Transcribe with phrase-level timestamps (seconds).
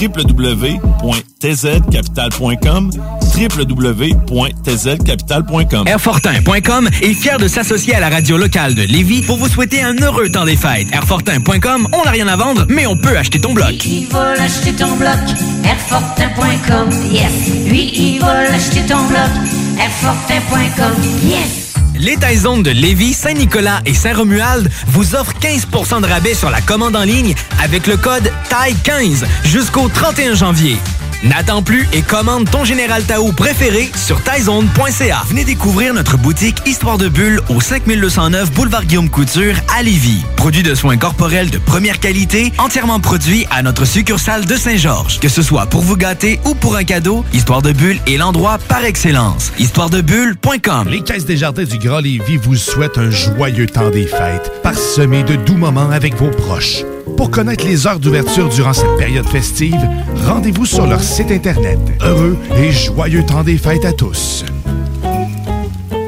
[0.00, 2.90] www.tzcapital.com
[3.36, 9.82] www.tzcapital.com Airfortin.com est fier de s'associer à la radio locale de Lévis pour vous souhaiter
[9.82, 10.88] un heureux temps des fêtes.
[10.92, 13.84] Airfortin.com, on n'a rien à vendre, mais on peut acheter ton bloc.
[13.84, 15.18] Il va l'acheter ton bloc?
[15.64, 17.50] Airfortin.com, yes.
[17.66, 19.65] Lui, il va l'acheter ton bloc.
[19.78, 21.74] Airfortin.com, yes.
[21.98, 26.96] Les Taizones de Lévis, Saint-Nicolas et Saint-Romuald vous offrent 15% de rabais sur la commande
[26.96, 30.78] en ligne avec le code TAI15 jusqu'au 31 janvier.
[31.22, 35.22] N'attends plus et commande ton Général Tao préféré sur taizone.ca.
[35.28, 40.24] Venez découvrir notre boutique Histoire de Bulle au 5209 Boulevard Guillaume Couture à Lévis.
[40.36, 45.18] Produit de soins corporels de première qualité, entièrement produit à notre succursale de Saint-Georges.
[45.20, 48.58] Que ce soit pour vous gâter ou pour un cadeau, Histoire de Bulle est l'endroit
[48.58, 49.52] par excellence.
[49.58, 54.52] Histoiredebulle.com Les Caisses des Jardins du Grand Lévis vous souhaitent un joyeux temps des fêtes,
[54.62, 56.84] parsemé de doux moments avec vos proches.
[57.16, 59.78] Pour connaître les heures d'ouverture durant cette période festive,
[60.26, 61.78] rendez-vous sur leur site Internet.
[62.02, 64.44] Heureux et joyeux temps des fêtes à tous.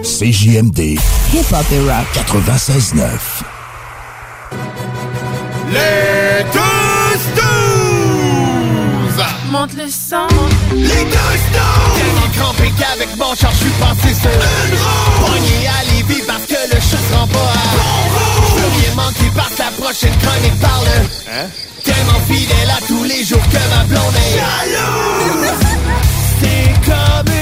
[0.02, 0.98] CJMD
[1.32, 2.06] Hip-hop et rap.
[2.14, 2.98] 96.9
[5.70, 6.44] Les
[7.18, 7.64] snooze!
[9.50, 10.28] Monte le sang.
[10.74, 11.96] Les deux snooze!
[11.96, 15.26] Tellement crampé qu'avec mon char, je suis passé sur une roue!
[15.26, 18.07] Pogné à Lévis parce que le chat se rend pas à bon
[18.98, 20.86] manquer parce que la prochaine chronique parle
[21.30, 21.46] Hein?
[21.84, 25.58] Tellement fidèle à tous les jours que ma blonde est jalouse!
[26.40, 27.37] C'est comme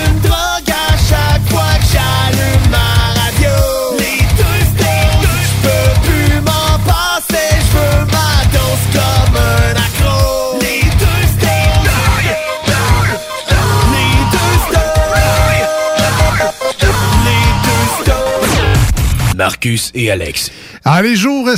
[19.36, 20.50] Marcus et Alex.
[20.84, 21.48] Ah, les jours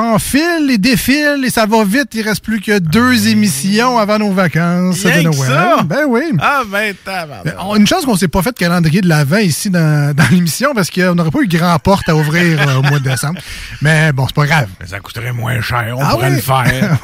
[0.00, 2.08] s'enfilent et défilent et ça va vite.
[2.12, 5.48] Il reste plus que deux émissions avant nos vacances Rien de Noël.
[5.48, 5.82] ça?
[5.84, 6.20] Ben oui.
[6.38, 10.14] Ah, ben, a Une chance qu'on s'est pas fait de calendrier de l'avant ici dans,
[10.14, 13.08] dans l'émission parce qu'on n'aurait pas eu grand porte à ouvrir euh, au mois de
[13.08, 13.40] décembre.
[13.80, 14.66] Mais bon, c'est pas grave.
[14.80, 16.36] Mais ça coûterait moins cher, on Ah pourrait oui?
[16.36, 16.98] le faire.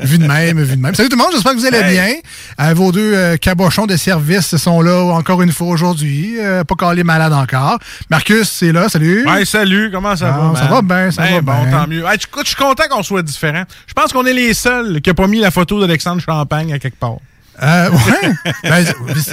[0.00, 0.94] vu de même, vu de même.
[0.94, 1.92] Salut tout le monde, j'espère que vous allez Hey.
[1.92, 2.66] bien.
[2.66, 6.36] Euh, vos deux euh, cabochons de service sont là encore une fois aujourd'hui.
[6.40, 7.78] Euh, pas calés malades encore.
[8.10, 9.26] Marcus, c'est là, salut.
[9.28, 10.58] Ouais, salut, comment ça Ah, va?
[10.58, 11.73] ça va bien, ça Ben va bon, bien.
[11.78, 12.04] Tant mieux.
[12.04, 13.64] Hey, je suis content qu'on soit différents.
[13.86, 16.78] Je pense qu'on est les seuls qui n'ont pas mis la photo d'Alexandre Champagne à
[16.78, 17.16] quelque part.
[17.62, 18.52] Euh, ouais.
[18.64, 18.84] Ben,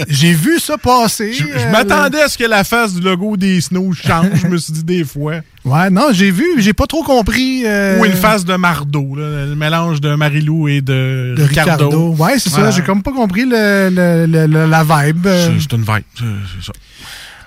[0.08, 1.34] J'ai vu ça passer.
[1.34, 4.46] Je, je euh, m'attendais à ce que la face du logo des Snows change, je
[4.48, 5.38] me suis dit des fois.
[5.66, 7.64] Ouais, non, j'ai vu, j'ai pas trop compris.
[7.66, 12.14] euh, Ou une face de Mardo, là, le mélange de Marilou et de, de Ricardo.
[12.16, 12.70] Ouais, c'est ça.
[12.70, 15.28] J'ai comme pas compris le, le- le- le- la vibe.
[15.28, 16.74] C'est une vibe, c'est ça.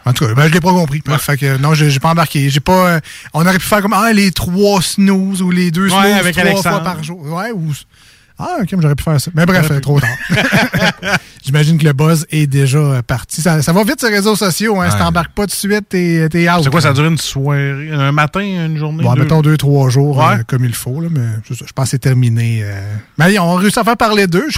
[0.06, 1.02] En tout cas, ben, je l'ai pas compris.
[1.18, 2.50] Fait que non, j'ai pas embarqué.
[2.50, 2.88] J'ai pas.
[2.96, 3.00] euh,
[3.32, 6.34] on aurait pu faire comme ah, les trois snooze ou les deux Ouais, snooze avec
[6.36, 6.76] trois Alexandre.
[6.76, 7.22] fois par jour.
[7.22, 7.72] Ouais, ou.
[8.38, 9.30] Ah, ok, j'aurais pu faire ça.
[9.34, 10.10] Mais bref, euh, trop tard.
[11.44, 13.40] J'imagine que le buzz est déjà euh, parti.
[13.42, 14.80] Ça, ça va vite les réseaux sociaux.
[14.80, 14.88] Hein.
[14.90, 15.02] Si Ouais.
[15.02, 16.62] t'embarques pas tout de suite, t'es t'es out.
[16.64, 19.04] C'est quoi, ça duré une soirée, un matin, une journée?
[19.04, 19.22] Bon, deux?
[19.22, 20.38] mettons deux, trois jours Ouais.
[20.38, 22.60] euh, comme il faut, là, mais c'est ça, je pense que c'est terminé.
[22.64, 22.80] euh.
[23.18, 24.48] Mais on a réussi à faire parler d'eux.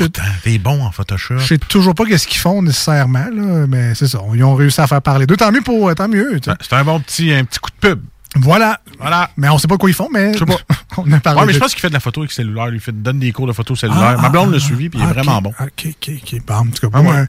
[0.43, 1.39] T'es bon en Photoshop.
[1.39, 4.21] je sais toujours pas qu'est-ce qu'ils font nécessairement, là, mais c'est ça.
[4.35, 5.37] Ils ont réussi à faire parler d'eux.
[5.37, 6.39] Tant mieux pour, tant mieux.
[6.45, 6.53] sais.
[6.61, 8.01] C'est un bon petit, un petit coup de pub.
[8.39, 8.81] Voilà.
[9.01, 9.31] Voilà.
[9.37, 10.33] Mais on sait pas quoi ils font, mais.
[10.35, 10.57] Je sais pas.
[11.07, 12.69] On a parlé Ouais, mais je pense qu'il fait de la photo avec cellulaire.
[12.73, 14.17] Il fait, donne des cours de photo cellulaire.
[14.19, 15.51] Ah, Ma blonde ah, l'a suivi, puis il est ah, vraiment bon.
[15.61, 16.41] OK, OK, OK.
[16.47, 17.27] Bon, en tout cas, Ah, moi, ouais.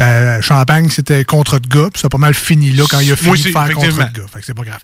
[0.00, 3.12] euh, Champagne, c'était contre de gars, puis ça a pas mal fini là quand il
[3.12, 4.26] a fini de faire contre de gars.
[4.32, 4.80] Fait que c'est pas grave.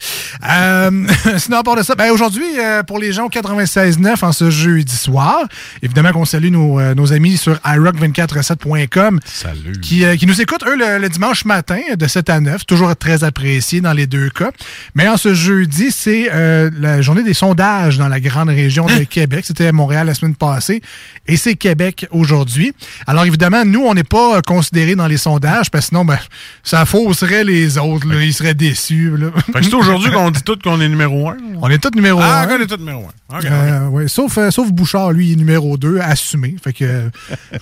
[0.48, 1.06] Euh,
[1.38, 4.50] sinon, à part de ça, ben, aujourd'hui, euh, pour les gens au 96.9 en ce
[4.50, 5.40] jeudi soir,
[5.82, 9.80] évidemment qu'on salue nos, nos amis sur iRock247.com Salut.
[9.80, 12.66] qui, qui nous écoutent, eux, le, le dimanche matin de 7 à 9.
[12.66, 14.50] Toujours très apprécié dans les deux cas.
[14.94, 19.44] Mais en ce jeudi, c'est la journée des sondages dans la grande région de Québec.
[19.46, 20.80] C'était Montréal la semaine passée
[21.26, 22.72] et c'est Québec aujourd'hui.
[23.06, 26.18] Alors évidemment, nous, on n'est pas euh, considérés dans les sondages parce que sinon, ben,
[26.62, 28.06] ça fausserait les autres.
[28.08, 28.22] là.
[28.22, 29.16] Ils seraient déçus.
[29.16, 29.28] là.
[29.52, 31.36] Fait que c'est aujourd'hui qu'on dit tout qu'on est numéro un.
[31.62, 32.56] On est tous numéro Ah, un.
[32.58, 33.88] on est tout numéro un.
[33.88, 36.56] Ouais, sauf, euh, sauf Bouchard, lui, il est numéro 2, assumé.
[36.62, 37.08] Fait que euh,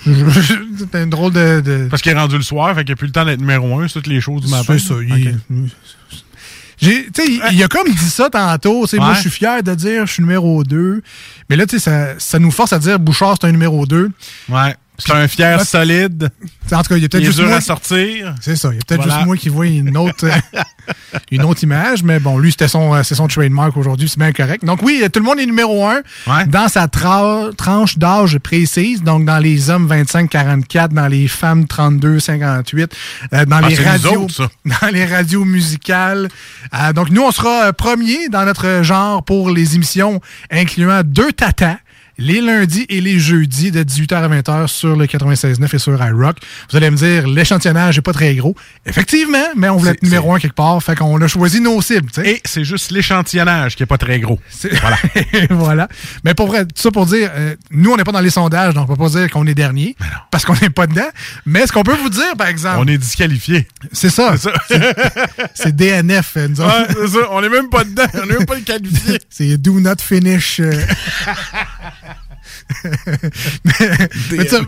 [0.79, 3.07] c'était une drôle de- de, Parce qu'il est rendu le soir, fait qu'il n'a plus
[3.07, 4.77] le temps d'être numéro un sur toutes les choses du matin.
[4.79, 4.95] C'est ça.
[5.03, 5.35] il-.
[6.81, 8.83] J'ai- tu sais, il, il a comme dit ça tantôt.
[8.83, 9.15] tu sais, Moi, Ouais.
[9.15, 11.03] je suis fier de dire je suis numéro 2.
[11.51, 14.11] Mais là, tu sais, ça, ça nous force à dire Bouchard, c'est un numéro 2.
[14.49, 14.75] Ouais.
[14.99, 16.29] C'est un fier solide.
[16.73, 17.57] En tout cas, il y a peut-être juste dur moi.
[17.59, 18.35] à sortir.
[18.41, 18.71] C'est ça.
[18.73, 19.15] Il y a peut-être Voilà.
[19.15, 20.61] juste moi qui vois une autre, euh,
[21.31, 22.03] une autre image.
[22.03, 24.09] Mais bon, lui, c'était son, euh, c'est son trademark aujourd'hui.
[24.09, 24.65] C'est bien correct.
[24.65, 26.47] Donc oui, tout le monde est numéro 1 Ouais.
[26.47, 29.03] dans sa tra- tranche d'âge précise.
[29.03, 32.93] Donc dans les hommes 25-44, dans les femmes 32-58,
[33.33, 36.29] euh, dans Ah, les radios, autres, dans les radios musicales.
[36.75, 40.21] Euh, donc nous, on sera euh, premier dans notre genre pour les émissions
[40.51, 41.77] incluant deux tatas.
[42.21, 46.37] Les lundis et les jeudis de 18h à 20h sur le 96.9 et sur iRock.
[46.71, 48.57] Vous allez me dire, l'échantillonnage n'est pas très gros.
[48.87, 50.83] Effectivement, mais on voulait être numéro un quelque part.
[50.83, 52.11] Fait qu'on a choisi nos cibles.
[52.25, 54.41] Et c'est juste l'échantillonnage qui est pas très gros.
[54.51, 54.73] C'est-
[55.51, 55.89] Voilà.
[56.25, 58.75] Mais pour vrai, tout ça pour dire, euh, nous, on n'est pas dans les sondages,
[58.75, 59.95] donc on peut pas dire qu'on est dernier,
[60.31, 61.09] parce qu'on n'est pas dedans.
[61.47, 63.69] Mais ce qu'on peut vous dire, par exemple, On est disqualifié.
[63.93, 64.35] c'est ça.
[65.55, 66.57] C'est DNF, euh, nous.
[66.63, 67.19] Ouais, c'est ça.
[67.31, 68.03] On est même pas dedans.
[68.15, 69.19] On est même pas qualifié.
[69.31, 70.59] C'est do not finish.
[70.61, 70.73] euh.
[73.65, 74.59] mais, mais ça,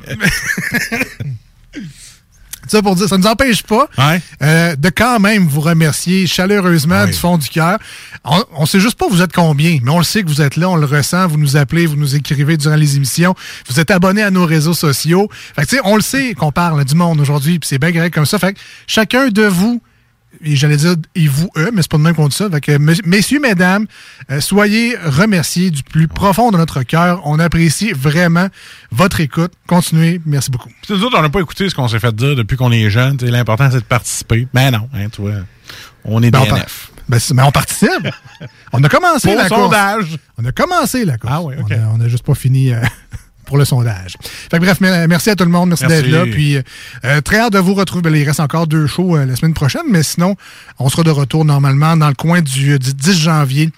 [2.66, 4.20] ça pour dire, ça ne nous empêche pas Ouais.
[4.42, 7.78] euh, de quand même vous remercier chaleureusement du fond du cœur.
[8.24, 10.56] On, on sait juste pas vous êtes combien, mais on le sait que vous êtes
[10.56, 13.34] là, on le ressent, vous nous appelez, vous nous écrivez durant les émissions,
[13.68, 15.28] vous êtes abonnés à nos réseaux sociaux.
[15.56, 18.26] Fait que on le sait qu'on parle du monde aujourd'hui, puis c'est bien correct comme
[18.26, 18.38] ça.
[18.38, 19.82] Fait que chacun de vous
[20.42, 22.48] j'allais dire et vous, eux, mais c'est pas de même qu'on dit ça.
[22.50, 23.86] Fait que, mes- messieurs, mesdames,
[24.30, 27.20] euh, soyez remerciés du plus profond de notre cœur.
[27.24, 28.48] On apprécie vraiment
[28.90, 29.52] votre écoute.
[29.66, 30.20] Continuez.
[30.26, 30.68] Merci beaucoup.
[30.82, 32.88] Puis nous autres, on n'a pas écouté ce qu'on s'est fait dire depuis qu'on est
[32.90, 33.16] jeune.
[33.22, 34.48] L'important, c'est de participer.
[34.54, 35.32] Mais non, hein, tu vois.
[36.04, 36.90] On est Ben, DNF.
[37.08, 37.90] ben, mais on participe.
[38.72, 39.60] on a commencé Pour la le course.
[39.62, 40.16] sondage.
[40.38, 41.32] On a commencé la course.
[41.36, 41.54] Ah oui.
[41.58, 41.70] On
[42.00, 42.80] a- On juste pas fini euh,
[43.50, 44.14] pour le sondage.
[44.22, 45.70] Fait que bref, mer- merci à tout le monde.
[45.70, 46.02] Merci, Merci.
[46.04, 46.24] d'être là.
[46.24, 46.56] Puis
[47.04, 48.02] euh, très hâte de vous retrouver.
[48.08, 50.36] Ben, il reste encore deux shows euh, la semaine prochaine, mais sinon,
[50.78, 53.70] on sera de retour normalement dans le coin du, du 10 janvier,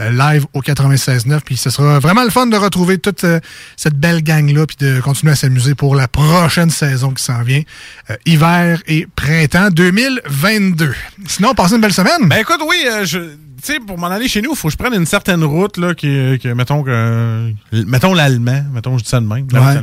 [0.00, 1.40] euh, live au 96.9.
[1.44, 3.38] Puis ce sera vraiment le fun de retrouver toute euh,
[3.76, 7.62] cette belle gang-là, puis de continuer à s'amuser pour la prochaine saison qui s'en vient,
[8.10, 10.92] euh, hiver et printemps 2022.
[11.28, 12.28] Sinon, passez une belle semaine.
[12.28, 13.18] Ben écoute, oui, euh, je,
[13.60, 15.76] tu sais, pour m'en aller chez nous, il faut que je prenne une certaine route,
[15.76, 19.46] là, qui, qui mettons que, euh, mettons l'allemand, mettons, je dis ça de même.
[19.52, 19.80] Ouais.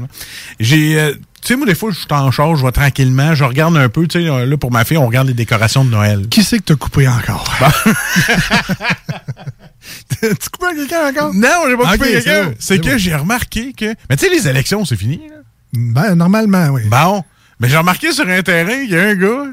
[0.60, 3.44] J'ai, euh, tu sais, moi, des fois, je suis en charge, je vais tranquillement, je
[3.44, 5.90] regarde un peu, tu sais, euh, là, pour ma fille, on regarde les décorations de
[5.92, 6.28] Noël.
[6.30, 7.54] Qui c'est que t'as coupé encore?
[10.20, 11.34] tu coupé quelqu'un encore?
[11.34, 12.44] Non, j'ai pas Ok, coupé quelqu'un.
[12.46, 12.98] bon, C'est que bon.
[12.98, 15.36] j'ai remarqué que, mais tu sais, les élections, c'est fini, là.
[15.74, 16.82] Ben, normalement, oui.
[16.90, 17.24] Bon.
[17.60, 19.46] Mais j'ai remarqué sur un terrain qu'il y a un gars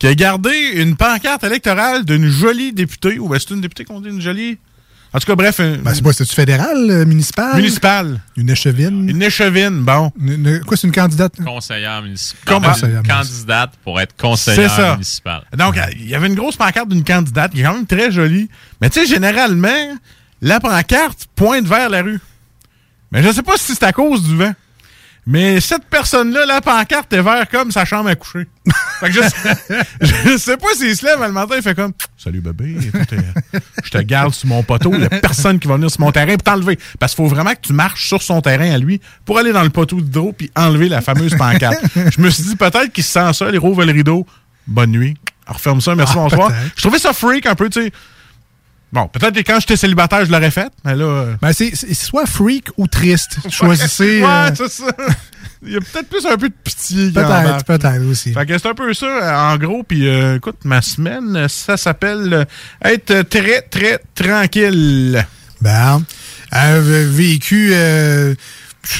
[0.00, 4.00] qui a gardé une pancarte électorale d'une jolie députée, ou ben, c'est une députée qu'on
[4.00, 4.58] dit, une jolie?
[5.12, 7.56] En tout cas, bref, un- Ben, c'est pas, c'est-tu fédéral, euh, municipal?
[7.56, 8.20] municipale.
[8.36, 9.08] Une échevine?
[9.10, 10.10] Une échevine, bon.
[10.20, 11.34] Une- une- quoi, c'est une candidate?
[11.44, 12.42] conseillère municipale.
[12.46, 14.92] Comment- Conseillère Candidate pour être C'est conseillère ça.
[14.94, 15.42] municipale.
[15.58, 18.48] Donc, il y avait une grosse pancarte d'une candidate qui est quand même très jolie.
[18.80, 19.68] Mais tu sais, généralement,
[20.40, 22.20] la pancarte pointe vers la rue.
[23.12, 24.54] Mais je sais pas si c'est à cause du vent.
[25.30, 28.48] Mais cette personne-là, la pancarte est vers comme sa chambre à coucher.
[28.98, 31.92] fait que je, sais, je sais pas s'il se lève le matin et fait comme
[32.18, 35.76] Salut bébé, euh, je te garde sur mon poteau, il y a personne qui va
[35.76, 36.80] venir sur mon terrain pour t'enlever.
[36.98, 39.62] Parce qu'il faut vraiment que tu marches sur son terrain à lui pour aller dans
[39.62, 41.78] le poteau d'hydro puis enlever la fameuse pancarte.
[41.94, 44.26] je me suis dit peut-être qu'il se sent seul, il rouvre le rideau.
[44.66, 45.16] Bonne nuit.
[45.46, 46.52] On referme ça, merci, Ah, bonsoir.
[46.74, 47.92] Je trouvais ça freak un peu, tu sais.
[48.92, 51.04] Bon, peut-être que quand j'étais célibataire, je l'aurais fait, mais là.
[51.04, 53.36] euh, Ben, c'est, soit freak ou triste.
[53.48, 54.20] Choisissez.
[54.22, 54.86] Ouais, euh, c'est ça.
[55.62, 58.32] Il y a peut-être plus un peu de pitié peut-être, peut-être aussi.
[58.32, 59.82] Fait que c'est un peu ça, euh, en gros.
[59.82, 62.46] Puis, euh, écoute, ma semaine, ça s'appelle
[62.82, 65.24] être très, très tranquille.
[65.60, 66.02] Ben,
[66.80, 68.34] vécu euh,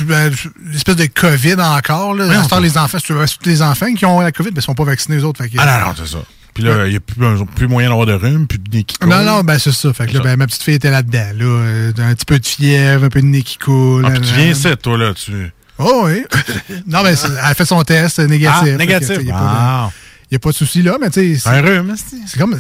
[0.03, 0.31] ben,
[0.71, 2.15] l'espèce de COVID encore.
[2.15, 2.47] Là.
[2.47, 2.99] Temps, les enfants,
[3.47, 5.43] les enfants qui ont la COVID, mais ils sont pas vaccinés, eux autres.
[5.43, 6.19] Fait que, Ah non, non, c'est ça.
[6.55, 7.17] Puis là, il n'y a plus,
[7.55, 9.09] plus moyen d'avoir de rhume, plus de nez qui coule.
[9.09, 9.93] Non, non, ben c'est ça.
[9.93, 11.31] Fait que là, ben, ma petite fille était là-dedans.
[11.37, 14.05] Là, Euh, un petit peu de fièvre, un peu de nez qui coule.
[14.07, 15.15] Ah, puis tu Euh, viens ici, toi, là.
[15.15, 15.33] Tu...
[15.79, 16.25] Oh oui.
[16.87, 18.73] non, mais c'est- elle a fait son test euh, négatif.
[18.75, 19.17] Ah, négatif.
[19.21, 19.91] Il n'y a, pas
[20.29, 21.49] de- y a pas de souci là, mais tu sais.
[21.49, 21.95] Un c'est- rhume,
[22.27, 22.59] C'est comme.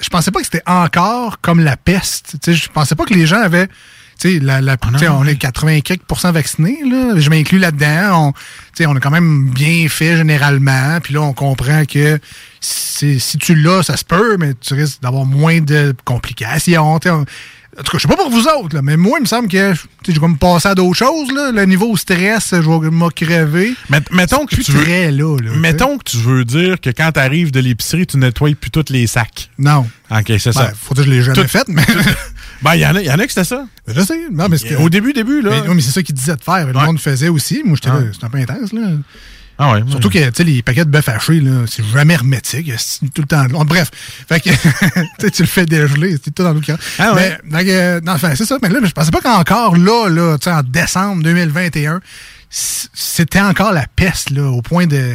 [0.00, 2.36] Je pensais pas que c'était encore comme la peste.
[2.42, 3.68] Tu sais, je pensais pas que les gens avaient.
[4.20, 5.80] Tu sais, la, la, sais, on est 80
[6.32, 7.14] vaccinés, là.
[7.18, 8.28] Je m'inclus là-dedans.
[8.28, 8.38] On, tu
[8.76, 10.98] sais, on est quand même bien fait généralement.
[11.02, 12.18] Puis là, on comprend que
[12.60, 16.94] si, si tu l'as, ça se peut, mais tu risques d'avoir moins de complications.
[17.04, 17.24] on-
[17.76, 19.48] en tout cas, je sais pas pour vous autres, là, mais moi, il me semble
[19.48, 19.74] que
[20.06, 21.32] j'ai comme passé à d'autres choses.
[21.32, 21.50] Là.
[21.50, 23.74] Le niveau stress, je vais me crever.
[24.12, 25.36] mettons que tu veux- très là.
[25.42, 28.70] là Mettons que tu veux dire que quand tu arrives de l'épicerie, tu nettoies plus
[28.70, 29.50] tous les sacs.
[29.58, 29.88] Non.
[30.08, 30.66] OK, c'est ça.
[30.66, 31.82] Ben, faut dire que je l'ai jamais Tout- fait, mais.
[32.64, 33.66] Ben, il y en a, y en a que c'était ça.
[33.86, 34.18] Je sais.
[34.32, 35.50] Non, mais Au début, début, là.
[35.50, 36.66] Mais, oui, mais c'est ça qu'ils disaient de faire.
[36.66, 36.86] Le Ouais.
[36.86, 37.62] monde faisait aussi.
[37.64, 38.00] Moi, j'étais Ah.
[38.00, 38.06] là.
[38.12, 38.80] C'était un peu intense, là.
[39.56, 39.82] Ah ouais.
[39.88, 42.72] Surtout que, les paquets de bœuf haché, c'est jamais hermétique.
[42.76, 43.44] C'est tout le temps.
[43.64, 43.88] Bref.
[44.28, 44.50] Fait que,
[45.30, 46.16] tu le fais dégeler.
[46.24, 46.76] C'est tout dans le cas.
[46.98, 47.38] Ah ouais.
[47.44, 48.56] Mais, enfin, c'est ça.
[48.62, 52.00] Mais là, je pensais pas qu'encore là, là, en décembre 2021,
[52.50, 55.14] c- c'était encore la peste, là, au point de,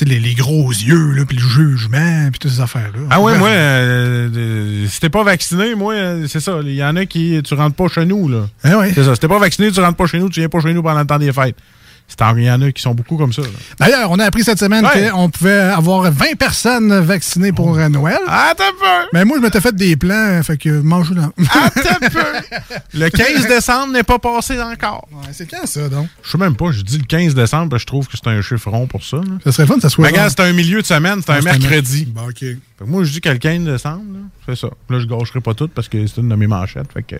[0.00, 3.00] les, les gros yeux, là, puis le jugement, puis toutes ces affaires-là.
[3.10, 6.60] Ah ouais, moi, euh, euh, si t'es pas vacciné, moi, euh, c'est ça.
[6.62, 8.46] Il y en a qui, tu rentres pas chez nous, là.
[8.64, 8.92] Ah ouais.
[8.94, 9.14] C'est ça.
[9.14, 11.00] Si t'es pas vacciné, tu rentres pas chez nous, tu viens pas chez nous pendant
[11.00, 11.56] le temps des fêtes.
[12.10, 13.42] C'est en- Il y en a qui sont beaucoup comme ça.
[13.78, 15.08] D'ailleurs, on a appris cette semaine Ouais.
[15.10, 18.18] qu'on pouvait avoir 20 personnes vaccinées pour euh, Noël.
[18.28, 19.08] Attends un peu!
[19.12, 21.32] Mais moi, je m'étais fait des plans, fait que mange dans.
[21.64, 22.22] Attends un peu!
[22.94, 25.08] Le 15 décembre n'est pas passé encore.
[25.32, 26.08] c'est quand ça, donc?
[26.22, 26.70] Je sais même pas.
[26.72, 29.04] Je dis le 15 décembre, parce que je trouve que c'est un chiffre rond pour
[29.04, 29.16] ça.
[29.18, 29.22] là.
[29.44, 30.02] Ça serait fun que ça soit.
[30.04, 32.06] Mais regarde, c'est un milieu de semaine, c'est un mercredi.
[32.06, 32.38] Bon, OK.
[32.40, 34.68] Fait que moi, je dis que le 15 décembre, là, c'est ça.
[34.88, 36.90] Là, je gâcherai pas tout parce que c'est une de mes manchettes.
[36.92, 37.16] Fait que...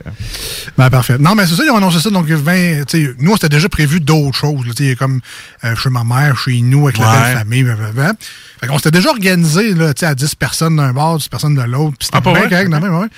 [0.79, 1.19] Ben, parfait.
[1.19, 2.11] Non, mais c'est ça, ils ont annoncé ça.
[2.11, 2.85] Donc, 20.
[2.87, 4.67] tu sais, nous, on s'était déjà prévu d'autres choses.
[4.67, 5.21] là, sais, comme
[5.65, 7.21] euh, chez ma mère, chez nous, avec la Ouais.
[7.23, 7.67] belle famille.
[8.61, 11.55] Fait qu'on s'était déjà organisé là, tu sais, à 10 personnes d'un bord, 10 personnes
[11.55, 11.97] de l'autre.
[11.99, 12.67] Puis c'était Ah, pas bien vrai?
[12.69, 13.09] correct, ouais.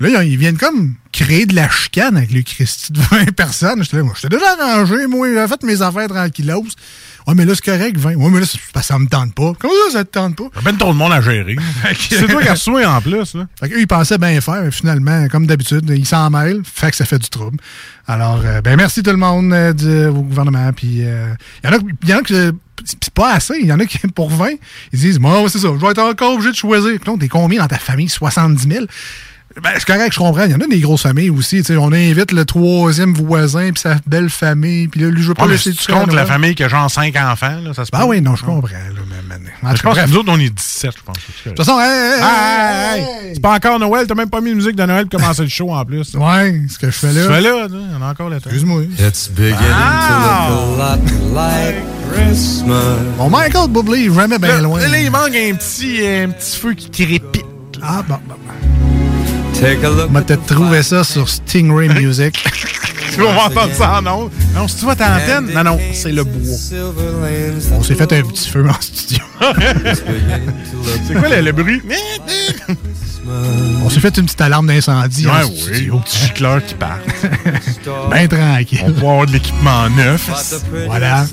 [0.00, 3.82] Là, ils- viennent comme créer de la chicane avec les Christy de 20 personnes.
[3.82, 6.66] J'étais là, moi, j'étais déjà arrangé, moi, j'avais fait mes affaires tranquillos.
[7.26, 8.14] Ouais, mais là, c'est correct, 20.
[8.14, 9.52] Ouais, mais là, que ça me tente pas.
[9.58, 10.44] Comment ça, ça te tente pas?
[10.44, 11.56] Y a ben trop de monde à gérer.
[12.08, 13.34] c'est toi qui as reçu en plus.
[13.34, 13.46] Là.
[13.60, 16.96] Fait qu'eux, ils pensaient bien faire, mais finalement, comme d'habitude, ils s'en mêlent, fait que
[16.96, 17.58] ça fait du trouble.
[18.06, 20.72] Alors, euh, ben merci tout le monde euh, du, au gouvernement.
[20.72, 22.52] Puis, euh, il y en a, y en a que
[22.84, 23.54] c'est pas assez.
[23.60, 24.50] Il y en a qui, pour 20,
[24.92, 26.98] ils disent, moi, c'est ça, je vais être encore obligé de choisir.
[27.04, 28.08] Donc, t'es combien dans ta famille?
[28.08, 28.86] 70 000?
[29.62, 30.44] Ben, c'est correct, je comprends.
[30.44, 31.58] Il y en a des grosses familles aussi.
[31.58, 35.28] Tu sais, on invite le troisième voisin, puis sa belle famille, puis là, lui, je
[35.28, 36.26] veux pas Ah, mais laisser si tout tu comptes la Noël.
[36.26, 38.04] famille qui a genre 5 enfants, là, ça se Ben peut.
[38.06, 38.68] oui, non, je comprends.
[38.68, 41.02] Là, mais, mais- en Mais tout je pense que nous autres, on est 17, je
[41.02, 41.16] pense.
[41.16, 43.34] De toute façon, hey, hey, Ah, hey, hey, hey.
[43.34, 45.48] C'est pas encore Noël, t'as même pas mis de musique de Noël pour commencer le
[45.48, 46.14] show en plus.
[46.14, 47.22] Ouais, ce que je fais là.
[47.22, 47.66] Tu fais là,
[47.98, 48.50] on a encore le temps.
[48.50, 48.82] Excuse-moi.
[48.98, 50.48] It's beginning Ah!
[50.48, 51.76] to look a lot like
[52.14, 52.98] Christmas.
[53.16, 54.80] Bon, Michael Bublé, il jamais bien loin.
[54.80, 57.44] là, il manque un petit, un petit feu qui crépite.
[57.82, 58.34] Ah, bon, bon.
[58.34, 58.97] Look
[59.60, 62.44] On m'a peut-être trouvé ça sur Stingray Music.
[63.12, 64.30] Tu vas entendre ça en ondes.
[64.54, 66.56] Non, si tu vois ta antenne, non, non, c'est le bois.
[67.72, 69.24] On s'est fait un petit feu en studio.
[71.06, 71.82] C'est quoi le, le bruit?
[73.84, 75.94] On s'est fait une petite alarme d'incendie Ouais, oui, studio.
[75.94, 76.98] au petit gicleur qui part.
[78.10, 78.80] Ben tranquille.
[78.84, 80.28] On peut avoir de l'équipement neuf.
[80.86, 81.24] Voilà.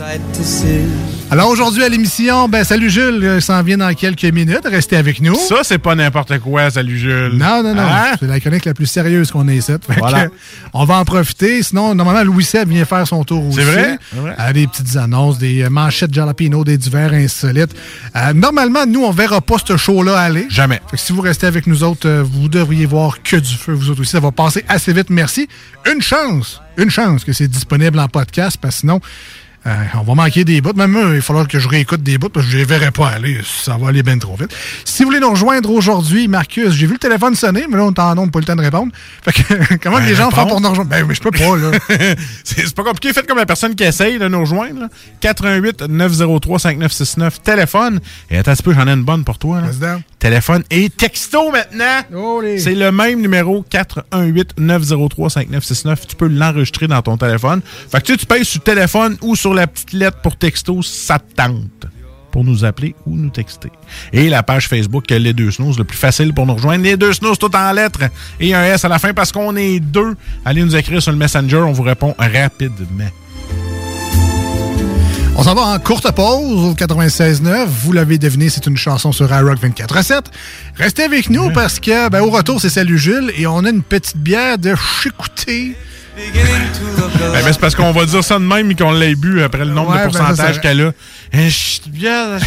[1.32, 4.62] Alors aujourd'hui à l'émission, ben salut Jules, euh, s'en vient dans quelques minutes.
[4.64, 5.36] Restez avec nous.
[5.36, 7.32] Ça, c'est pas n'importe quoi, salut Jules.
[7.34, 7.82] Non, non, non.
[7.82, 8.14] Hein?
[8.20, 9.72] C'est la chronique la plus sérieuse qu'on ait ici.
[9.88, 10.28] Fait Voilà.
[10.28, 10.32] que,
[10.74, 11.62] on va en profiter.
[11.64, 13.58] Sinon, normalement, Louis Seb vient faire son tour aussi.
[13.58, 13.98] C'est vrai?
[14.14, 14.36] C'est vrai?
[14.40, 17.76] Euh, des petites annonces, des euh, manchettes jalapeno, des divers insolites.
[18.16, 20.46] Euh, normalement, nous, on verra pas ce show-là aller.
[20.50, 20.80] Jamais.
[20.92, 23.90] Fait que si vous restez avec nous euh, vous devriez voir que du feu, vous
[23.90, 24.12] autres aussi.
[24.12, 25.48] Ça va passer assez vite, merci.
[25.92, 29.02] Une chance, une chance que c'est disponible en podcast, parce que sinon,
[29.68, 30.74] euh, on va manquer des bouts.
[30.76, 32.92] Même moi, il va falloir que je réécoute des bouts, parce que je les verrai
[32.92, 33.40] pas aller.
[33.44, 34.56] Ça va aller bien trop vite.
[34.84, 37.92] Si vous voulez nous rejoindre aujourd'hui, Marcus, j'ai vu le téléphone sonner, mais là, on
[37.92, 38.92] est en onde, pas le temps de répondre.
[39.24, 40.90] Fait que, comment Ben, les gens font pour nous rejoindre?
[40.90, 41.72] Ben, mais je peux pas, là.
[42.44, 43.12] c'est pas compliqué.
[43.14, 44.82] Faites comme la personne qui essaye de nous rejoindre.
[44.82, 44.90] là.
[45.22, 48.00] 88 903 5969 téléphone.
[48.30, 49.62] Et attends un petit peu, j'en ai une bonne pour toi.
[49.62, 49.98] là.
[50.20, 52.02] Téléphone et texto maintenant.
[52.60, 56.08] C'est le même numéro 418 903 5969.
[56.08, 57.62] Tu peux l'enregistrer dans ton téléphone.
[57.92, 60.36] Fait que tu sais, tu payes sur le téléphone ou sur la petite lettre pour
[60.36, 61.88] texto, ça te tente
[62.32, 63.72] pour nous appeler ou nous texter.
[64.12, 66.84] Et la page Facebook Les Deux Snooze, le plus facile pour nous rejoindre.
[66.84, 68.04] Les Deux Snooze, tout en lettres
[68.42, 70.16] et un S à la fin parce qu'on est deux.
[70.44, 73.10] Allez nous écrire sur le Messenger, on vous répond rapidement.
[75.38, 77.66] On s'en va en courte pause au 96.9.
[77.68, 80.24] Vous l'avez deviné, c'est une chanson sur iRock 24.7.
[80.76, 83.84] Restez avec nous parce que, ben, au retour, c'est Salut Jules et on a une
[83.84, 85.76] petite bière de Chicouté
[86.16, 89.66] Ben, ben, c'est parce qu'on va dire ça de même et qu'on l'ait bu après
[89.66, 90.92] le nombre Ouais, de ben, pourcentage ça, ça- qu'elle a.
[91.88, 92.38] Bien,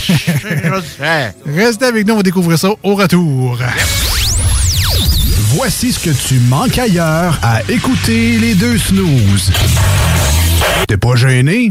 [1.47, 3.59] Restez avec nous, on va découvrir ça au retour.
[5.55, 9.53] Voici ce que tu manques ailleurs à écouter les deux snooze.
[10.87, 11.71] T'es pas gêné?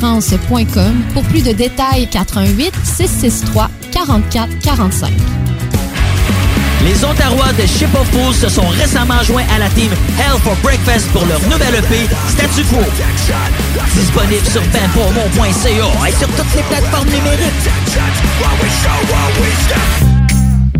[1.13, 5.11] pour plus de détails 88 663 44 45.
[6.83, 10.55] Les Ontarois de Ship of Fools se sont récemment joints à la team Hell for
[10.63, 12.79] Breakfast pour leur nouvelle EP Statu Quo.
[13.93, 17.69] Disponible sur benpourmont.ca et sur toutes les plateformes numériques.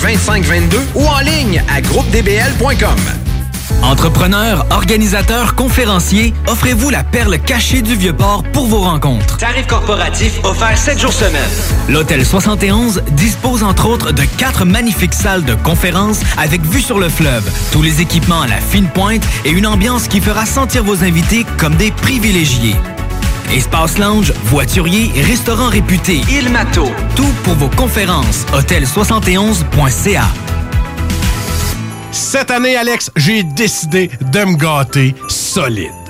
[0.00, 2.96] 2522 ou en ligne à groupedbl.com.
[3.82, 9.38] Entrepreneurs, organisateurs, conférenciers, offrez-vous la perle cachée du Vieux-Port pour vos rencontres.
[9.38, 11.48] Tarif corporatif offert 7 jours semaine.
[11.88, 17.08] L'Hôtel 71 dispose entre autres de quatre magnifiques salles de conférences avec vue sur le
[17.08, 21.02] fleuve, tous les équipements à la fine pointe et une ambiance qui fera sentir vos
[21.02, 22.76] invités comme des privilégiés.
[23.52, 28.46] Espace lounge, voiturier, restaurant réputé, Il Mato, tout pour vos conférences.
[28.52, 30.24] Hôtel71.ca.
[32.12, 36.09] Cette année, Alex, j'ai décidé de me gâter solide.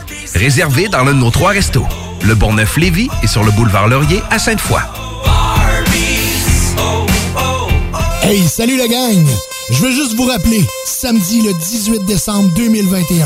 [0.33, 1.85] Réservé dans l'un de nos trois restos.
[2.23, 4.81] Le Bonneuf-Lévis et sur le boulevard Laurier à Sainte-Foy.
[8.23, 9.25] Hey, salut la gang!
[9.71, 13.25] Je veux juste vous rappeler, samedi le 18 décembre 2021,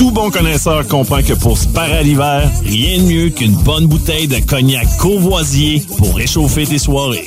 [0.00, 3.86] Tout bon connaisseur comprend que pour se parer à l'hiver, rien de mieux qu'une bonne
[3.86, 7.26] bouteille de cognac courvoisier pour réchauffer tes soirées.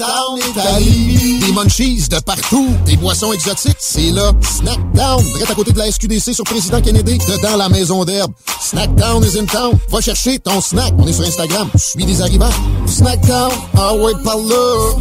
[0.00, 1.40] Snackdown Italie.
[1.40, 2.74] Des munchies de partout.
[2.86, 3.76] Des boissons exotiques.
[3.78, 4.32] C'est là.
[4.40, 5.22] Snackdown.
[5.22, 7.18] Direct à côté de la SQDC sur Président Kennedy.
[7.18, 8.32] Dedans la maison d'herbe.
[8.62, 9.78] Snackdown is in town.
[9.90, 10.94] Va chercher ton snack.
[10.96, 11.68] On est sur Instagram.
[11.76, 12.48] Suis des arrivants.
[12.86, 13.50] Snackdown.
[13.76, 14.96] Ah ouais, par là.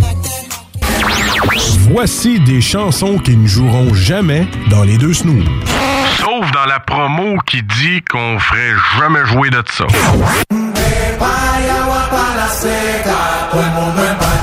[1.92, 5.46] Voici des chansons qui ne joueront jamais dans les deux snooze.
[6.18, 9.86] Sauf dans la promo qui dit qu'on ferait jamais jouer de ça.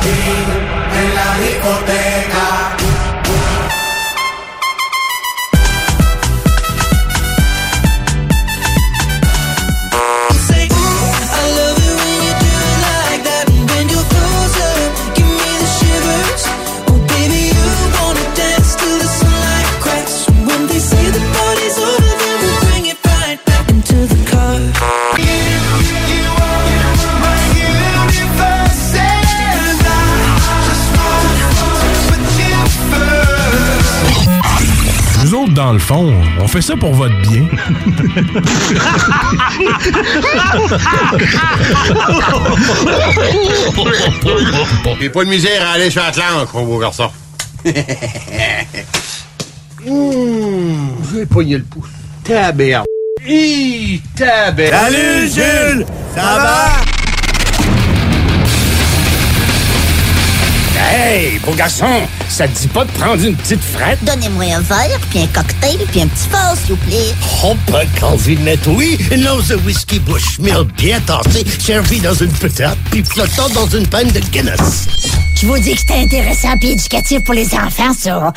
[0.08, 2.05] en la discoteca.
[35.86, 37.46] Fond, on fait ça pour votre bien.
[45.00, 47.08] J'ai pas de misère à aller sur Atlantique, mon beau garçon.
[49.88, 51.86] Mmh, j'ai pogné le pouce.
[52.24, 52.86] Taberde.
[53.24, 54.74] Hi, taberde.
[54.74, 55.86] Salut, Jules!
[56.12, 56.95] Ça va?
[60.88, 63.98] Hey, beau garçon, ça te dit pas de prendre une petite frette?
[64.04, 67.12] Donnez-moi un verre, puis un cocktail, puis un petit fort, s'il vous plaît.
[67.44, 68.96] Oh, pas de calvinette, oui.
[69.10, 73.86] Une once de whisky Bushmill bien tassé, servi dans une patate, puis flottant dans une
[73.88, 74.86] panne de Guinness.
[75.40, 78.32] Je vous dis que c'était intéressant puis éducatif pour les enfants, ça.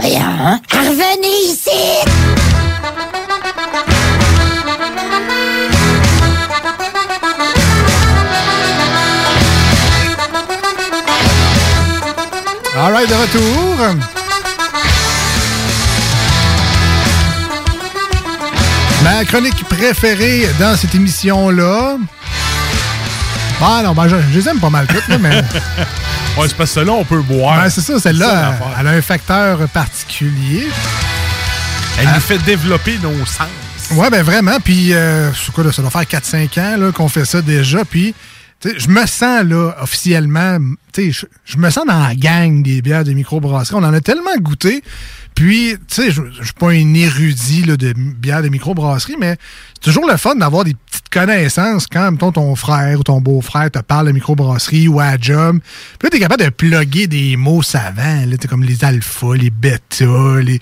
[0.00, 0.60] Voyons, hein?
[0.70, 2.41] Revenez ici!
[12.74, 13.96] All right, de retour.
[19.02, 21.96] Ma chronique préférée dans cette émission-là.
[23.60, 25.42] Ah non, ben, je, je les aime pas mal toutes, là, mais.
[26.38, 27.60] Ouais, c'est parce que là, on peut boire.
[27.62, 30.66] Ben, c'est ça, C'est celle-là, elle, elle a un facteur particulier.
[32.00, 32.14] Elle Ah.
[32.14, 33.48] nous fait développer nos sens.
[33.90, 34.58] Ouais, ben vraiment.
[34.64, 37.84] Puis, euh, quoi, là, ça doit faire 4-5 ans qu'on fait ça déjà.
[37.84, 38.14] Puis,
[38.64, 40.58] je me sens, là, officiellement,
[40.92, 43.76] tu je, me sens dans la gang des bières de microbrasserie.
[43.76, 44.82] On en a tellement goûté.
[45.34, 49.36] Puis, tu sais, je je suis pas un érudit là, de bières de microbrasserie, mais
[49.74, 53.70] c'est toujours le fun d'avoir des petites connaissances quand, mettons, ton frère ou ton beau-frère
[53.70, 55.58] te parle de microbrasserie ou à job.
[55.98, 58.26] Puis là, t'es capable de plugger des mots savants.
[58.26, 60.60] Là, comme les alphas, les bêtas, les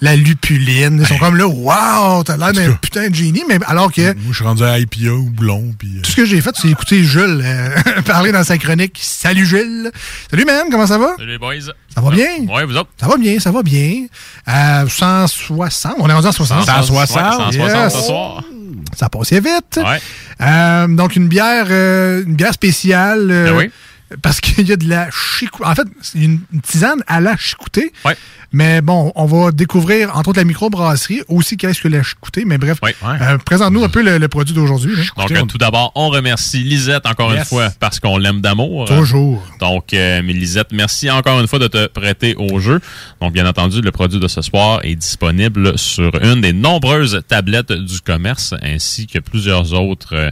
[0.00, 0.98] la lupuline.
[1.00, 4.00] Ils sont comme là, wow, t'as l'air d'un putain de génie, mais alors que.
[4.14, 5.88] Moi, je suis rendu à IPA ou blond, puis...
[5.98, 7.68] euh, Tout ce que j'ai fait, c'est écouter Jules euh,
[8.06, 8.98] parler dans sa chronique.
[9.02, 9.90] Salut Jules.
[10.30, 11.14] Salut man, comment ça va?
[11.16, 11.54] Salut les boys.
[11.94, 12.28] Ça va bien?
[12.48, 12.90] Ouais, vous autres?
[12.98, 14.06] Ça va bien, ça va bien.
[14.48, 16.64] Euh, 160, on est rendu en 60.
[16.64, 17.92] 160, ouais, 160 Yes.
[17.94, 18.44] ce soir.
[18.96, 19.78] Ça passait vite.
[19.78, 20.00] Ouais.
[20.40, 23.28] Euh, donc une bière, euh, une bière spéciale.
[23.30, 23.70] euh, Ben oui.
[24.22, 25.62] Parce qu'il y a de la chicou.
[25.64, 27.92] En fait, c'est une, une tisane à la chicoutée.
[28.04, 28.16] Ouais.
[28.52, 32.44] Mais bon, on va découvrir, entre autres, la microbrasserie, aussi qu'est-ce que la chicoutée.
[32.44, 32.94] Mais bref, Ouais.
[33.04, 34.94] euh, présente-nous un peu le, le produit d'aujourd'hui.
[35.16, 38.86] Donc, tout d'abord, on remercie Lisette encore une fois parce qu'on l'aime d'amour.
[38.86, 39.46] Toujours.
[39.60, 42.80] Donc, euh, mais Lisette, merci encore une fois de te prêter au jeu.
[43.20, 47.72] Donc, bien entendu, le produit de ce soir est disponible sur une des nombreuses tablettes
[47.72, 50.30] du commerce ainsi que plusieurs autres euh,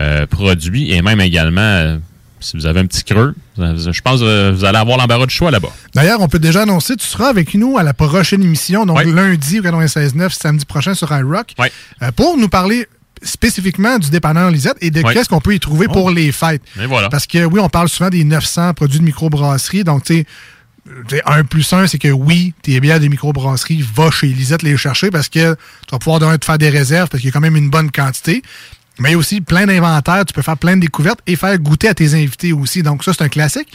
[0.00, 1.96] euh, produits et même également, euh,
[2.44, 5.34] si vous avez un petit creux, euh, je pense que vous allez avoir l'embarras du
[5.34, 5.70] choix là-bas.
[5.94, 9.60] D'ailleurs, on peut déjà annoncer, tu seras avec nous à la prochaine émission, donc lundi
[9.60, 12.86] au 96.9, samedi prochain sur iRock, euh, pour nous parler
[13.22, 16.62] spécifiquement du dépanneur Lisette et de qu'est-ce qu'on peut y trouver pour les fêtes.
[16.78, 17.08] Et voilà.
[17.08, 20.26] Parce que oui, on parle souvent des 900 produits de microbrasserie, donc tu sais,
[21.08, 24.62] tu sais, un plus un, c'est que oui, tes bières de microbrasserie, va chez Lisette
[24.62, 27.32] les chercher parce que tu vas pouvoir te faire des réserves parce qu'il y a
[27.32, 28.42] quand même une bonne quantité.
[29.00, 31.58] Mais il y a aussi plein d'inventaires, tu peux faire plein de découvertes et faire
[31.58, 32.82] goûter à tes invités aussi.
[32.82, 33.68] Donc ça, c'est un classique.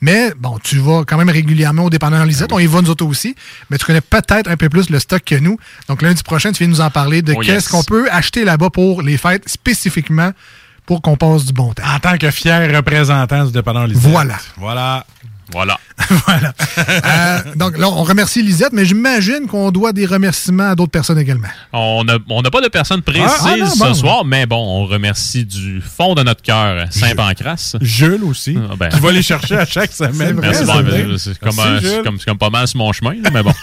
[0.00, 2.52] Mais bon, tu vas quand même régulièrement au dépanneur Lisette.
[2.52, 3.36] On y va nous autres aussi.
[3.70, 5.58] Mais tu connais peut-être un peu plus le stock que nous.
[5.88, 7.68] Donc lundi prochain, tu viens nous en parler de Oh, qu'est-ce yes.
[7.68, 10.32] qu'on peut acheter là-bas pour les fêtes spécifiquement
[10.86, 11.84] pour qu'on passe du bon temps.
[11.86, 14.02] En tant que fier représentant du dépanneur Lisette.
[14.10, 14.36] Voilà.
[14.56, 15.06] Voilà.
[16.26, 16.52] Voilà.
[16.78, 21.18] Euh, donc là, on remercie Lisette, mais j'imagine qu'on doit des remerciements à d'autres personnes
[21.18, 21.48] également.
[21.72, 23.94] On n'a on n'a pas de personnes précises Ah, ah, non, ce bon.
[23.94, 27.76] soir, mais bon, on remercie du fond de notre cœur Saint-Pancras.
[27.80, 28.56] Jules aussi.
[28.70, 28.88] Ah, ben.
[28.88, 30.38] Qui va les chercher à chaque semaine.
[30.40, 31.02] Merci, C'est bon, vrai.
[31.04, 31.38] ben, c'est
[32.02, 33.52] comme, comme, pas mal sur mon chemin, là, mais bon.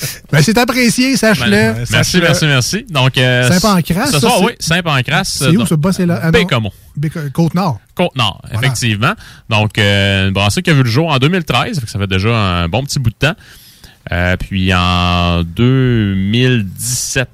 [0.32, 1.50] Ben, c'est apprécié, sache-le.
[1.50, 2.86] Ben, merci, merci, merci.
[2.90, 5.24] Donc, euh, Saint-Pancras, Ce soir, c'est- oui, Saint-Pancras.
[5.24, 6.20] C'est où, ce bas, c'est là?
[6.22, 6.30] Ah,
[7.32, 7.80] Côte-Nord.
[7.94, 9.12] Côte-Nord, effectivement.
[9.48, 12.06] Donc, euh, une brasserie qui a vu le jour en 2013, fait que ça fait
[12.06, 13.34] déjà un bon petit bout de temps.
[14.12, 17.28] Euh, puis en 2017,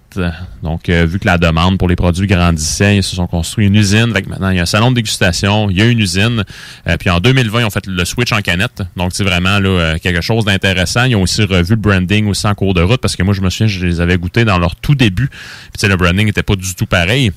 [0.63, 3.75] donc euh, vu que la demande pour les produits grandissait, ils se sont construits une
[3.75, 4.13] usine.
[4.13, 6.45] Fait que maintenant, il y a un salon de dégustation, il y a une usine.
[6.87, 8.83] Euh, puis en 2020, ils ont fait le switch en canette.
[8.97, 11.05] Donc, c'est vraiment là, euh, quelque chose d'intéressant.
[11.05, 13.41] Ils ont aussi revu le branding aussi en cours de route parce que moi, je
[13.41, 15.29] me souviens, je les avais goûtés dans leur tout début.
[15.77, 17.33] Puis, le branding n'était pas du tout pareil.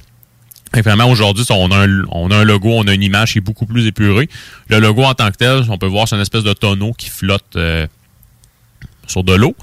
[0.72, 3.38] Que vraiment, aujourd'hui, on a, un, on a un logo, on a une image qui
[3.38, 4.28] est beaucoup plus épurée.
[4.70, 7.12] Le logo en tant que tel, on peut voir, c'est une espèce de tonneau qui
[7.12, 7.86] flotte euh,
[9.08, 9.56] sur de l'eau.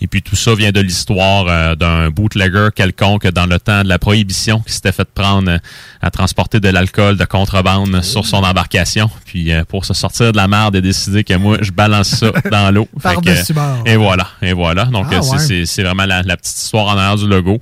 [0.00, 3.88] Et puis tout ça vient de l'histoire euh, d'un bootlegger quelconque dans le temps de
[3.88, 5.58] la prohibition qui s'était fait prendre euh,
[6.02, 9.08] à transporter de l'alcool de contrebande sur son embarcation.
[9.24, 12.08] Puis euh, pour se sortir de la merde, il a décidé que moi, je balance
[12.08, 12.88] ça dans l'eau.
[13.02, 13.82] Par-dessus bord.
[13.86, 14.84] Et voilà, et voilà.
[14.84, 15.38] Donc Ah, c'est- ouais.
[15.38, 17.58] c'est c'est vraiment la, la petite histoire en arrière du logo.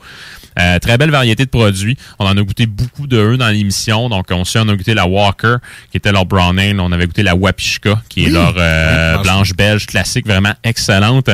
[0.58, 1.96] Euh, très belle variété de produits.
[2.18, 4.08] On en a goûté beaucoup de eux dans l'émission.
[4.08, 5.56] Donc, on sait, on a goûté la Walker,
[5.90, 6.80] qui était leur brown ale.
[6.80, 8.32] On avait goûté la Wapishka, qui est Oui.
[8.32, 11.30] leur euh, Oui, blanche belge classique, vraiment excellente.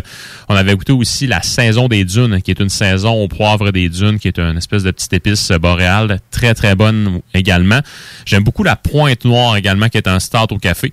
[0.48, 3.88] On avait goûté aussi la saison des dunes, qui est une saison au poivre des
[3.88, 7.80] dunes, qui est une espèce de petite épice boréale, très très bonne également.
[8.24, 10.92] J'aime beaucoup la pointe noire également, qui est un start au café.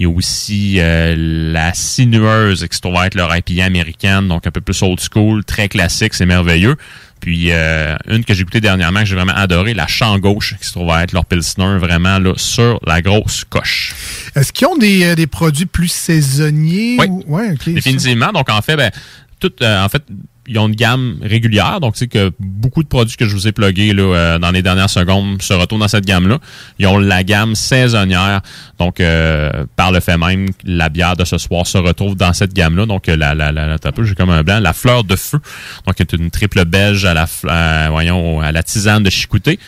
[0.00, 4.46] Il y a aussi euh, la sinueuse qui se trouve être leur IPA américaine, donc
[4.46, 6.76] un peu plus old school, très classique, c'est merveilleux.
[7.20, 10.66] Puis euh, une que j'ai goûtée dernièrement que j'ai vraiment adoré, la champ gauche qui
[10.66, 13.94] se trouve être leur pilsner, vraiment là sur la grosse coche.
[14.36, 16.96] Est-ce qu'ils ont des, euh, des produits plus saisonniers?
[16.98, 17.06] Oui.
[17.08, 17.68] ou- Ouais, ok.
[17.74, 18.32] Définitivement.
[18.32, 18.90] Donc, en fait, ben,
[19.40, 20.02] tout, euh, en fait,
[20.48, 21.80] ils ont une gamme régulière.
[21.80, 24.62] Donc, sais que beaucoup de produits que je vous ai plugués là, euh, dans les
[24.62, 26.38] dernières secondes se retrouvent dans cette gamme-là.
[26.78, 28.40] Ils ont la gamme saisonnière.
[28.78, 32.52] Donc, euh, par le fait même, la bière de ce soir se retrouve dans cette
[32.52, 32.86] gamme-là.
[32.86, 35.38] Donc, euh, la, la, la, j'ai comme un blanc, la fleur de feu.
[35.86, 39.58] Donc, c'est une triple belge à la, fl- euh, voyons, à la tisane de chicouté.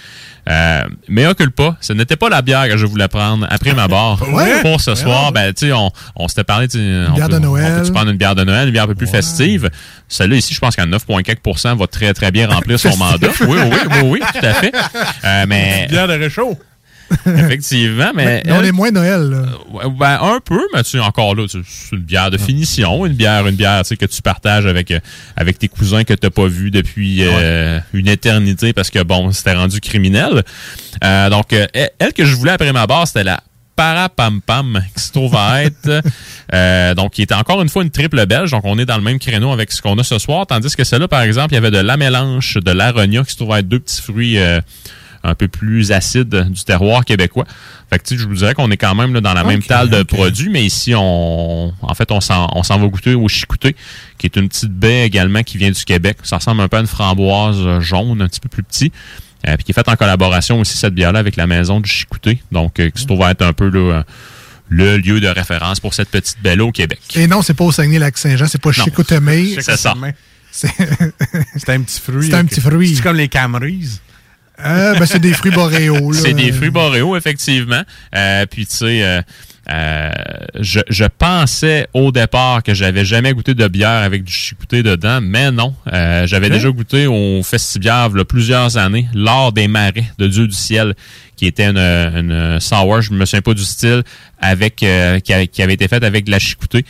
[0.48, 3.88] Euh, mais occupe pas, ce n'était pas la bière que je voulais prendre après ma
[3.88, 4.62] barre Ouais.
[4.62, 4.96] pour ce Ouais.
[4.96, 5.32] soir.
[5.32, 7.80] Ben, tu sais, on, on s'était parlé, tu on bière peut- de Noël.
[7.82, 9.70] On peut prendre une bière de Noël, une bière un peu plus festive.
[10.08, 13.28] Celle-là ici, je pense qu'à 9,4% va très très bien remplir son mandat.
[13.42, 14.72] Oui, oui, oui, oui, tout à fait.
[15.24, 16.58] Euh, mais Bière de réchaud.
[17.26, 19.42] effectivement, mais Mais on elle- est moins Noël, là.
[19.70, 21.58] Ouais, Ben, un peu, mais tu sais, encore là, c'est
[21.96, 25.00] une bière de finition, une bière, une bière, tu sais, que tu partages avec, euh,
[25.36, 29.54] avec tes cousins que t'as pas vus depuis euh, une éternité parce que bon, c'était
[29.54, 30.42] rendu criminel.
[31.04, 33.40] Euh, donc, euh, elle, elle que je voulais après ma barre, c'était la
[33.76, 36.02] Parapampam, qui se trouve à être,
[36.54, 38.50] euh, donc, qui était encore une fois une triple belge.
[38.50, 40.46] Donc, on est dans le même créneau avec ce qu'on a ce soir.
[40.46, 43.36] Tandis que celle-là, par exemple, il y avait de la mélange, de l'aronia, qui se
[43.36, 44.60] trouve à être deux petits fruits, euh,
[45.22, 47.44] un peu plus acides du terroir québécois.
[47.90, 49.60] Fait que, tu sais, je vous dirais qu'on est quand même là, dans la même
[49.60, 53.14] Ok, table de produits, mais ici, on, en fait, on s'en, on s'en va goûter
[53.14, 53.76] au chicouté,
[54.16, 56.18] qui est une petite baie également qui vient du Québec.
[56.22, 58.92] Ça ressemble un peu à une framboise euh, jaune, un petit peu plus petit.
[59.46, 62.42] Euh, puis qui est faite en collaboration aussi, cette bière-là, avec la maison du chicouté.
[62.52, 64.04] Donc, euh, qui se trouve être un peu là,
[64.68, 67.00] le lieu de référence pour cette petite belle au Québec.
[67.14, 68.72] Et non, c'est pas au Saguenay-Lac-Saint-Jean, c'est pas.
[68.72, 69.56] Chicoutimi.
[69.60, 69.94] C'est ça.
[70.52, 70.68] C'est
[71.56, 72.28] C'est un petit fruit.
[72.28, 72.94] C'est un petit fruit.
[72.96, 74.00] C'est comme les Camrys.
[74.64, 76.12] Euh, ben, c'est des fruits boréaux.
[76.12, 76.18] là.
[76.20, 77.82] C'est des fruits boréaux, effectivement.
[78.14, 79.20] Euh, puis, tu sais, euh,
[79.70, 80.10] euh,
[80.58, 85.20] je, je pensais au départ que j'avais jamais goûté de bière avec du chicouté dedans,
[85.22, 85.74] mais non.
[85.92, 90.56] Euh, j'avais déjà goûté au Festibière il plusieurs années, lors des marais de Dieu du
[90.56, 90.94] ciel,
[91.36, 94.02] qui était une, une sour, je me souviens pas du style,
[94.40, 96.84] avec euh, qui, avait, qui avait été faite avec de la chicouté.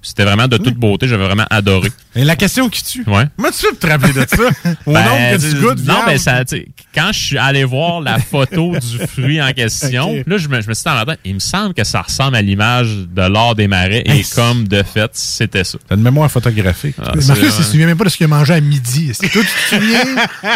[0.00, 1.90] C'était vraiment de toute beauté, j'avais vraiment adoré.
[2.14, 3.04] Et la question qui tue.
[3.06, 3.24] Ouais.
[3.36, 4.70] Comment tu pour te rappeler de ça?
[4.86, 7.64] Au Ben, nombre que tu goûtes, non, mais ça, tu sais, quand je suis allé
[7.64, 11.18] voir la photo du fruit en question, là, je me, je me suis dit tête,
[11.24, 14.82] il me semble que ça ressemble à l'image de l'or des marais, et comme de
[14.82, 15.78] fait, c'était ça.
[15.88, 16.96] T'as une mémoire photographique.
[17.00, 19.12] Ah, c'est- Marcus, il se souvient même pas de ce qu'il a mangé à midi.
[19.20, 20.04] Que toi, tu te souviens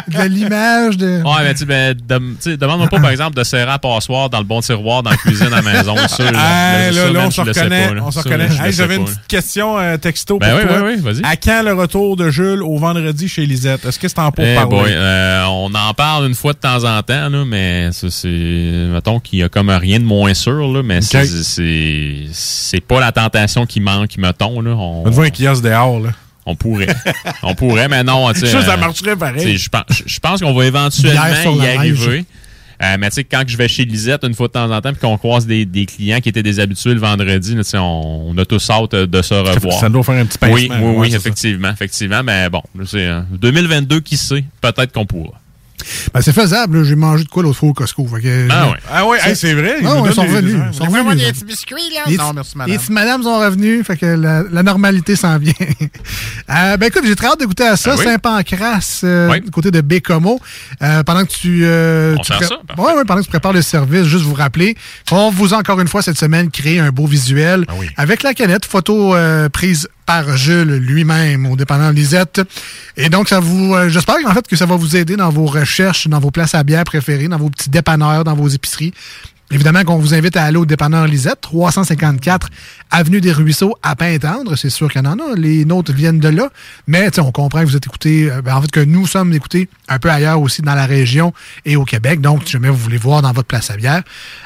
[0.09, 1.23] de l'image de.
[1.23, 1.97] Ouais, mais tu sais, ben,
[2.41, 5.17] sais, demande-moi pas, par exemple, de serrer à passoire dans le bon tiroir dans la
[5.17, 5.97] cuisine à la maison.
[6.09, 7.89] Ça, là, ça, là, là, on se reconnaît.
[8.01, 8.49] On se Ça, reconnaît.
[8.73, 10.83] J'avais une question euh, texto Ben pour oui, toi.
[10.87, 11.25] oui, oui, vas-y.
[11.25, 13.85] À quand le retour de Jules au vendredi chez Lisette?
[13.85, 14.93] Est-ce que c'est en pour Eh parler?
[14.93, 18.29] euh, on en parle une fois de temps en temps, là, mais c'est.
[18.93, 23.01] Mettons qu'il y a comme rien de moins sûr, là, mais c'est- c'est c'est pas
[23.01, 24.61] la tentation qui manque, mettons.
[24.61, 24.71] Là.
[24.73, 26.11] On, On voit un kiosque dehors, là.
[26.47, 26.89] on pourrait.
[27.43, 28.33] on pourrait, mais non.
[28.35, 29.57] sais, Ça, ça euh, marcherait pareil.
[29.57, 31.23] Je pense, je- je pense qu'on va éventuellement
[31.63, 32.25] y arriver.
[32.83, 34.93] Euh, mais tu sais, quand je vais chez Lisette une fois de temps en temps,
[34.93, 38.45] puis qu'on croise des, des clients qui étaient déshabitués le vendredi, là, on, on a
[38.45, 39.79] tous hâte de se revoir.
[39.79, 41.17] ça doit faire un petit pincement, Oui, oui, oui, ça.
[41.19, 42.23] effectivement, effectivement.
[42.25, 45.41] Mais bon, c'est euh, 2022, qui sait, peut-être qu'on pourra.
[46.15, 46.85] Ben, c'est faisable.
[46.85, 48.07] J'ai mangé de quoi l'autre fois au Costco.
[48.07, 48.77] fait que- Ah ouais.
[48.91, 49.77] Ah ouais, hey, c'est vrai.
[49.81, 50.57] ils Ah ouais, ils sont revenus.
[50.73, 52.01] Ils sont revenus, des petits biscuits, là?
[52.07, 52.77] Les Non, petits- merci, Les madame.
[52.77, 55.53] petites madames sont revenues, fait que la, la normalité s'en vient.
[56.51, 57.93] Euh, ben écoute, j'ai très hâte de goûter à ça.
[57.95, 58.05] Ah oui?
[58.05, 60.41] Saint-Pancras, euh, du côté de Bécomo.
[60.83, 61.63] Euh, pendant que tu...
[61.65, 62.57] euh, On tu sert pré- ça?
[62.83, 64.77] Ouais, ouais, pendant que tu prépares le service, juste vous rappeler,
[65.13, 68.35] on vous a encore une fois cette semaine créé un beau visuel Ah avec la
[68.35, 69.89] canette, photo euh, prise
[70.37, 72.41] Jules lui-même au dépendant Lisette.
[72.97, 75.47] Et donc, ça vous, euh, j'espère en fait que ça va vous aider dans vos
[75.47, 78.93] recherches, dans vos places à bière préférées, dans vos petits dépanneurs, dans vos épiceries.
[79.53, 82.49] Évidemment qu'on vous invite à aller au dépanneur Lisette, 354
[82.91, 84.57] Avenue des Ruisseaux à Pintendre.
[84.57, 85.35] C'est sûr qu'il y en a.
[85.37, 86.49] Les nôtres viennent de là.
[86.87, 89.69] Mais on comprend que vous êtes écoutés, euh, ben, en fait que nous sommes écoutés
[89.89, 91.35] un peu ailleurs aussi dans la région
[91.67, 92.23] et au Québec.
[92.23, 94.03] Donc, si jamais vous voulez voir dans votre place à bière,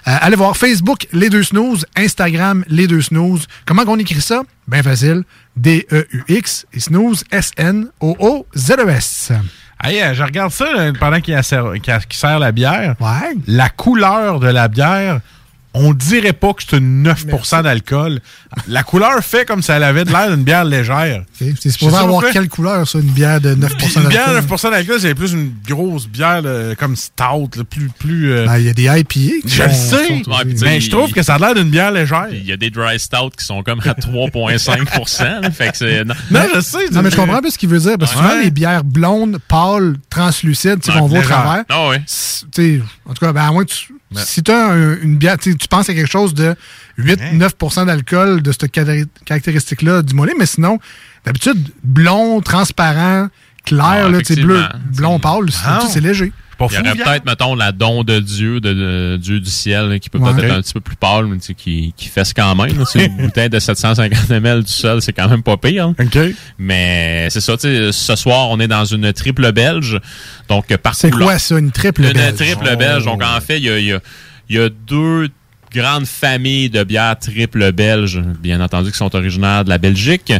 [0.09, 3.47] euh, allez voir Facebook Les Deux Snooze, Instagram Les Deux Snooze.
[3.64, 4.42] Comment qu'on écrit ça?
[4.66, 5.23] Bien facile.
[5.57, 9.33] D-E-U-X et snooze, S-N-O-O-Z-E-S.
[9.83, 12.95] Hey, euh, je regarde ça là, pendant qu'il sert la bière.
[13.01, 13.35] Ouais.
[13.47, 15.21] La couleur de la bière,
[15.79, 18.21] on dirait pas que c'est une 9% d'alcool.
[18.69, 21.23] La couleur fait comme si elle avait de l'air d'une bière légère.
[21.39, 24.33] C'est Je sais supposé pas avoir quelle couleur, ça, une bière de 9% Une bière
[24.33, 24.57] d'alcool?
[24.57, 27.89] 9% d'alcool, c'est plus une grosse bière là, comme stout, là, plus...
[27.99, 29.03] plus euh, Ben, Il y a des IPA.
[29.12, 31.91] qui je le sais, sont- Ouais, mais je trouve que ça a l'air d'une bière
[31.91, 32.27] légère.
[32.33, 36.05] Il y a des dry stout qui sont comme à 3,5 là, Fait que c'est.
[36.05, 36.89] Non, Non, je sais.
[36.91, 37.97] Non, mais je comprends un peu ce qu'il veut dire.
[37.99, 38.45] Parce que souvent, Ouais.
[38.45, 41.65] les bières blondes, pâles, translucides, tu sais, Ouais, qu'on voit au travers.
[41.69, 42.03] Ah ouais.
[42.07, 43.95] c'est- tu sais, En tout cas, ben, à moins que tu.
[44.14, 46.55] Si tu as une bière, tu penses à quelque chose de
[46.99, 50.79] 8-9% d'alcool de cette caractéri- caractéristique-là du mollet, mais sinon,
[51.25, 53.29] d'habitude, blond, transparent,
[53.64, 54.62] clair, Ah, là, tu sais, bleu,
[54.97, 55.81] blond pâle, c'est- Ah.
[55.92, 56.33] c'est léger.
[56.59, 59.88] Pas Il y aurait peut-être, mettons, la don de Dieu, de, de Dieu du ciel,
[59.90, 60.33] là, qui peut Ouais.
[60.33, 62.79] peut-être être un petit peu plus pâle, mais tu sais, qui, qui fesse quand même.
[62.79, 62.85] là.
[62.90, 65.88] C'est une bouteille de 750 ml du sol, c'est quand même pas pire.
[65.88, 65.95] hein.
[66.01, 66.19] OK.
[66.59, 70.01] Mais c'est ça, tu sais, ce soir, on est dans une triple belge.
[70.49, 72.37] Donc, par C'est quoi ça, une triple Une belge?
[72.37, 72.77] triple Oh.
[72.77, 73.05] belge.
[73.05, 74.01] Donc, en fait, il y a, il y a-
[74.49, 75.29] il y a deux
[75.77, 80.33] grandes familles de bières triple belges, bien entendu, qui sont originaires de la Belgique.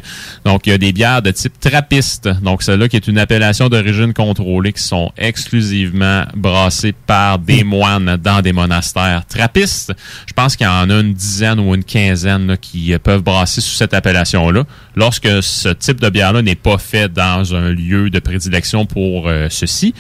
[0.45, 2.29] Donc, il y a des bières de type trappiste.
[2.43, 8.17] Donc, celle-là qui est une appellation d'origine contrôlée qui sont exclusivement brassées par des moines
[8.17, 9.93] dans des monastères trappistes.
[10.27, 13.61] Je pense qu'il y en a une dizaine ou une quinzaine là, qui peuvent brasser
[13.61, 14.65] sous cette appellation-là.
[14.95, 19.49] Lorsque ce type de bière-là n'est pas fait dans un lieu de prédilection pour euh,
[19.51, 19.93] ceci.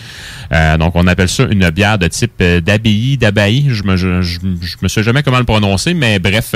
[0.52, 3.66] Euh, donc, on appelle ça une bière de type euh, d'abbaye, d'abbaye.
[3.70, 6.54] Je me, je, je, je me sais jamais comment le prononcer, mais bref.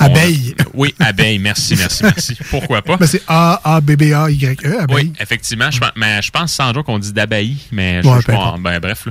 [0.00, 0.54] On- Abeille.
[0.74, 1.38] oui, abeille.
[1.38, 2.36] Merci, merci, merci.
[2.50, 2.96] Pourquoi pas?
[2.96, 4.96] Ben, c'est A-A-B-B-A-Y-E, abeille.
[4.96, 5.70] Oui, effectivement.
[5.70, 8.60] Je, pense- mais je pense sans doute qu'on dit d'abbaye, mais je, Ouais, je- importe.
[8.62, 9.06] ben, bref,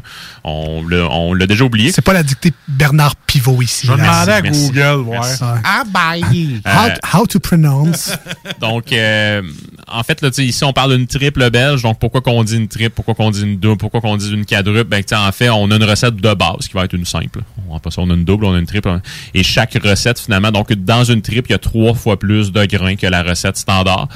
[0.89, 1.91] là, on l'a déjà oublié.
[1.91, 3.87] C'est pas la dictée Bernard Pivot ici.
[3.87, 4.67] Je demander à merci.
[4.71, 5.17] Google, ouais.
[5.63, 6.61] Abaye.
[6.65, 6.69] Euh,
[7.13, 8.11] How, how to pronounce.
[8.61, 9.41] Donc, euh,
[9.87, 11.81] en fait, là, ici, on parle d'une triple belge.
[11.83, 14.45] Donc, pourquoi qu'on dit une triple, pourquoi qu'on dit une double, pourquoi qu'on dit une
[14.45, 14.89] quadruple?
[14.89, 17.41] Ben, en fait, on a une recette de base qui va être une simple.
[17.69, 18.99] On ça, on a une double, on a une triple.
[19.33, 22.65] Et chaque recette, finalement, donc, dans une triple, il y a trois fois plus de
[22.65, 24.07] grains que la recette standard.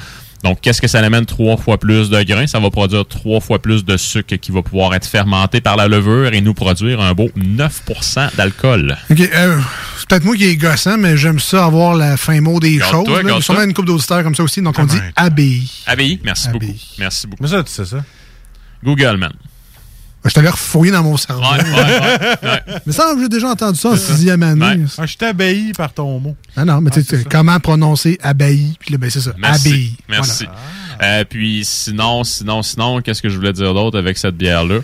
[0.42, 2.46] Donc, qu'est-ce que ça amène trois fois plus de grains?
[2.46, 5.88] Ça va produire trois fois plus de sucre qui va pouvoir être fermenté par la
[5.88, 8.94] levure et nous produire un beau 9% d'alcool.
[9.10, 9.58] OK, euh,
[9.98, 12.92] c'est peut-être moi qui est gossant, mais j'aime ça avoir la fin mot des choses.
[12.92, 13.00] là.
[13.06, 13.40] Il y a garde-toi.
[13.40, 15.70] sûrement une couple d'auditeurs comme ça aussi, donc on dit abbaye.
[15.86, 16.66] Abbaye, merci beaucoup.
[16.98, 17.42] Merci beaucoup.
[17.42, 18.04] Mais ça, tu sais ça.
[18.84, 19.32] Google, man.
[20.24, 21.42] Je t'allais refouiller dans mon cerveau.
[21.42, 22.62] Ouais, ouais, ouais, ouais.
[22.86, 24.84] Mais ça, j'ai déjà entendu ça en sixième année.
[24.96, 26.34] Ah, je t'ai abbailli par ton mot.
[26.56, 28.74] Ah non, mais tu sais, comment prononcer abbaye?
[28.78, 29.32] Puis là, ben, c'est ça.
[29.36, 29.68] Merci.
[29.68, 29.96] Abbaye.
[30.08, 30.46] Merci.
[31.02, 34.78] Euh, puis sinon, sinon, sinon, qu'est-ce que je voulais dire d'autre avec cette bière-là?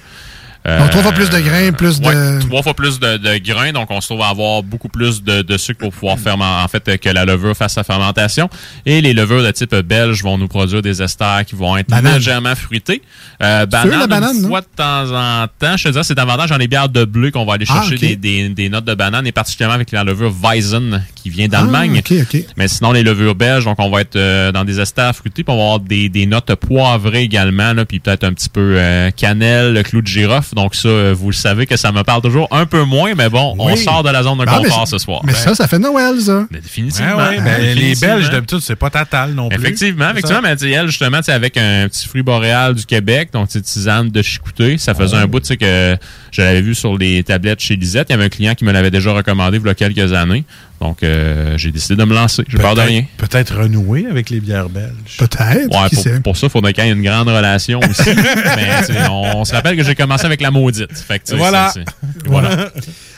[0.67, 3.39] Euh, Donc, trois fois plus de grains, plus ouais, de- Trois fois plus de, de
[3.39, 6.39] grains, donc on se trouve à avoir beaucoup plus de, de sucre pour pouvoir faire
[6.39, 8.51] en fait euh, que la levure fasse sa fermentation.
[8.85, 12.17] Et les levures de type belge vont nous produire des esters qui vont être Banane.
[12.17, 13.01] légèrement fruités.
[13.43, 15.77] Euh, eux, la banane, banane, une fois de temps en temps.
[15.79, 17.97] Je te dis, c'est davantage dans les bières de bleu qu'on va aller Ah, chercher
[17.97, 21.57] des, des, des notes de banane, et particulièrement avec la levure Weizen qui vient Ah,
[21.63, 22.03] d'Allemagne.
[22.07, 22.45] OK, OK.
[22.59, 25.55] Mais sinon, les levures belges, donc on va être euh, dans des esters fruités, puis
[25.55, 29.11] on va avoir des, des notes poivrées également, là, puis peut-être un petit peu euh,
[29.11, 30.50] cannelle, clou de girofle.
[30.55, 30.63] Neuf.
[30.63, 33.29] Donc ça, euh, vous le savez que ça me parle toujours un peu moins, mais
[33.29, 35.21] bon, on sort de la zone de Ah, mais confort ce soir.
[35.25, 36.47] Mais ça, ça fait Noël, ça.
[36.51, 37.17] Mais définitivement.
[37.17, 38.15] Ouais, ouais, ben, les Définitivement.
[38.15, 39.59] Belges, d'habitude, c'est pas Tatal non plus.
[39.59, 44.09] Effectivement, effectivement, mais elle, justement, avec un petit fruit boréal du Québec, donc sais, tisane
[44.11, 45.97] de chicouté, ça faisait un bout, tu sais, que
[46.33, 48.09] je l'avais vu sur les tablettes chez Lisette.
[48.11, 50.45] Il y avait un client qui me l'avait déjà recommandé il y a quelques années.
[50.81, 52.43] Donc, euh, j'ai décidé de me lancer.
[52.49, 53.05] J'ai peur de Peut-être- rien.
[53.19, 55.19] Peut-être renouer avec les bières belges.
[55.19, 55.69] Peut-être.
[55.71, 56.21] Ouais, pour, sait?
[56.21, 58.11] pour ça, il faudrait qu'il y ait une grande relation aussi.
[58.57, 58.71] mais
[59.11, 60.97] on, on se rappelle que j'ai commencé avec la maudite.
[60.97, 61.75] Fait que, Voilà.
[62.25, 62.71] voilà.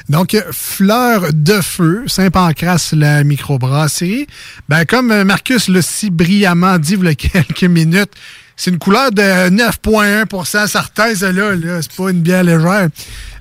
[0.09, 4.27] Donc, euh, Fleur de Feu, Saint-Pancras, la microbrasserie.
[4.69, 8.11] Ben, comme euh, Marcus l'a si brillamment dit il y a quelques minutes,
[8.57, 11.55] c'est une couleur de 9,1% certain, celle-là.
[11.55, 11.81] Là.
[11.81, 12.89] C'est pas une bière légère.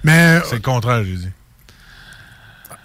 [0.03, 0.39] Mais.
[0.47, 1.27] C'est le contraire, j'ai dit.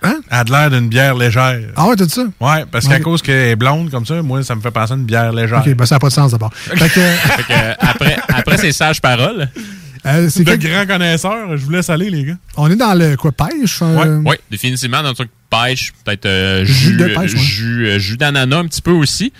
[0.03, 0.20] Hein?
[0.30, 1.61] Elle a de l'air d'une bière légère.
[1.74, 2.24] Ah ouais, dit ça?
[2.40, 4.97] Ouais, parce qu'à cause qu'elle est blonde comme ça, moi, ça me fait penser à
[4.97, 5.62] une bière légère.
[5.66, 6.53] OK, ben ça n'a pas de sens d'abord.
[6.68, 9.49] Que, euh, après, après ces sages paroles,
[10.07, 12.36] euh, c'est de que- grands connaisseurs, je vous laisse aller, les gars.
[12.57, 13.78] on est dans le quoi, pêche?
[13.82, 17.38] euh, Oui, définitivement, dans un truc pêche, peut-être euh, Jus de pêche, ouais.
[17.40, 19.32] jus, euh, jus d'ananas un petit peu aussi.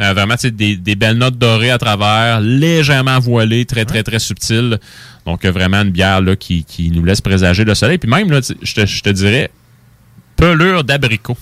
[0.00, 4.02] Euh, vraiment, tu sais, des, des belles notes dorées à travers, légèrement voilées, très, très,
[4.02, 4.78] très subtiles.
[5.26, 7.98] Donc, euh, vraiment une bière là, qui, qui nous laisse présager le soleil.
[7.98, 9.50] Puis même, là, tu sais, je te, je te dirais,
[10.46, 11.36] pelure d'abricot.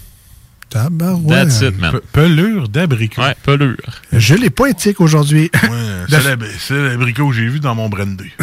[0.69, 1.49] Tabarouette.
[1.49, 1.91] That's it, man.
[1.91, 3.21] Pe- pelure d'abricot.
[3.23, 3.77] Ouais, pelure.
[4.13, 5.51] Je l'ai pas éthique aujourd'hui.
[6.09, 8.31] C'est la- c'est l'abricot que j'ai vu dans mon brandy.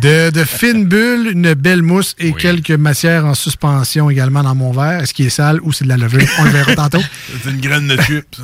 [0.00, 4.72] de, de fines bulles, une belle mousse et quelques matières en suspension également dans mon
[4.72, 5.00] verre.
[5.02, 6.26] Est-ce qu'il est sale ou c'est de la levure?
[6.38, 7.00] On le verra tantôt.
[7.42, 8.40] C'est une graine de chips.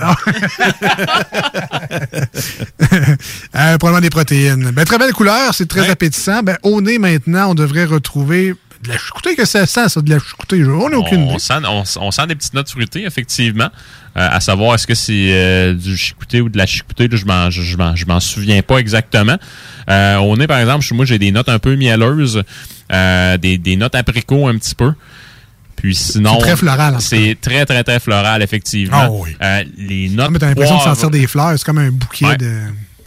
[3.55, 4.71] Euh, probablement des protéines.
[4.73, 6.43] Ben, très belle couleur, c'est très appétissant.
[6.43, 10.11] Ben, au nez, maintenant, on devrait retrouver de la choucoutée que ça sent, ça, de
[10.11, 10.65] la choucoutée.
[10.65, 11.39] On n'a aucune on, idée.
[11.39, 13.69] sent, on, on sent des petites notes fruitées, effectivement.
[14.17, 17.25] Euh, à savoir, est-ce que c'est euh, du chicouté ou de la chicouté, là, je
[17.25, 19.37] m'en, je, m'en, je m'en souviens pas exactement.
[19.89, 22.43] Euh, au nez, par exemple, moi, j'ai des notes un peu mielleuses,
[22.93, 24.93] euh, des, des notes apricots un petit peu.
[25.77, 28.99] Puis sinon, C'est très floral, en C'est très, très, très floral, effectivement.
[29.01, 29.37] Ah oui.
[29.79, 31.53] Les notes Ah, mais t'as l'impression de sentir des fleurs.
[31.57, 32.51] C'est comme un bouquet Ouais, de.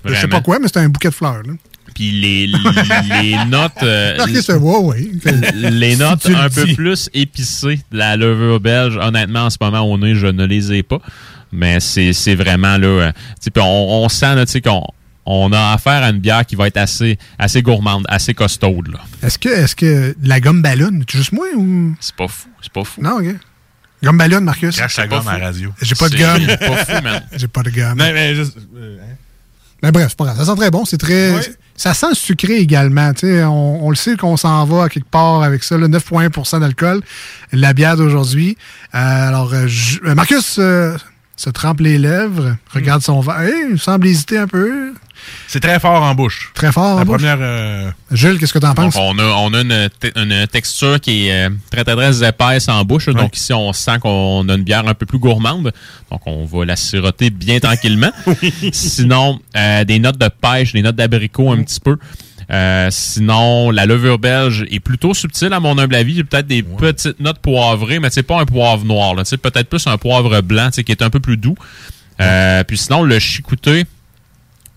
[0.05, 0.38] Je sais vraiment.
[0.38, 1.43] pas quoi, mais c'est un bouquet de fleurs.
[1.43, 1.53] Là.
[1.96, 3.72] Puis les, les notes...
[3.82, 4.18] euh,
[5.56, 6.76] les notes un peu dis.
[6.76, 10.72] plus épicées de la levure belge, honnêtement, en ce moment, au nez, je ne les
[10.74, 11.00] ai pas.
[11.52, 12.88] Mais c'est c'est vraiment là.
[12.88, 14.84] euh, tu sais, puis on, on sent là, tu sais, qu'on
[15.26, 18.89] on a affaire à une bière qui va être assez, assez gourmande, assez costaude.
[18.89, 19.00] là.
[19.24, 21.96] Est-ce que, est que la gomme ballonne, c'est juste moi ou?
[22.00, 22.50] C'est pas fou.
[22.62, 23.02] C'est pas fou.
[23.02, 23.36] Non, ok.
[24.04, 24.76] Gomme ballonne, Marcus.
[24.76, 25.74] Crache ta gomme à la radio.
[25.82, 26.46] J'ai pas de gomme.
[27.38, 27.98] J'ai pas de gomme.
[27.98, 29.16] Non, mais juste- euh, hein?
[29.84, 30.38] Mais bref, c'est pas grave.
[30.38, 30.86] Ça sent très bon.
[30.86, 31.32] C'est très.
[31.78, 33.13] Ça sent sucré également.
[33.13, 35.78] Tu sais, on, on le sait qu'on s'en va à quelque part avec ça.
[35.78, 37.01] là, 9,1% d'alcool.
[37.51, 38.57] La bière d'aujourd'hui.
[38.95, 40.95] Euh, alors, euh, je- euh, Marcus euh,
[41.36, 43.41] se trempe les lèvres, regarde son verre.
[43.41, 44.93] Hey, il semble hésiter un peu.
[45.47, 46.51] C'est très fort en bouche.
[46.53, 47.17] Très fort en La bouche?
[47.17, 47.38] première.
[47.39, 48.95] euh, Jules, qu'est-ce que t'en Donc, penses?
[48.97, 52.67] on a, on a une, te- une texture qui est euh, très, très, très épaisse
[52.67, 53.07] en bouche.
[53.07, 55.71] Donc, ici, on sent qu'on a une bière un peu plus gourmande.
[56.11, 58.11] Donc, on va la siroter bien tranquillement.
[58.71, 61.97] Sinon, euh, des notes de pêche, des notes d'abricot un petit peu.
[62.51, 66.11] Euh, sinon, la levure belge est plutôt subtile à mon humble avis.
[66.13, 69.15] Il y a peut-être des petites notes poivrées, mais c'est pas un poivre noir.
[69.17, 71.55] Tu sais, Peut-être plus un poivre blanc tu qui est un peu plus doux.
[72.21, 73.86] Euh, puis sinon, le chicouté,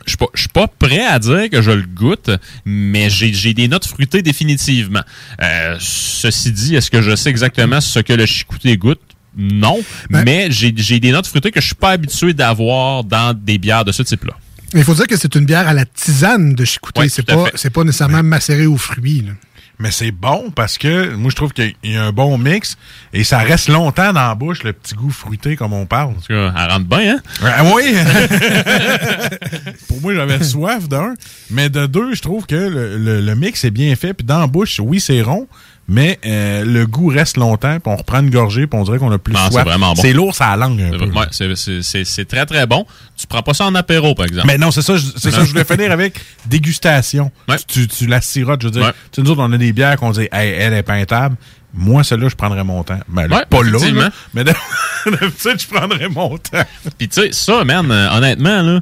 [0.08, 2.30] je suis pas- je suis pas prêt à dire que je le goûte,
[2.64, 5.02] mais j'ai des notes fruitées définitivement.
[5.42, 9.00] Euh, ceci dit, est-ce que je sais exactement ce que le chicouté goûte?
[9.36, 9.78] Non,
[10.10, 13.84] Ben- mais j'ai des notes fruitées que je suis pas habitué d'avoir dans des bières
[13.84, 14.32] de ce type-là.
[14.74, 17.00] Il faut dire que c'est une bière à la tisane de chicouté.
[17.00, 19.22] Ouais, c'est pas, pas nécessairement macéré aux fruits.
[19.26, 19.32] là.
[19.80, 22.76] Mais c'est bon parce que moi, je trouve qu'il y a un bon mix
[23.12, 26.14] et ça reste longtemps dans la bouche, le petit goût fruité, comme on parle.
[26.56, 27.20] Elle rentre bien, hein?
[27.44, 27.94] Ah oui!
[29.88, 31.14] Pour moi, j'avais soif d'un.
[31.50, 34.14] Mais de deux, je trouve que le, le- le mix est bien fait.
[34.14, 35.46] Puis dans la bouche, oui, c'est rond,
[35.88, 37.80] mais euh, le goût reste longtemps.
[37.80, 39.54] Puis on reprend une gorgée, puis on dirait qu'on a plus Non, soif.
[39.54, 40.02] c'est vraiment bon.
[40.02, 41.06] C'est lourd, ça a la langue un peu.
[41.06, 42.86] Ouais, c'est- très très bon.
[43.16, 44.46] Tu prends pas ça en apéro, par exemple.
[44.46, 47.30] Mais non, c'est ça, c'est ça, je voulais finir avec dégustation.
[47.66, 48.82] Tu, tu la sirotes, je veux dire.
[48.82, 48.92] Ouais.
[48.92, 51.36] Tu sais, nous autres, on a des bières qu'on dit, hey, elle est peintable.
[51.74, 52.98] Moi, celle-là, je prendrais mon temps.
[53.08, 56.62] Ben, là, Ouais, pas là, là, mais d'habitude, je prendrais mon temps.
[56.98, 58.80] Puis tu sais, ça, man, euh, honnêtement, là,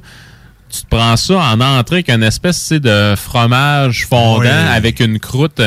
[0.71, 4.49] tu te prends ça en entrée avec une espèce tu sais, de fromage fondant Oui.
[4.49, 5.61] avec une croûte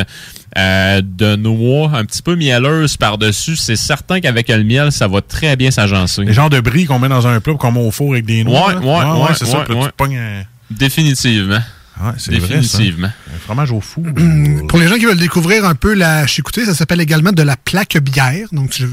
[0.60, 3.56] euh, de noix un petit peu mielleuse par-dessus.
[3.56, 6.24] C'est certain qu'avec le miel, ça va très bien s'agencer.
[6.26, 8.44] Les genres de brie qu'on met dans un plat qu'on met au four avec des
[8.44, 8.68] noix.
[8.68, 8.80] Ouais, là.
[9.16, 9.60] ouais, ouais, c'est ça.
[9.60, 9.86] ouais, puis là, ouais.
[9.88, 11.60] tu pognes un- Définitivement.
[12.02, 12.78] Ouais, c'est vrai, ça.
[12.78, 13.08] Définitivement.
[13.36, 14.06] Un fromage au four.
[14.70, 17.58] Pour les gens qui veulent découvrir un peu la chicouté, ça s'appelle également de la
[17.58, 18.48] plaque bière.
[18.54, 18.86] Donc, si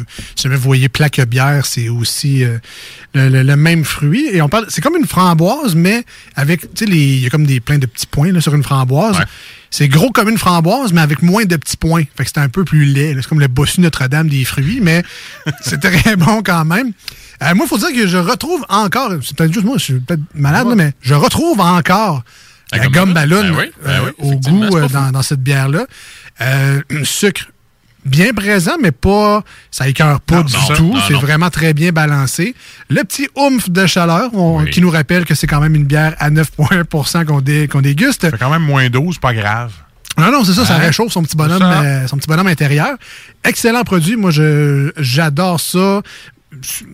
[0.43, 2.59] jamais vous voyez plaque bière, c'est aussi euh,
[3.15, 4.27] le, le- le même fruit.
[4.33, 6.03] Et on parle, c'est comme une framboise, mais
[6.35, 8.55] avec, tu sais, les- il y a comme des plein de petits points là, sur
[8.57, 9.19] une framboise.
[9.79, 12.05] C'est gros comme une framboise, mais avec moins de petits points.
[12.17, 13.15] Fait que c'est un peu plus laid.
[13.21, 15.03] C'est comme le bossu Notre-Dame des fruits, mais
[15.61, 16.93] c'est très bon quand même.
[17.43, 20.01] Euh, moi, il faut dire que je retrouve encore, c'est peut-être juste moi, je suis
[20.01, 22.25] peut-être malade, mais je retrouve encore
[22.73, 23.43] La la, gomme ballon?
[23.43, 25.85] Ben oui, ben oui, au goût euh, dans, dans cette bière-là.
[26.41, 27.51] Euh, sucre
[28.07, 29.43] bien présent, mais pas.
[29.71, 30.95] Ça écœure pas Non, du non, tout.
[31.07, 32.55] C'est vraiment très bien balancé.
[32.89, 36.15] Le petit oomph de chaleur on- qui nous rappelle que c'est quand même une bière
[36.19, 38.29] à 9,1 qu'on dé- qu'on déguste.
[38.31, 39.73] C'est quand même moins 12, pas grave.
[40.19, 40.79] Non, non, c'est ça, ça Hein?
[40.79, 42.97] réchauffe son petit bonhomme, euh, son petit bonhomme intérieur.
[43.45, 44.17] Excellent produit.
[44.17, 46.01] Moi, je j'adore ça.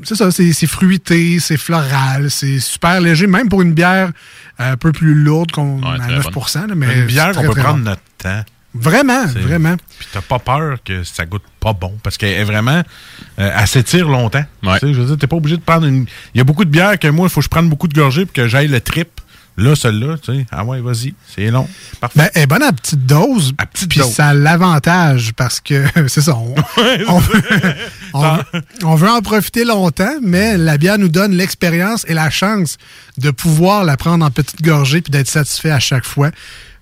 [0.03, 4.11] C'est ça, c'est fruité, c'est floral, c'est super léger, même pour une bière
[4.61, 6.69] euh, un peu plus lourde qu'on à très 9 bonne.
[6.69, 7.91] là, mais Une bière qu'on peut très prendre bon.
[7.91, 8.43] notre temps.
[8.75, 9.77] Vraiment, vraiment.
[9.99, 11.93] Puis t'as pas peur que ça goûte pas bon.
[12.03, 12.83] Parce qu'elle est vraiment.
[13.39, 14.45] euh, elle s'étire longtemps.
[14.63, 16.07] Tu sais, je veux dire, t'es pas obligé de prendre une.
[16.35, 17.95] Il y a beaucoup de bières que moi, il faut que je prenne beaucoup de
[17.95, 19.09] gorgées pour que j'aille le trip.
[19.59, 20.47] Là, celle-là, tu sais.
[20.51, 21.13] Ah ouais, vas-y.
[21.29, 21.69] C'est long.
[22.01, 22.19] Parfait.
[22.21, 23.53] Ben, elle est bonne à petite dose.
[23.87, 24.11] Puis dose.
[24.11, 26.55] ça a l'avantage parce que, c'est ça, on,
[27.09, 27.43] on veut,
[28.15, 28.43] on veut-
[28.85, 32.79] on veut en profiter longtemps, mais la bière nous donne l'expérience et la chance
[33.19, 36.31] de pouvoir la prendre en petite gorgée puis d'être satisfait à chaque fois.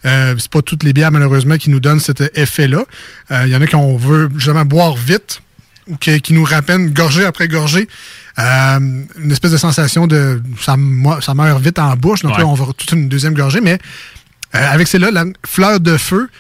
[0.07, 2.85] Euh, c'est pas toutes les bières, malheureusement, qui nous donnent cet effet-là.
[3.31, 5.43] Euh, Il y en a qu'on veut justement boire vite
[5.89, 7.89] ou qui, qui nous rappellent gorgée après gorgée.
[8.39, 8.79] euh,
[9.19, 12.39] une espèce de sensation de ça, mo- ça meurt vite en bouche, donc Ouais.
[12.39, 13.79] là on va toute une deuxième gorgée, mais
[14.55, 16.31] euh, avec celle-là, la fleur de feu,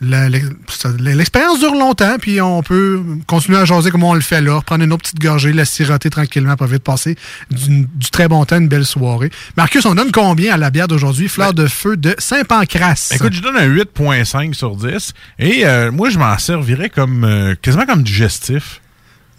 [0.00, 4.84] l'expérience dure longtemps, puis on peut continuer à jaser comme on le fait là, prendre
[4.84, 7.16] une autre petite gorgée, la siroter tranquillement pour vite passer
[7.50, 9.30] du, du très bon temps, une belle soirée.
[9.56, 11.28] Marcus, on donne combien à la bière d'aujourd'hui?
[11.28, 13.10] Fleur de feu de Saint-Pancras.
[13.14, 15.12] Écoute, je donne un 8.5 sur 10.
[15.38, 18.80] Et euh, moi, je m'en servirais comme euh, quasiment comme digestif.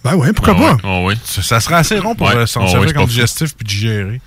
[0.03, 0.77] Ben ouais, pourquoi Ah pas?
[0.83, 1.15] ah ouais.
[1.25, 3.65] Ça, ça serait assez rond pour Ouais, euh, s'en ah servir comme pas digestif puis
[3.67, 4.21] digérer.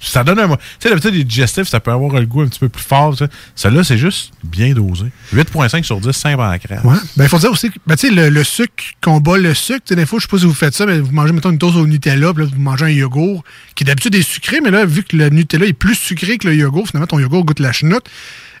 [0.00, 0.48] Ça donne un...
[0.48, 3.16] Tu sais, d'habitude, les digestifs, ça peut avoir le goût un petit peu plus fort.
[3.54, 5.06] Celui-là, c'est juste bien dosé.
[5.34, 6.80] 8.5 sur 10, 5 en crème.
[6.84, 6.96] Ouais.
[7.16, 9.54] Ben, il faut dire aussi que, ben, tu sais, le, le sucre, qu'on bat le
[9.54, 11.32] sucre, tu sais, des fois, je sais pas si vous faites ça, mais vous mangez,
[11.32, 13.44] mettons, une toast au Nutella, puis là, vous mangez un yogourt,
[13.74, 16.54] qui d'habitude est sucré, mais là, vu que le Nutella est plus sucré que le
[16.54, 18.04] yogourt, finalement, ton yogourt goûte la chenoute,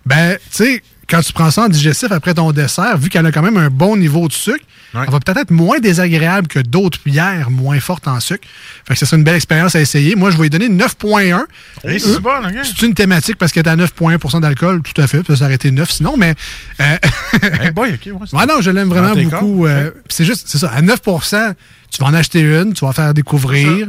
[0.06, 3.32] ben, tu sais, quand tu prends ça en digestif après ton dessert, vu qu'elle a
[3.32, 6.98] quand même un bon niveau de sucre, elle va peut-être être moins désagréable que d'autres
[7.04, 8.46] bières moins fortes en sucre.
[8.86, 10.16] Fait que ça serait une belle expérience à essayer.
[10.16, 11.44] Moi, je vais lui donner 9.1.
[11.84, 12.54] Hey, c'est bon, ok.
[12.64, 15.20] C'est une thématique parce qu'elle est à 9,1% d'alcool, tout à fait.
[15.34, 16.34] Ça aurait été 9 sinon, mais.
[16.80, 16.96] euh,
[17.60, 19.66] Hey boy, ouais, c'est- Ouais, non, je l'aime vraiment beaucoup.
[19.66, 21.54] euh, c'est juste, c'est ça, à 9%
[21.90, 23.88] tu vas en acheter une, tu vas faire découvrir.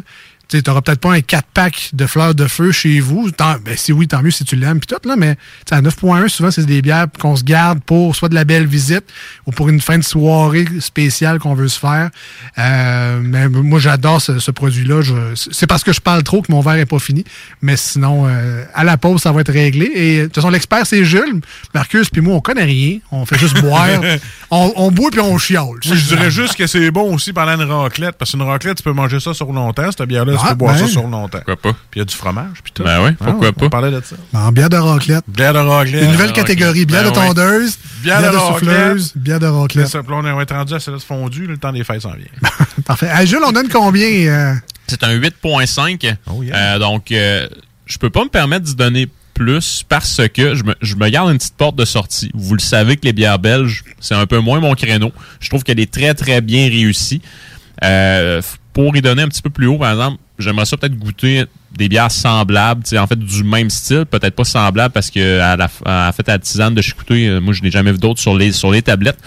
[0.62, 3.32] Tu n'auras peut-être pas un 4-pack de fleurs de feu chez vous.
[3.32, 5.36] Tant- ben, si oui, tant mieux si tu l'aimes, puis tout, là, mais
[5.72, 9.04] à 9.1, souvent, c'est des bières qu'on se garde pour soit de la belle visite
[9.48, 12.10] ou pour une fin de soirée spéciale qu'on veut se faire.
[12.58, 15.02] Euh, mais moi, j'adore ce, ce produit-là.
[15.36, 17.24] C'est parce que je parle trop que mon verre n'est pas fini.
[17.62, 19.92] Mais sinon, euh, à la pause, ça va être réglé.
[19.94, 21.42] Et de toute façon, l'expert, c'est Jules.
[21.74, 23.00] Marcus, puis moi, on connaît rien.
[23.12, 23.88] On fait juste boire.
[24.52, 25.64] on, on boit puis on chiale.
[25.82, 28.94] Je dirais juste que c'est bon aussi pendant une raclette, parce qu'une raclette, tu peux
[28.94, 29.90] manger ça sur longtemps.
[29.92, 30.86] Cette bière-là, tu Ah, peux boire ben.
[30.86, 31.38] ça sur longtemps.
[31.46, 31.72] Pourquoi pas?
[31.92, 32.84] Puis il y a du fromage, puis tout.
[32.84, 33.66] Ben oui, Ah pourquoi pas?
[33.66, 34.16] On parlait de ça.
[34.34, 35.24] En bière de raclette.
[35.28, 36.04] Bière de raclette.
[36.04, 36.86] Une nouvelle catégorie.
[36.86, 39.86] Bière Ben de tondeuse, Bière, bière de, souffleuse, bière de raclette.
[39.88, 41.84] C'est ça, puis là, on va être rendu à celle de fondue, le temps des
[41.84, 42.26] fêtes s'en vient.
[42.86, 43.10] Parfait.
[43.14, 44.08] Hey, Jules, on donne combien?
[44.08, 44.54] euh?
[44.88, 46.16] C'est un 8.5.
[46.30, 47.48] Oh, Euh, donc, euh,
[47.86, 51.32] je peux pas me permettre d'y donner plus parce que je me, je me garde
[51.32, 52.30] une petite porte de sortie.
[52.36, 55.12] Vous le savez que les bières belges, c'est un peu moins mon créneau.
[55.40, 57.22] Je trouve qu'elle est très, très bien réussie.
[57.84, 58.42] Euh,
[58.74, 61.46] pour y donner un petit peu plus haut, par exemple, j'aimerais ça peut-être goûter
[61.78, 65.70] des bières semblables, en fait du même style, peut-être pas semblables parce que à la,
[65.86, 68.36] à, en à la tisane de Chicouteux, euh, moi je n'ai jamais vu d'autres sur
[68.36, 69.20] les sur les tablettes.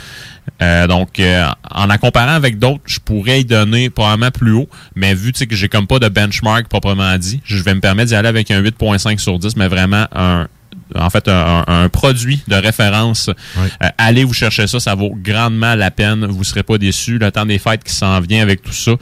[0.63, 4.69] Euh, donc euh, en la comparant avec d'autres, je pourrais y donner probablement plus haut,
[4.95, 8.15] mais vu que j'ai comme pas de benchmark proprement dit, je vais me permettre d'y
[8.15, 10.47] aller avec un 8.5 sur 10, mais vraiment un
[10.95, 13.29] en fait un, un- un produit de référence.
[13.59, 16.25] Euh, allez vous chercher ça, ça vaut grandement la peine.
[16.27, 17.19] Vous serez pas déçus.
[17.19, 18.93] Le temps des fêtes qui s'en vient avec tout ça.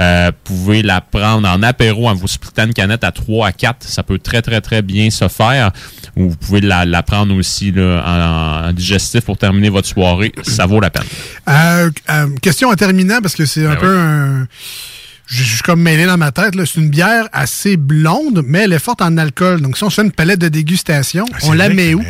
[0.00, 3.52] Euh, vous pouvez la prendre en apéro en vous splittant une canette à 3 à
[3.52, 3.84] 4.
[3.86, 5.70] Ça peut très, très, très bien se faire.
[6.16, 10.32] Ou vous pouvez la, la prendre aussi là, en, en digestif pour terminer votre soirée.
[10.42, 11.04] Ça vaut la peine.
[11.48, 14.46] Euh, euh, question en terminant, parce que c'est un Ben peu un.
[15.26, 16.54] Je suis comme mêlé dans ma tête.
[16.54, 16.64] là.
[16.66, 19.60] C'est une bière assez blonde, mais elle est forte en alcool.
[19.62, 22.04] Donc, si on se fait une palette de dégustation, Ah, on la met où?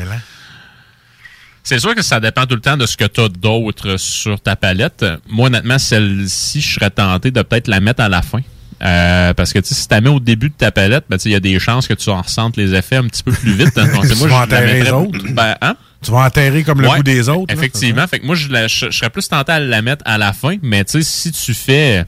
[1.62, 4.38] C'est sûr que ça dépend tout le temps de ce que tu as d'autre sur
[4.40, 5.04] ta palette.
[5.28, 8.40] Moi, honnêtement, celle-ci, je serais tenté de peut-être la mettre à la fin.
[8.82, 11.16] Euh, parce que tu sais, si tu la mets au début de ta palette, ben,
[11.24, 13.52] il y a des chances que tu en ressentes les effets un petit peu plus
[13.54, 13.78] vite.
[13.78, 13.86] hein.
[13.94, 15.18] Donc, Tu moi, vas je la enterrer les autres.
[15.32, 15.76] Ben, hein?
[16.02, 17.46] Tu vas enterrer comme le Ouais, goût des autres.
[17.48, 18.06] là, Effectivement.
[18.08, 20.34] Fait que moi, je, la- je- je serais plus tenté à la mettre à la
[20.34, 20.56] fin.
[20.60, 22.04] Mais tu sais, si tu fais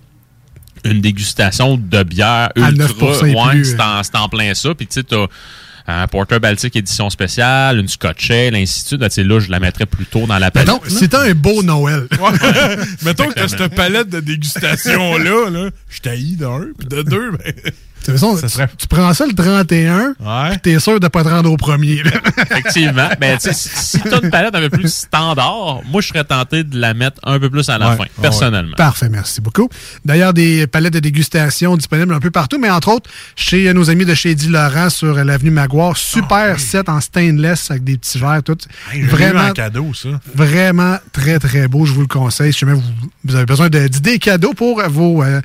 [0.91, 4.75] une dégustation de bière ultra, 9% et ouais, plus, c'est en, c'est en plein ça.
[4.75, 5.27] Puis tu sais, t'as
[5.89, 9.01] un Porter Baltic édition spéciale, une Scotch Ale, ainsi de suite.
[9.03, 10.69] Tu sais, là, je la mettrais plutôt dans la palette.
[10.69, 12.09] Non, c'était un beau Noël.
[13.05, 17.53] Mettons que cette palette de dégustation-là, là, je t'haïs d'un, puis de deux, ben...
[18.13, 20.15] De toute façon, tu prends ça le 31,
[20.51, 22.03] puis t'es sûr de pas te rendre au premier.
[22.03, 22.11] là.
[22.43, 23.09] Effectivement.
[23.21, 26.25] Ben, tu sais, si, si t'as une palette un peu plus standard, moi, je serais
[26.25, 27.97] tenté de la mettre un peu plus à la Ouais.
[27.97, 28.23] fin, Ah ouais.
[28.23, 28.77] personnellement.
[28.77, 29.69] Parfait, merci beaucoup.
[30.05, 34.05] D'ailleurs, des palettes de dégustation disponibles un peu partout, mais entre autres, chez nos amis
[34.05, 38.43] de chez Eddie Laurent sur l'avenue Maguire, super set en stainless avec des petits verres,
[38.43, 38.57] tout.
[38.93, 39.05] Hey,
[39.37, 40.09] un cadeau, ça.
[40.35, 41.85] Vraiment très, très beau.
[41.87, 42.53] Je vous le conseille.
[42.53, 42.83] Si jamais vous,
[43.25, 45.41] vous avez besoin d'idées cadeaux pour vos, euh,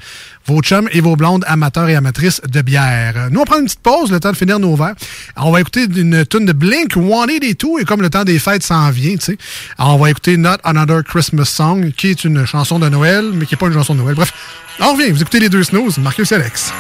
[0.46, 3.28] vos chums et vos blondes amateurs et amatrices de bière.
[3.32, 4.96] Nous, on prend une petite pause, le temps de finir nos verres.
[5.38, 8.40] On va écouter une tune de Blink, One et tout, et comme le temps des
[8.40, 9.38] fêtes s'en vient, tu sais,
[9.78, 13.54] on va écouter Not Another Christmas Song, qui est une chanson de Noël, mais qui
[13.54, 14.16] n'est pas une chanson de Noël.
[14.16, 14.34] Bref,
[14.80, 15.12] on revient.
[15.12, 16.72] Vous écoutez les deux snooze, Marcus Alex.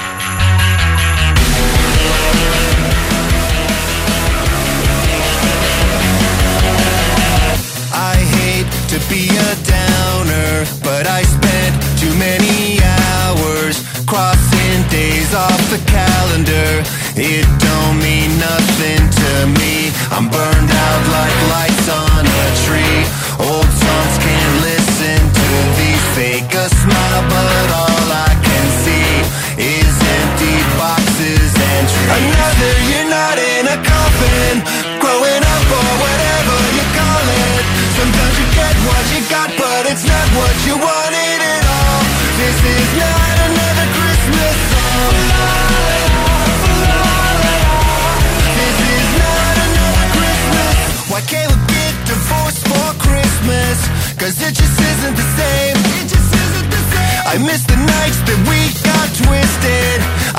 [7.94, 11.51] I hate to be a downer, but I spent
[17.16, 19.92] It don't mean nothing to me.
[20.16, 23.04] I'm burned out like lights on a tree.
[23.36, 29.12] Old songs can't listen to these fake a smile, but all I can see
[29.60, 32.16] is empty boxes and trees.
[32.16, 34.56] Another year not in a coffin,
[35.04, 37.64] growing up or whatever you call it.
[37.92, 42.00] Sometimes you get what you got, but it's not what you wanted at all.
[42.40, 43.31] This is not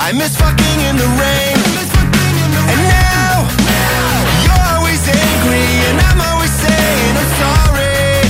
[0.03, 1.57] I miss fucking in the rain.
[2.75, 3.47] And now,
[4.43, 8.27] you're always angry, and I'm always saying I'm sorry.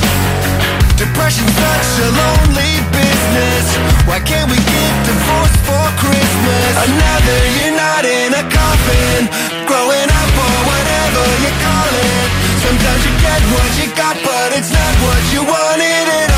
[1.01, 3.65] Depression's such a lonely business.
[4.05, 6.73] Why can't we get divorced for Christmas?
[6.93, 9.33] Another year not in a coffin,
[9.65, 12.29] growing up or whatever you call it.
[12.69, 16.32] Sometimes you get what you got, but it's not what you wanted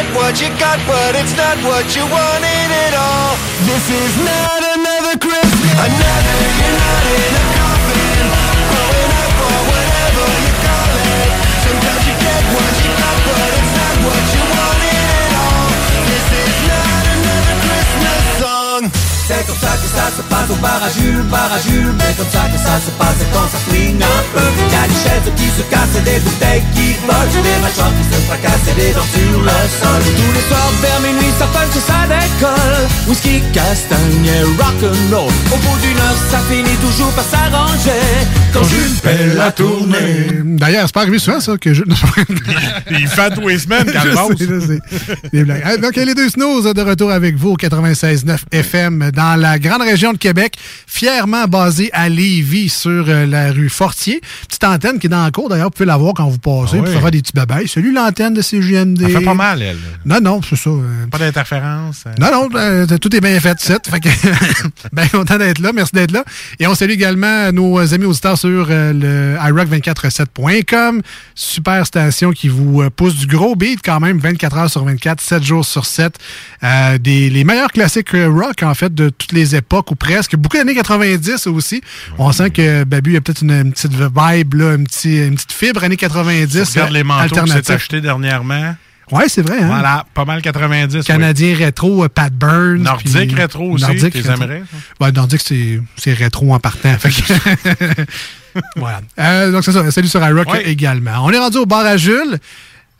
[0.00, 3.36] get what you got, but it's not what you wanted at all.
[3.68, 5.72] This is not another Christmas.
[5.76, 8.26] Another you're not in a coffin,
[8.70, 11.28] growing up or whatever you call it.
[11.64, 13.59] Sometimes you get what you got, but
[19.30, 22.12] C'est comme ça que ça se passe au bar à Jules, bar à Jules Mais
[22.18, 24.42] comme ça que ça se passe quand ça flingue un peu
[24.74, 28.18] Y'a des chaises qui se cassent et des bouteilles qui volent Des mâchoires qui se
[28.26, 31.84] fracassent et des dents sur le sol Tous les soirs vers minuit ça punch et
[31.86, 38.02] ça décolle Whisky, castagne et rock'n'roll Au bout d'une heure ça finit toujours par s'arranger
[38.52, 41.82] Quand Jules paie la tournée D'ailleurs, c'est pas arrivé souvent, ça, que je.
[42.90, 44.26] Il fait tous les semaines, Je Calvas.
[44.38, 44.80] sais, je sais.
[45.32, 45.80] Des blagues.
[45.80, 50.12] Donc, les deux snows de retour avec vous au 96.9 FM dans la grande région
[50.12, 50.54] de Québec,
[50.86, 54.20] fièrement basé à Lévis sur euh, la rue Fortier.
[54.48, 56.78] Petite antenne qui est dans la cour, d'ailleurs, vous pouvez la voir quand vous passez,
[56.78, 56.94] Ah puis oui.
[56.94, 57.68] ça fait des petits babayes.
[57.68, 59.02] Salut l'antenne de CGMD.
[59.04, 59.78] Elle fait pas mal, elle.
[60.04, 60.70] Non, non, c'est ça.
[60.70, 62.04] euh, Pas d'interférence.
[62.06, 62.12] euh.
[62.18, 63.88] non, non, tout est bien fait, c'est.
[63.88, 64.08] Fait que,
[64.92, 65.72] ben content d'être là.
[65.74, 66.24] Merci d'être là.
[66.58, 69.36] Et on salue également nos amis auditeurs sur le
[70.04, 71.02] iRock247.com.
[71.34, 75.42] Super station qui vous pousse du gros beat quand même, 24 heures sur 24, 7
[75.42, 76.14] jours sur 7.
[76.62, 80.36] Euh, des, les meilleurs classiques rock, en fait, de toutes les époques ou presque.
[80.36, 81.80] Beaucoup d'années 90 aussi.
[82.18, 85.52] On sent que Babu a peut-être une, une petite vibe, là, une, petit- une petite
[85.52, 86.52] fibre années 90.
[86.72, 88.74] Tu regardes les manteaux que s'est acheté dernièrement?
[89.12, 89.58] Ouais, c'est vrai.
[89.60, 89.66] Hein?
[89.66, 90.94] Voilà, pas mal 90.
[90.98, 91.02] oui.
[91.04, 92.82] Canadien rétro, euh, Pat Burns.
[92.82, 94.30] Nordique puis- rétro aussi, Nordique rétro.
[94.32, 94.62] aimerais,
[95.00, 96.96] Ouais, Nordique, c'est c'est rétro en partant.
[96.96, 98.04] Fait que-
[98.76, 99.00] voilà.
[99.18, 99.90] Euh, donc, c'est ça.
[99.90, 101.24] Salut sur iRock également.
[101.24, 102.38] On est rendu au bar à Jules.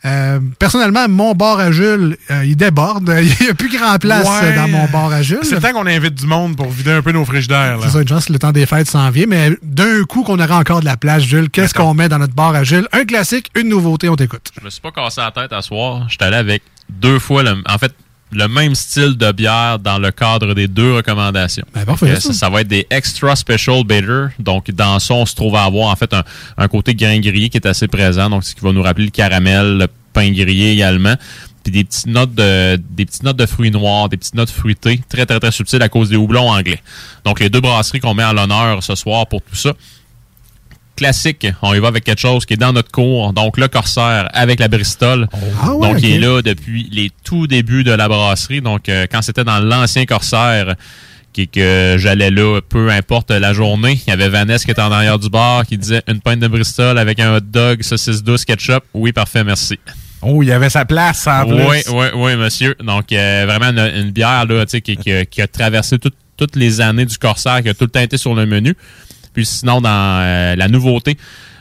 [0.03, 3.07] Euh, personnellement, mon bar à Jules, euh, il déborde.
[3.21, 4.55] Il n'y a plus grand place Ouais.
[4.55, 5.39] dans mon bar à Jules.
[5.43, 7.77] C'est le temps qu'on invite du monde pour vider un peu nos frigidaires.
[7.77, 7.83] là.
[7.85, 9.25] C'est ça, une chance, le temps des fêtes s'en vient.
[9.27, 12.33] Mais d'un coup qu'on aura encore de la place, Jules, qu'est-ce qu'on met dans notre
[12.33, 12.87] bar à Jules?
[12.93, 14.51] Un classique, une nouveauté, on t'écoute.
[14.59, 16.07] Je me suis pas cassé la tête à soir.
[16.09, 17.93] J'étais allé avec deux fois, le, en fait,
[18.31, 21.65] le même style de bière dans le cadre des deux recommandations.
[21.85, 22.21] parfait, que ça.
[22.29, 24.27] ça, ça va être des Extra Special Bitter.
[24.39, 26.23] Donc, dans ça, on se trouve à avoir en fait un,
[26.57, 28.29] un côté grain grillé qui est assez présent.
[28.29, 31.15] Donc, ce qui va nous rappeler le caramel, le pain grillé également.
[31.63, 34.99] Puis des petites notes de des petites notes de fruits noirs, des petites notes fruitées,
[35.07, 36.81] très très très subtiles à cause des houblons anglais.
[37.23, 39.73] Donc les deux brasseries qu'on met à l'honneur ce soir pour tout ça.
[40.95, 43.33] Classique, on y va avec quelque chose qui est dans notre cours.
[43.33, 45.27] Donc le Corsair avec la Bristol.
[45.63, 48.61] Ah ouais, donc il est là depuis les tout débuts de la brasserie.
[48.61, 50.75] Donc euh, quand c'était dans l'ancien Corsair
[51.33, 53.99] qui que j'allais là, peu importe la journée.
[54.05, 56.47] Il y avait Vanessa qui était en arrière du bar qui disait une pinte de
[56.49, 58.83] Bristol avec un hot dog, saucisse douce, ketchup.
[58.93, 59.79] Oui, parfait, merci.
[60.21, 61.55] Oh, il y avait sa place en plus.
[61.63, 62.75] Oui, oui, oui, monsieur.
[62.83, 66.55] Donc, euh, vraiment une, une bière là, qui, qui a- qui a traversé tout- toutes
[66.57, 68.75] les années du Corsair, qui a tout le temps été sur le menu.
[69.33, 69.89] Puis sinon, dans
[70.21, 71.17] euh, la nouveauté,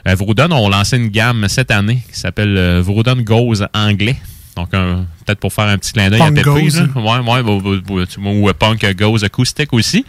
[0.09, 4.17] euh, Vroudon ont lancé une gamme cette année qui s'appelle euh, Vroudon Goes anglais.
[4.57, 6.51] Donc, peut-être pour faire un petit clin d'œil à Punk Pépé.
[6.51, 6.81] Goes.
[6.81, 7.23] là.
[7.23, 10.05] Ouais, ouais, ou, ou- ou Punk Goes acoustique aussi.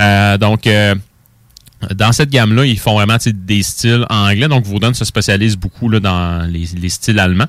[0.00, 0.94] Euh, donc, euh,
[1.94, 4.48] dans cette gamme-là, ils font vraiment des styles anglais.
[4.48, 7.46] Donc, Vaudon se spécialise beaucoup là, dans les, les styles allemands.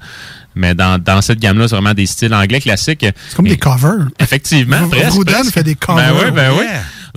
[0.54, 3.06] Mais dans, dans cette gamme-là, c'est vraiment des styles anglais classiques.
[3.30, 4.08] C'est comme des covers.
[4.20, 4.82] Effectivement.
[4.88, 5.54] V- presque, Vroudon presque.
[5.54, 6.14] fait des covers.
[6.14, 6.66] Ben oui, ben oui.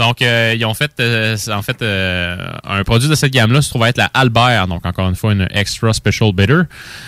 [0.01, 3.68] Donc, euh, ils ont fait, euh, en fait, euh, un produit de cette gamme-là se
[3.68, 4.66] trouve être la Albert.
[4.66, 6.62] Donc, encore une fois, une Extra Special Bitter,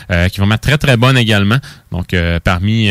[0.08, 1.56] qui est vraiment très, très bonne également.
[1.90, 2.14] Donc,
[2.44, 2.90] parmi,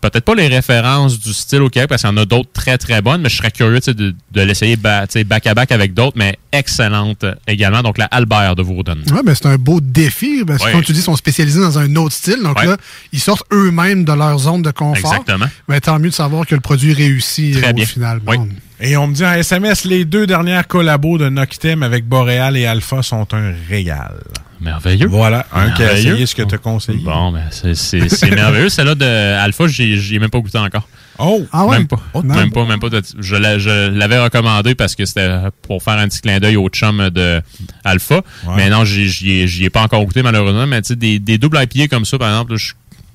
[0.00, 2.78] peut-être pas les références du style au Québec, parce qu'il y en a d'autres très,
[2.78, 6.16] très bonnes, mais je serais curieux de, de l'essayer ba- tu sais, back-à-back avec d'autres,
[6.16, 7.82] mais excellente également.
[7.82, 8.96] Donc, la Albert de Vaudon.
[9.12, 10.72] Ouais, ben c'est un beau défi parce que, Ouais.
[10.72, 12.40] comme tu dis, ils sont spécialisés dans un autre style.
[12.42, 12.66] Donc Ouais.
[12.66, 12.76] là,
[13.12, 15.12] ils sortent eux-mêmes de leur zone de confort.
[15.14, 15.46] Exactement.
[15.68, 17.86] Mais tant mieux de savoir que le produit réussit Très euh, au bien.
[17.86, 18.20] final.
[18.26, 18.36] Oui.
[18.38, 18.48] Bon.
[18.80, 22.64] Et on me dit en SMS, les deux dernières collabos de Noctem avec Boréal et
[22.66, 24.14] Alpha sont un régal.
[24.60, 25.06] Merveilleux.
[25.06, 26.12] Voilà, un qui a Merveilleux.
[26.12, 26.98] essayé ce que tu as conseillé.
[26.98, 28.68] Bon, ben, c'est- merveilleux.
[28.68, 30.88] Celle-là de Alpha, j'ai j'ai même pas goûté encore.
[31.20, 31.44] Oh!
[31.52, 31.78] Ah ouais?
[31.78, 32.00] Même pas.
[32.14, 32.90] Oh, même pas, même pas.
[32.90, 35.28] de- je l'a- je l'avais recommandé parce que c'était
[35.62, 37.40] pour faire un petit clin d'œil au chum de
[37.84, 38.22] Alpha.
[38.56, 40.66] Mais non, j'y- ai, ai pas encore goûté malheureusement.
[40.66, 42.72] Mais tu sais, des, des doubles IPA comme ça, par exemple, là, je-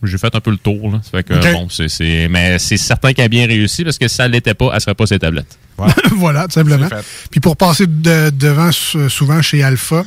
[0.08, 0.92] j'ai fait un peu le tour.
[0.92, 1.00] Là.
[1.04, 4.08] Ça fait que, bon, c'est, c'est- mais c'est certain qu'elle a bien réussi parce que
[4.08, 5.58] si ça l'était pas, elle serait pas ses tablettes.
[6.18, 6.88] voilà, tout simplement.
[7.32, 10.04] Puis pour passer de- devant sou- souvent chez Alpha,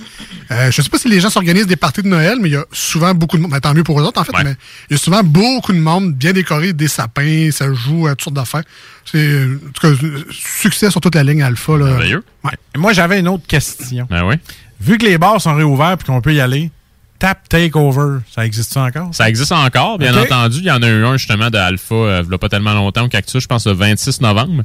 [0.52, 2.56] euh, je sais pas si les gens s'organisent des parties de Noël, mais il y
[2.56, 3.50] a souvent beaucoup de monde.
[3.50, 4.54] Ben, tant mieux pour eux autres, en fait, mais
[4.90, 8.22] il y a souvent beaucoup de monde bien décoré, des sapins, ça joue à toutes
[8.22, 8.62] sortes d'affaires.
[9.04, 11.76] C'est, en tout cas, euh, succès sur toute la ligne Alpha.
[11.76, 11.96] Là.
[12.44, 12.52] Ouais.
[12.76, 14.06] Moi, j'avais une autre question.
[14.08, 14.36] Ben oui?
[14.80, 16.70] Vu que les bars sont réouverts et qu'on peut y aller,
[17.18, 19.08] Tap Takeover, ça existe encore?
[19.12, 20.58] Ça existe encore, bien entendu.
[20.58, 22.74] Il y en a eu un justement de Alpha, euh, il y a pas tellement
[22.74, 24.62] longtemps au Cactus, je pense le 26 novembre.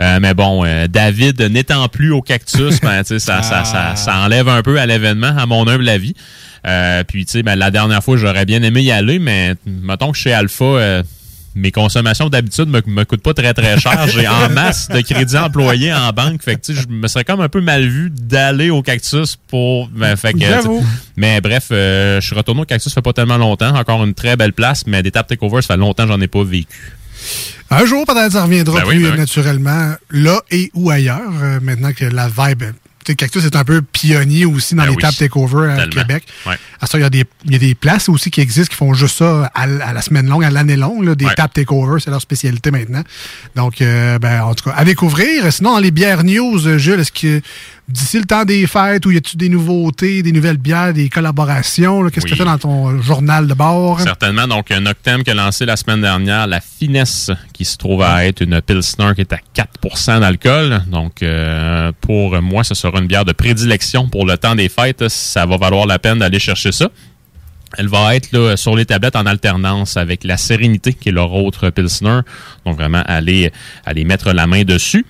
[0.00, 3.94] Euh, mais bon, euh, David n'étant plus au Cactus, ben, tu sais, ça, ça, ça,
[3.96, 6.14] ça enlève un peu à l'événement, à mon humble avis.
[6.66, 10.12] Euh, puis, tu sais, ben, la dernière fois, j'aurais bien aimé y aller, mais mettons
[10.12, 11.02] que chez Alpha, euh,
[11.54, 14.06] mes consommations d'habitude me, me coûtent pas très très cher.
[14.08, 16.42] J'ai en masse de crédits employés en banque.
[16.42, 19.88] Fait que je me serais comme un peu mal vu d'aller au cactus pour.
[19.88, 20.38] ben, fait que,
[21.16, 23.74] mais bref, euh, je suis retourné au cactus ça fait pas tellement longtemps.
[23.76, 26.28] Encore une très belle place, mais des tap takeovers, ça fait longtemps que j'en ai
[26.28, 26.92] pas vécu.
[27.70, 29.18] Un jour, peut-être, ça reviendra Ben oui, plus ben oui.
[29.18, 32.64] naturellement, là et ou ailleurs, euh, maintenant que la vibe.
[33.04, 35.02] Cactus est un peu pionnier aussi dans Ben les oui.
[35.02, 35.90] tap takeover à Tellement.
[36.02, 36.24] Québec.
[36.46, 36.56] Ouais.
[36.80, 38.76] À ça, il y, a des- il y a des places aussi qui existent qui
[38.76, 41.34] font juste ça à, la semaine longue, à l'année longue, là, des Ouais.
[41.34, 43.02] tap takeovers, c'est leur spécialité maintenant.
[43.56, 45.52] Donc, euh, ben, en tout cas, à découvrir.
[45.52, 47.40] Sinon, dans les bières news, euh, Jules, est-ce que
[47.88, 52.02] d'ici le temps des fêtes, où y a-tu des nouveautés, des nouvelles bières, des collaborations,
[52.02, 54.00] là, qu'est-ce que tu as dans ton journal de bord?
[54.00, 54.46] Certainement.
[54.46, 58.24] Donc, un Noctem qui a lancé la semaine dernière, la Finesse, qui se trouve à
[58.24, 60.82] être une Pilsner qui est à 4% d'alcool.
[60.86, 65.08] Donc, euh, pour moi, ce sera une bière de prédilection pour le temps des fêtes.
[65.08, 66.88] Ça va valoir la peine d'aller chercher ça.
[67.78, 71.32] Elle va être là, sur les tablettes en alternance avec la Sérénité, qui est leur
[71.32, 72.20] autre Pilsner.
[72.64, 73.50] Donc, vraiment, aller,
[73.84, 75.04] aller mettre la main dessus.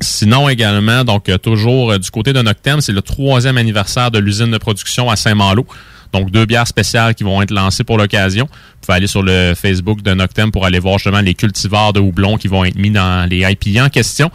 [0.00, 4.18] Sinon également, donc euh, toujours euh, du côté de Noctem, c'est le troisième anniversaire de
[4.18, 5.66] l'usine de production à Saint-Malo.
[6.12, 8.44] Donc deux bières spéciales qui vont être lancées pour l'occasion.
[8.46, 12.00] Vous pouvez aller sur le Facebook de Noctem pour aller voir justement les cultivars de
[12.00, 14.30] houblon qui vont être mis dans les IPA en question.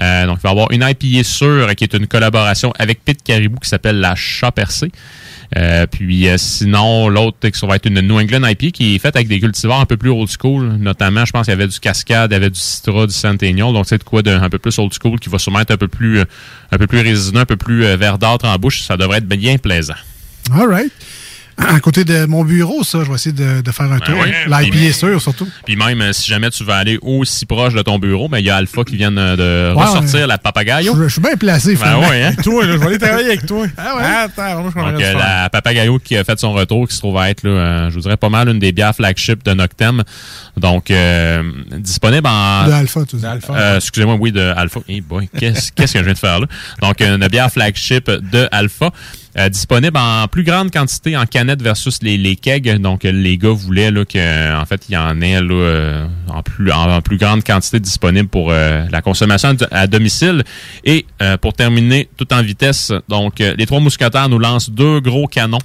[0.00, 3.22] Euh, donc il va y avoir une IPA sûre qui est une collaboration avec Pit
[3.22, 4.90] Caribou qui s'appelle la Chat Percé.
[5.56, 9.16] Euh, puis euh, sinon, l'autre ça va être une New England IP qui est faite
[9.16, 10.76] avec des cultivars un peu plus old school.
[10.78, 13.72] Notamment, je pense qu'il y avait du Cascade, il y avait du Citra, du Centennial.
[13.72, 15.76] Donc c'est de quoi d'un un peu plus old school qui va sûrement être un
[15.76, 16.24] peu plus, euh,
[16.72, 18.82] un peu plus résineux, un peu plus euh, verdâtre en bouche.
[18.82, 19.94] Ça devrait être bien plaisant.
[20.52, 20.92] All right.
[21.58, 24.14] À côté de mon bureau, ça, je vais essayer de, de faire un tour.
[24.22, 24.30] oui.
[24.46, 25.48] L'IP est sûr, surtout.
[25.64, 28.44] Puis même euh, si jamais tu veux aller aussi proche de ton bureau, mais il
[28.46, 30.26] y a Alpha qui vient de, de Ouais, ressortir ouais.
[30.26, 30.94] la Papagayo.
[30.94, 32.08] Je, je suis bien placé, Ben finalement.
[32.08, 32.34] ouais, hein?
[32.42, 33.66] Toi, là, je vais aller travailler avec toi.
[33.78, 34.02] Ah ouais?
[34.04, 37.16] Attends, moi, je Donc, euh, la Papagayo qui a fait son retour, qui se trouve
[37.16, 40.02] à être, là, euh, je vous dirais, pas mal une des bières flagship de Noctem.
[40.58, 41.42] Donc, euh,
[41.78, 42.66] disponible en...
[42.66, 43.24] De Alpha, tu dis.
[43.50, 44.80] Euh, Excusez-moi, oui, de Alpha.
[44.88, 46.46] Hey boy, qu'est-ce qu'est-ce que je viens de faire là?
[46.82, 48.90] Donc, une bière flagship de Alpha.
[49.38, 52.78] Euh, disponible en plus grande quantité en canette versus les, les kegs.
[52.78, 56.06] Donc, euh, les gars voulaient là, que, en fait, il y en ait là, euh,
[56.28, 60.42] en, plus, en, plus grande quantité disponible pour euh, la consommation à- domicile.
[60.84, 65.00] Et euh, pour terminer, tout en vitesse, donc euh, les trois mousquetaires nous lancent deux
[65.00, 65.58] gros canons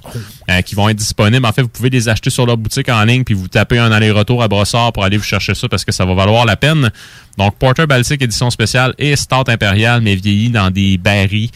[0.50, 1.46] euh, qui vont être disponibles.
[1.46, 3.90] En fait, vous pouvez les acheter sur leur boutique en ligne, puis vous tapez un
[3.90, 6.90] aller-retour à Brossard pour aller vous chercher ça parce que ça va valoir la peine.
[7.38, 11.50] Donc, Porter Baltic édition spéciale et Stout impérial, mais vieilli dans des barils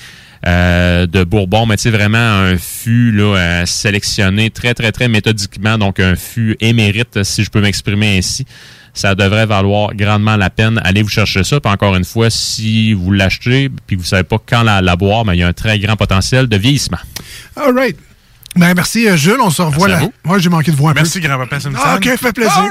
[0.46, 5.08] euh, de Bourbon, mais tu sais, vraiment un fût là, euh, sélectionné très, très, très
[5.08, 5.76] méthodiquement.
[5.78, 8.46] Donc, un fût émérite, si je peux m'exprimer ainsi.
[8.94, 10.80] Ça devrait valoir grandement la peine.
[10.82, 11.60] Allez vous chercher ça.
[11.60, 15.26] Puis encore une fois, si vous l'achetez puis vous savez pas quand la, la boire,
[15.26, 16.96] mais il y a un très grand potentiel de vieillissement.
[17.56, 17.96] All right.
[18.54, 19.36] Ben, merci, euh, Jules.
[19.42, 20.06] On se revoit Merci là.
[20.06, 20.28] vous.
[20.30, 21.28] Moi, j'ai manqué de voir un Merci, peu.
[21.28, 21.78] grand-papa Simpson.
[21.84, 22.56] Ah, OK, fait plaisir.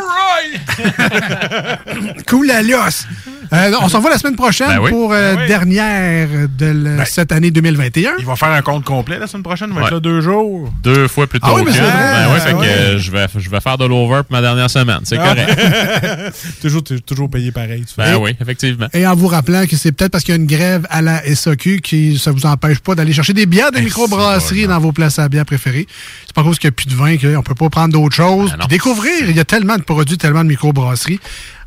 [2.28, 3.06] cool, la losse.
[3.54, 4.92] Euh, on se revoit la semaine prochaine Ben oui.
[4.92, 5.48] pour euh, Ben oui.
[5.48, 6.28] dernière
[6.58, 7.06] de le- Ben.
[7.06, 8.12] cette année 2021.
[8.20, 9.70] Il va faire un compte complet la semaine prochaine.
[9.72, 9.88] Il va Ouais.
[9.88, 10.72] être là deux jours.
[10.84, 11.78] Deux fois plus tôt Ah oui, mais que-.
[11.78, 12.68] Ben ouais, fait Ah que ouais.
[12.68, 15.00] euh, je vais, je vais faire de l'over pour ma dernière semaine.
[15.04, 15.28] C'est Ah.
[15.36, 16.34] correct.
[16.62, 17.84] toujours, toujours payé pareil.
[17.88, 18.04] tu fais.
[18.12, 18.88] Ben oui, effectivement.
[18.94, 21.24] Et en vous rappelant que c'est peut-être parce qu'il y a une grève à la
[21.36, 25.20] SAQ qui ça vous empêche pas d'aller chercher des bières de microbrasserie dans vos places
[25.20, 25.88] à bière préférées.
[26.26, 28.52] C'est pas cause qu'il n'y a plus de vin qu'on peut pas prendre d'autres choses.
[28.52, 31.20] Ben Puis découvrir, il y a tellement de produits, tellement de microbrasseries.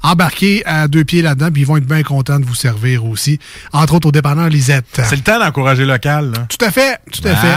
[0.03, 3.39] Embarquez à deux pieds là-dedans, puis ils vont être bien contents de vous servir aussi.
[3.73, 4.87] Entre autres au dépanneur Lisette.
[4.93, 6.33] C'est le temps d'encourager local.
[6.33, 6.47] Là.
[6.49, 7.55] Tout à fait, tout à fait.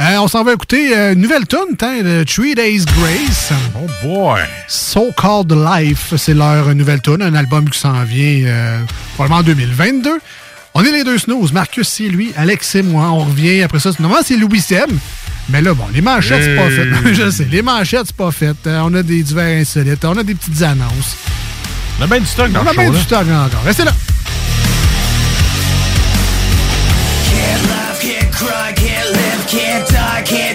[0.00, 3.52] Euh, on s'en va écouter euh, une nouvelle tune, de Three Days Grace.
[3.76, 4.42] Oh boy!
[4.68, 8.80] So Called Life, c'est leur nouvelle tune, un album qui s'en vient euh,
[9.14, 10.10] probablement en 2022.
[10.74, 13.10] On est les deux snooze, Marcus c'est lui, Alex c'est moi.
[13.10, 13.90] On revient après ça.
[13.98, 14.98] Normalement c'est Louis Sem.
[15.48, 17.14] Mais là, bon, les manchettes, c'est pas fait.
[17.14, 18.56] Je sais, les manchettes, c'est pas fait.
[18.66, 21.16] Euh, on a des divers insolites, on a des petites annonces.
[21.98, 23.62] On a bien du stock dans On le a bien du stock encore.
[23.64, 23.92] Restez là.
[27.30, 30.51] Can't laugh, can't cry, can't live, can't die, can't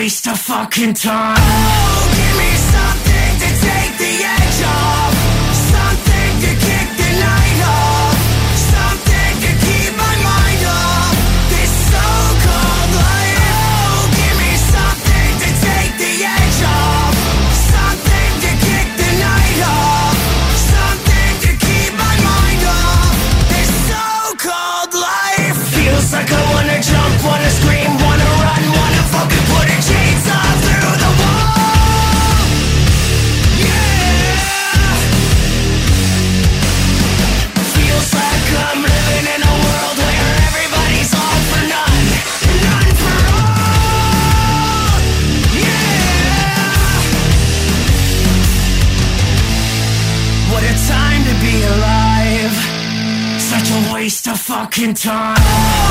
[0.00, 1.36] waste of fucking time.
[1.36, 5.12] Oh, give me something to take the edge off.
[5.74, 8.16] Something to kick the night off.
[8.72, 11.12] Something to keep my mind off.
[11.52, 13.44] This so-called life.
[13.60, 17.12] Oh, give me something to take the edge off.
[17.74, 20.16] Something to kick the night off.
[20.72, 23.12] Something to keep my mind off.
[23.52, 25.56] This so-called life.
[25.76, 26.59] Feels like I
[54.70, 55.89] fucking time.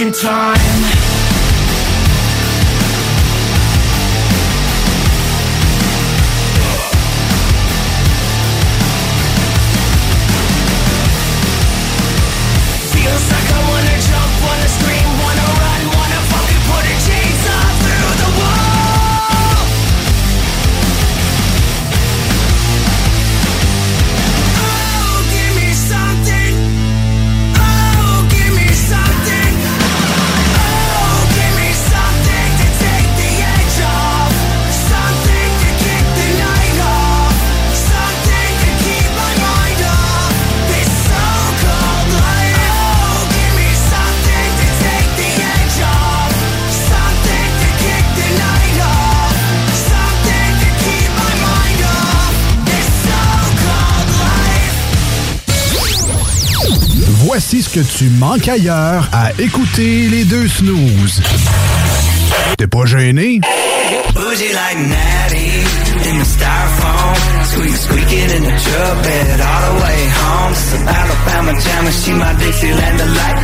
[0.00, 0.97] in time.
[57.78, 61.22] Que tu manques ailleurs à écouter les deux snooze.
[62.56, 63.40] T'es pas gêné?
[64.14, 65.50] Bougie like Natty
[66.08, 67.14] in the styrofoam.
[67.44, 70.54] Squeak squeaking in the truck bed all the way home.
[70.54, 73.38] Some Alabama jammer, she my Dixieland delight.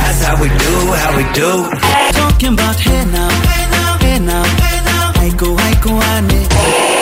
[0.00, 1.50] That's how we do, how we do.
[2.12, 5.12] Talking about hey now, hey now, hey now, hey now.
[5.22, 6.40] Aiko, aiko, ane.
[6.44, 7.01] It's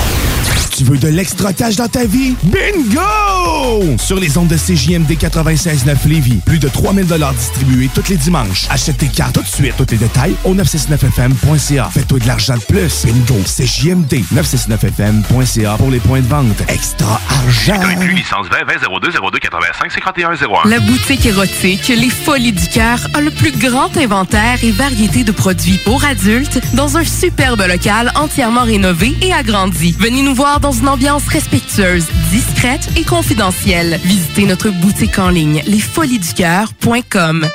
[0.81, 2.33] Tu veux de l'extra cash dans ta vie?
[2.41, 3.97] Bingo!
[3.99, 7.05] Sur les ondes de CJMD 96.9 Lévis, plus de 3000
[7.37, 8.65] distribués tous les dimanches.
[8.67, 9.75] Achète tes cartes tout de suite.
[9.77, 11.87] Tous les détails au 969FM.ca.
[11.93, 13.05] Fais-toi de l'argent de plus.
[13.05, 13.39] Bingo!
[13.45, 16.63] CJMD 969FM.ca pour les points de vente.
[16.67, 17.79] Extra argent!
[18.15, 20.67] licence 20 20 02 02 85 51 01.
[20.67, 25.31] La boutique érotique Les Folies du Cœur a le plus grand inventaire et variété de
[25.31, 29.95] produits pour adultes dans un superbe local entièrement rénové et agrandi.
[29.99, 33.99] Venez nous voir dans une ambiance respectueuse, discrète et confidentielle.
[34.03, 37.47] Visitez notre boutique en ligne lesfoliesducoeur.com.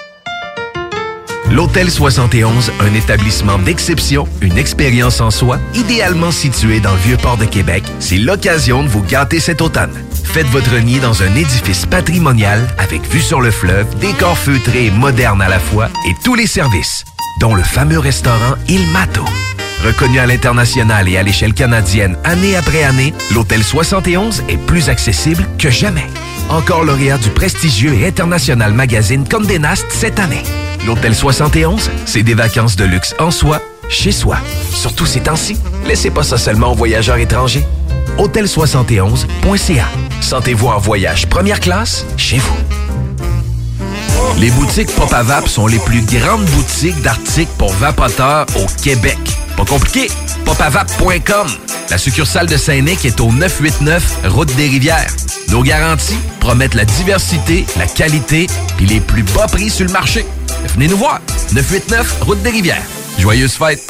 [1.50, 7.44] L'Hôtel 71, un établissement d'exception, une expérience en soi, idéalement situé dans le Vieux-Port de
[7.44, 9.94] Québec, c'est l'occasion de vous gâter cet automne.
[10.24, 14.90] Faites votre nid dans un édifice patrimonial avec vue sur le fleuve, décor feutré et
[14.90, 17.04] moderne à la fois et tous les services,
[17.40, 19.24] dont le fameux restaurant Il Mato.
[19.86, 25.46] Reconnu à l'international et à l'échelle canadienne année après année, l'Hôtel 71 est plus accessible
[25.58, 26.06] que jamais.
[26.48, 30.42] Encore lauréat du prestigieux et international magazine Condé Nast cette année.
[30.86, 34.38] L'Hôtel 71, c'est des vacances de luxe en soi, chez soi.
[34.72, 35.56] Surtout ces temps-ci,
[35.86, 37.64] laissez pas ça seulement aux voyageurs étrangers.
[38.18, 39.86] Hôtel71.ca.
[40.20, 42.56] Sentez-vous en voyage première classe chez vous.
[44.40, 45.14] Les boutiques Pop
[45.46, 49.16] sont les plus grandes boutiques d'articles pour vapoteurs au Québec.
[49.56, 50.08] Pas compliqué,
[50.44, 51.46] popavap.com.
[51.90, 55.10] La succursale de Saint-Nic est au 989 Route des Rivières.
[55.50, 60.26] Nos garanties promettent la diversité, la qualité puis les plus bas prix sur le marché.
[60.74, 61.20] Venez nous voir.
[61.54, 62.82] 989 Route des Rivières.
[63.18, 63.82] Joyeuses fêtes.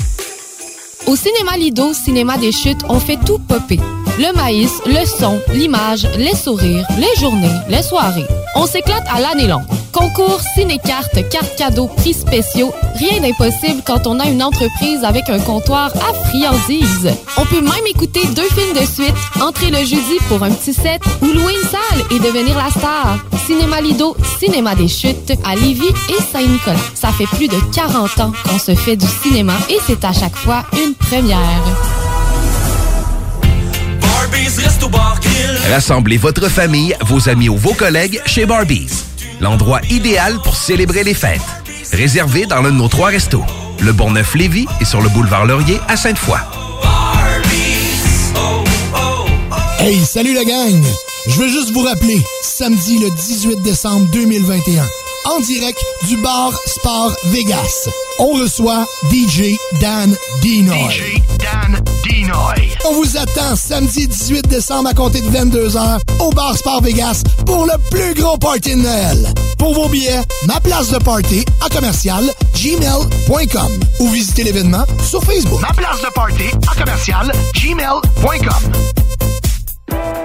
[1.06, 3.80] Au cinéma Lido, cinéma des chutes, on fait tout popper.
[4.18, 8.26] Le maïs, le son, l'image, les sourires, les journées, les soirées.
[8.54, 9.66] On s'éclate à l'année longue.
[9.96, 15.38] Concours, ciné-cartes, cartes cadeaux, prix spéciaux, rien d'impossible quand on a une entreprise avec un
[15.38, 17.10] comptoir à friandises.
[17.38, 21.00] On peut même écouter deux films de suite, entrer le jeudi pour un petit set
[21.22, 23.18] ou louer une salle et devenir la star.
[23.46, 26.76] Cinéma Lido, cinéma des chutes à Lévis et Saint-Nicolas.
[26.94, 30.36] Ça fait plus de 40 ans qu'on se fait du cinéma et c'est à chaque
[30.36, 31.62] fois une première.
[35.70, 39.06] Rassemblez votre famille, vos amis ou vos collègues chez Barbies.
[39.40, 41.40] L'endroit idéal pour célébrer les fêtes.
[41.92, 43.44] Réservé dans l'un de nos trois restos.
[43.80, 46.38] Le Bonneuf-Lévis et sur le boulevard Laurier à Sainte-Foy.
[49.78, 50.82] Hey, salut la gang!
[51.28, 54.84] Je veux juste vous rappeler, samedi le 18 décembre 2021,
[55.26, 60.90] en direct du bar Sport Vegas, on reçoit DJ Dan Dinoy.
[60.90, 62.70] DJ Dan Dinoy.
[62.88, 67.66] On vous attend samedi 18 décembre à compter de 22h au bar Sport Vegas pour
[67.66, 69.34] le plus gros party de Noël.
[69.58, 72.24] Pour vos billets, ma place de party à commercial
[72.54, 75.60] gmail.com ou visitez l'événement sur Facebook.
[75.60, 78.72] Ma place de party à commercial gmail.com.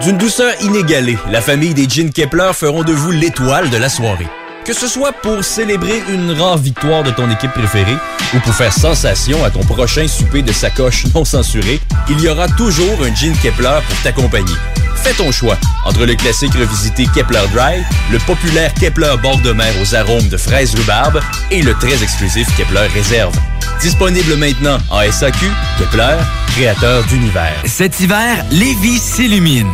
[0.02, 4.28] D'une douceur inégalée, la famille des Jeans Kepler feront de vous l'étoile de la soirée.
[4.66, 7.98] Que ce soit pour célébrer une rare victoire de ton équipe préférée
[8.34, 12.48] ou pour faire sensation à ton prochain souper de sacoche non censuré, il y aura
[12.48, 14.54] toujours un Jean Kepler pour t'accompagner.
[14.98, 19.74] Fais ton choix entre le classique revisité Kepler Dry, le populaire Kepler bord de mer
[19.82, 23.36] aux arômes de fraises rhubarbe et le très exclusif Kepler Réserve.
[23.82, 25.48] Disponible maintenant en SAQ,
[25.80, 26.18] Kepler,
[26.56, 27.56] créateur d'univers.
[27.66, 29.74] Cet hiver, Lévis s'illumine.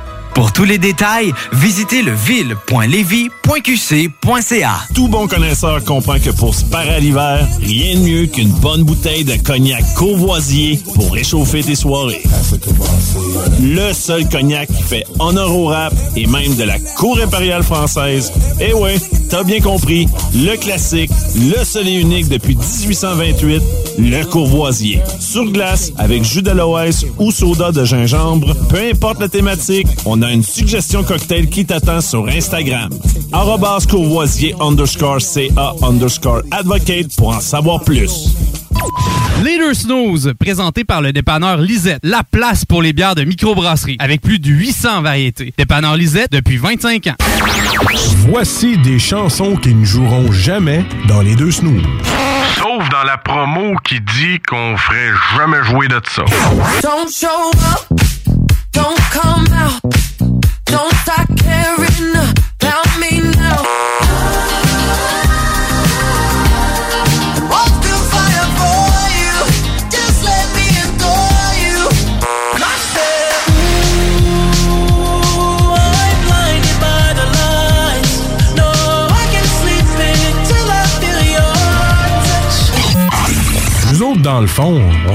[0.33, 4.71] Pour tous les détails, visitez leville.levy.qc.ca.
[4.95, 8.83] Tout bon connaisseur comprend que pour se parer à l'hiver, rien de mieux qu'une bonne
[8.83, 12.23] bouteille de cognac Courvoisier pour réchauffer tes soirées.
[13.61, 18.31] Le seul cognac qui fait honneur au rap et même de la cour impériale française.
[18.59, 18.95] Eh ouais,
[19.29, 23.61] t'as bien compris, le classique, le seul et unique depuis 1828,
[23.99, 25.01] le Courvoisier.
[25.19, 30.31] Sur glace, avec jus d'aloès ou soda de gingembre, peu importe la thématique, on a
[30.31, 32.89] une suggestion cocktail qui t'attend sur Instagram.
[33.31, 38.35] Arrobas Courvoisier underscore CA underscore advocate pour en savoir plus.
[39.43, 44.21] Leader Snooze, présenté par le dépanneur Lisette, la place pour les bières de microbrasserie, avec
[44.21, 45.53] plus de 800 variétés.
[45.57, 47.15] Dépanneur Lisette depuis 25 ans.
[48.29, 51.81] Voici des chansons qui ne joueront jamais dans les deux snooze.
[52.57, 56.23] Sauf dans la promo qui dit qu'on ferait jamais jouer de ça.
[56.83, 57.27] Don't show
[57.73, 57.99] up,
[58.73, 59.93] don't come out,
[60.71, 61.30] don't start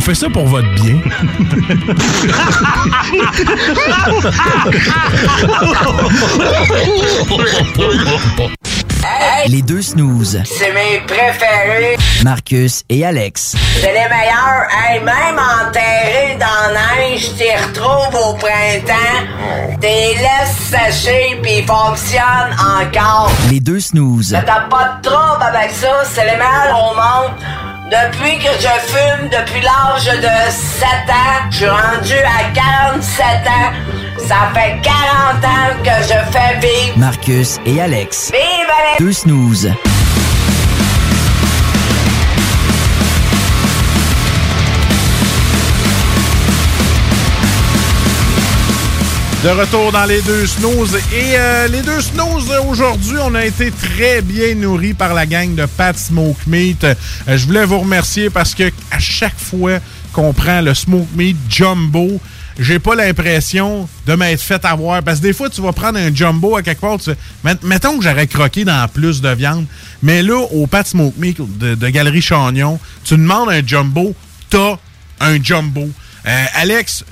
[0.06, 1.00] fait ça pour votre bien.
[9.48, 10.40] Les deux snooze.
[10.44, 11.96] C'est mes préférés.
[12.22, 13.56] Marcus et Alex.
[13.80, 14.68] C'est les meilleurs.
[14.70, 19.80] Hey, même enterrés dans la neige, t'y retrouves au printemps.
[19.80, 23.30] T'es laisses sécher puis ils fonctionnent encore.
[23.50, 24.30] Les deux snooze.
[24.32, 26.04] Mais T'as pas de trouble avec ça.
[26.12, 27.32] C'est les meilleurs au monde.
[27.86, 33.72] Depuis que je fume, depuis l'âge de 7 ans, je suis rendu à 47 ans.
[34.18, 36.98] Ça fait 40 ans que je fais vivre.
[36.98, 38.32] Marcus et Alex.
[38.32, 38.40] Vive
[38.98, 39.04] les...
[39.04, 39.70] Deux snooze.
[49.46, 50.96] De retour dans les deux snooze.
[51.14, 55.54] Et euh, les deux snooze, aujourd'hui, on a été très bien nourris par la gang
[55.54, 56.82] de Pat Smoke Meat.
[56.82, 56.94] Euh,
[57.28, 59.78] je voulais vous remercier parce que à chaque fois
[60.12, 62.20] qu'on prend le Smoke Meat Jumbo,
[62.58, 65.00] j'ai pas l'impression de m'être fait avoir.
[65.04, 66.98] Parce que des fois, tu vas prendre un jumbo à quelque part.
[66.98, 67.10] tu-
[67.44, 69.66] Met- mettons que j'aurais croqué dans plus de viande.
[70.02, 74.12] Mais là, au Pat Smoke Meat de, de Galerie Chagnon, tu demandes un jumbo,
[74.50, 74.74] t'as
[75.20, 75.88] un jumbo.
[76.26, 77.04] Euh, Alex,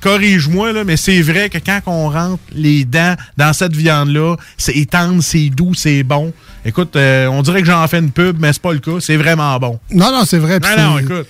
[0.00, 4.84] corrige-moi, là, mais c'est vrai que quand on rentre les dents dans cette viande-là, c'est
[4.90, 6.32] tendre, c'est doux, c'est bon.
[6.64, 9.00] Écoute, euh, on dirait que j'en fais une pub, mais c'est pas le cas.
[9.00, 9.78] C'est vraiment bon.
[9.90, 10.58] Non, non, c'est vrai.
[10.60, 11.26] Non, non, écoute.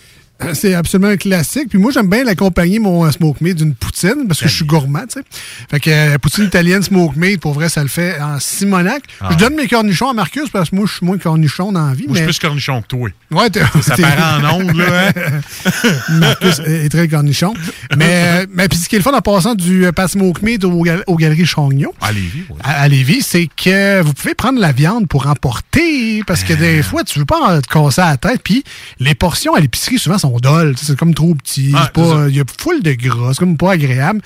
[0.54, 1.68] C'est absolument un classique.
[1.68, 4.64] Puis moi, j'aime bien l'accompagner, mon euh, smoke meat, d'une poutine, parce que je suis
[4.64, 5.24] gourmand, tu sais.
[5.70, 9.02] Fait que euh, poutine italienne, smoke meat, pour vrai, ça le fait en Simonac.
[9.20, 9.28] Ah.
[9.32, 11.94] Je donne mes cornichons à Marcus, parce que moi, je suis moins cornichon dans la
[11.94, 12.06] vie.
[12.06, 12.32] Moi, je mais...
[12.32, 13.08] suis plus cornichon que toi.
[13.30, 15.82] Ouais, t'es- Ça paraît en ondes, là, hein?
[16.10, 17.54] Marcus est très cornichon.
[17.96, 18.06] mais,
[18.42, 20.62] euh, mais puis ce qui est le fun en passant du euh, Pat Smoke Meat
[20.62, 22.56] gal- aux Galeries Chagnon, À Lévis, oui.
[22.64, 26.82] à, à Lévis, c'est que vous pouvez prendre la viande pour emporter, parce que des
[26.82, 28.64] fois, tu veux pas te casser la tête, puis
[28.98, 30.29] les portions à l'épicerie, souvent, sont
[30.76, 31.72] C'est comme trop petit.
[31.74, 33.30] Ah, pas- Il y a full de gras.
[33.32, 34.20] C'est comme pas agréable.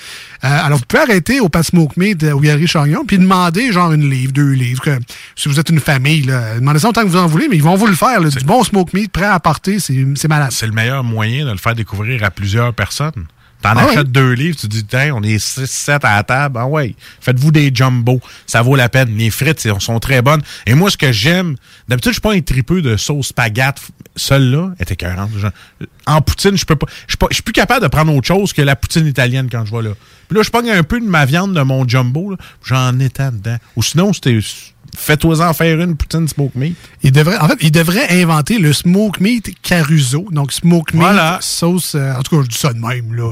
[0.45, 3.73] Euh, alors, vous pouvez arrêter au Pat Smoke Meat euh, au Galerie Chagnon, puis demander
[3.73, 4.83] genre une livre, deux livres.
[4.83, 4.99] que-
[5.37, 7.63] si vous êtes une famille, là, demandez ça autant que vous en voulez, mais ils
[7.63, 8.21] vont vous le faire.
[8.21, 8.29] là.
[8.29, 10.51] Du bon smoke meat prêt à apporter, c'est malade.
[10.53, 13.27] C'est le meilleur moyen de le faire découvrir à plusieurs personnes.
[13.63, 14.05] T'en Ah achètes ouais.
[14.05, 16.59] deux livres, tu dis, Tiens, on est 6, 7 à la table.
[16.61, 18.21] Ah ouais, faites-vous des jumbo.
[18.47, 19.17] Ça vaut la peine.
[19.17, 20.43] Les frites sont très bonnes.
[20.67, 21.57] Et moi, ce que j'aime,
[21.89, 23.83] d'habitude, je suis pas un tripeux de sauce spaghetti.
[24.17, 25.31] Celle-là est écœurante.
[26.07, 26.87] En poutine, je peux pas.
[27.09, 29.83] Je suis plus capable de prendre autre chose que la poutine italienne quand je vais
[29.83, 29.91] là.
[30.29, 32.37] Puis là, je pogne un peu de ma viande de mon jumbo.
[32.65, 33.57] J'en étends dedans.
[33.77, 34.39] Ou sinon, c'était.
[34.97, 36.77] Fais-toi-en faire une poutine smoke meat.
[37.03, 40.27] Il devrait, en fait, il devrait inventer le smoke meat Caruso.
[40.31, 41.39] Donc, smoke meat, Voilà.
[41.43, 41.95] sauce.
[41.95, 43.15] euh, en tout cas, je dis ça de même.
[43.15, 43.31] Là.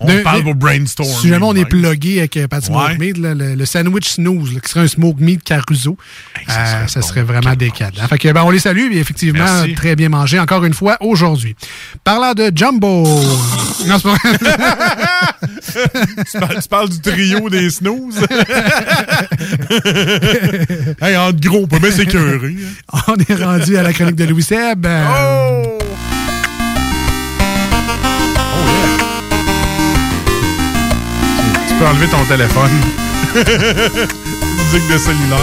[0.00, 1.08] On De- parle de- pour brainstorm.
[1.20, 2.98] Si jamais on est plugué avec euh, Pat Smoke Ouais.
[2.98, 5.96] Meat, là, le, le sandwich snooze, là, qui serait un smoke meat Caruso,
[6.48, 7.98] euh, ça serait, vraiment décadent.
[8.08, 9.74] Fait que, ben, on les salue, et effectivement, Merci.
[9.74, 11.54] très bien mangé, encore une fois, aujourd'hui.
[12.04, 13.04] Parlant de Jumbo.
[13.86, 14.38] non, c'est pas vrai.
[16.30, 18.20] tu, parles, tu parles du trio des snooze?
[21.02, 22.54] hey, en gros, on peut bien s'écœurer.
[22.92, 22.98] hein.
[23.08, 24.86] on est rendu à la chronique de Louis Seb.
[24.86, 25.78] Euh, Oh!
[31.68, 32.70] Tu peux enlever ton téléphone.
[33.34, 35.38] Musique de cellulaire.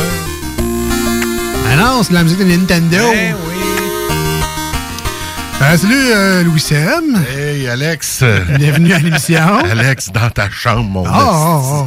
[1.71, 2.97] Ah non, c'est la musique de Nintendo.
[3.13, 3.31] Eh
[5.63, 7.21] Euh, salut, euh, Louis Sem.
[7.37, 8.23] Hey, Alex.
[8.57, 9.59] Bienvenue à l'émission.
[9.69, 11.85] Alex, dans ta chambre, mon ah.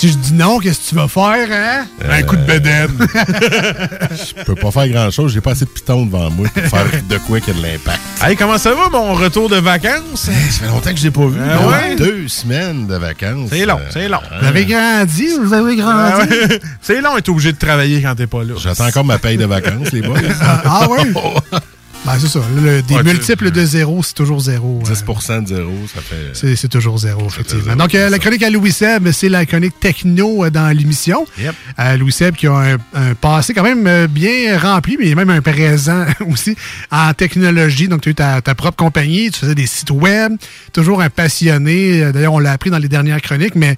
[0.00, 1.86] Si je dis non, qu'est-ce que tu vas faire, hein?
[2.10, 2.88] Un coup de bedaine.
[4.10, 5.30] Je peux pas faire grand-chose.
[5.34, 7.66] J'ai pas assez de pitons devant moi pour faire de quoi qu'il y a de
[7.66, 8.00] l'impact.
[8.22, 10.00] Hey, comment ça va, mon retour de vacances?
[10.14, 11.38] ça fait longtemps que je l'ai pas vu.
[11.38, 11.96] Ah ouais?
[11.96, 13.50] Deux semaines de vacances.
[13.52, 14.20] C'est long, Euh, c'est long.
[14.40, 16.32] Vous avez grandi, vous avez Ah grandi?
[16.32, 16.60] ouais.
[16.80, 18.54] C'est long, être obligé de travailler quand t'es pas là.
[18.56, 20.16] J'attends encore ma paye de vacances, les boys.
[20.40, 21.12] Ah, ah ouais?
[22.06, 22.40] Ben, c'est ça.
[22.56, 24.82] Le- des Ouais, multiples de zéro, c'est toujours zéro.
[24.84, 26.30] 10% de zéro, ça fait.
[26.32, 27.62] C'est c'est toujours zéro, effectivement.
[27.64, 31.26] zéro, Donc, euh, la chronique à Louis Seb, c'est la chronique techno euh, dans l'émission.
[31.38, 31.54] Yep.
[31.78, 35.28] Euh, Louis Seb qui a un, un passé quand même euh, bien rempli, mais même
[35.28, 36.56] un présent aussi
[36.90, 37.86] en technologie.
[37.86, 40.32] Donc, tu as eu ta, ta propre compagnie, tu faisais des sites web,
[40.72, 42.02] toujours un passionné.
[42.02, 43.76] Euh, D'ailleurs, on l'a appris dans les dernières chroniques, mais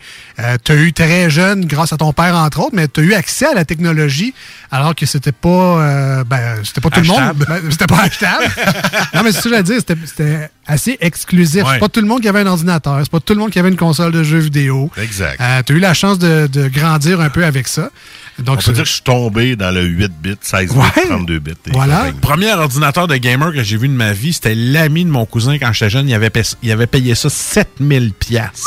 [0.64, 3.14] tu as eu très jeune, grâce à ton père, entre autres, mais tu as eu
[3.14, 4.32] accès à la technologie
[4.70, 5.48] alors que c'était pas,
[5.82, 7.20] euh, ben, c'était pas tout le monde.
[7.48, 8.44] Ben, c'était pas achetable.
[9.14, 11.64] non, mais c'est ça que je veux dire, c'était- assez exclusif.
[11.64, 11.70] Ouais.
[11.74, 13.58] C'est pas tout le monde qui avait un ordinateur, c'est pas tout le monde qui
[13.58, 14.90] avait une console de jeux vidéo.
[14.96, 15.40] Exact.
[15.66, 17.90] tu as eu la chance de, de grandir un peu avec ça.
[18.38, 21.06] Donc, On peut dire que je suis tombé dans le 8 bits, 16 bits, Ouais.
[21.08, 21.52] 32 bits.
[21.72, 21.96] Voilà.
[21.96, 22.18] compagnie.
[22.20, 25.58] Premier ordinateur de gamer que j'ai vu de ma vie, c'était l'ami de mon cousin
[25.58, 26.08] quand j'étais jeune.
[26.08, 28.64] Il avait, payé- il avait payé ça 7000 pièces.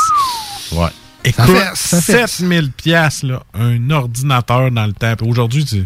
[0.73, 0.89] Ouais.
[1.23, 5.15] Écoute, fait- ça fait- 7000 pièces là, un ordinateur dans le temps.
[5.17, 5.85] Puis Aujourd'hui, tu...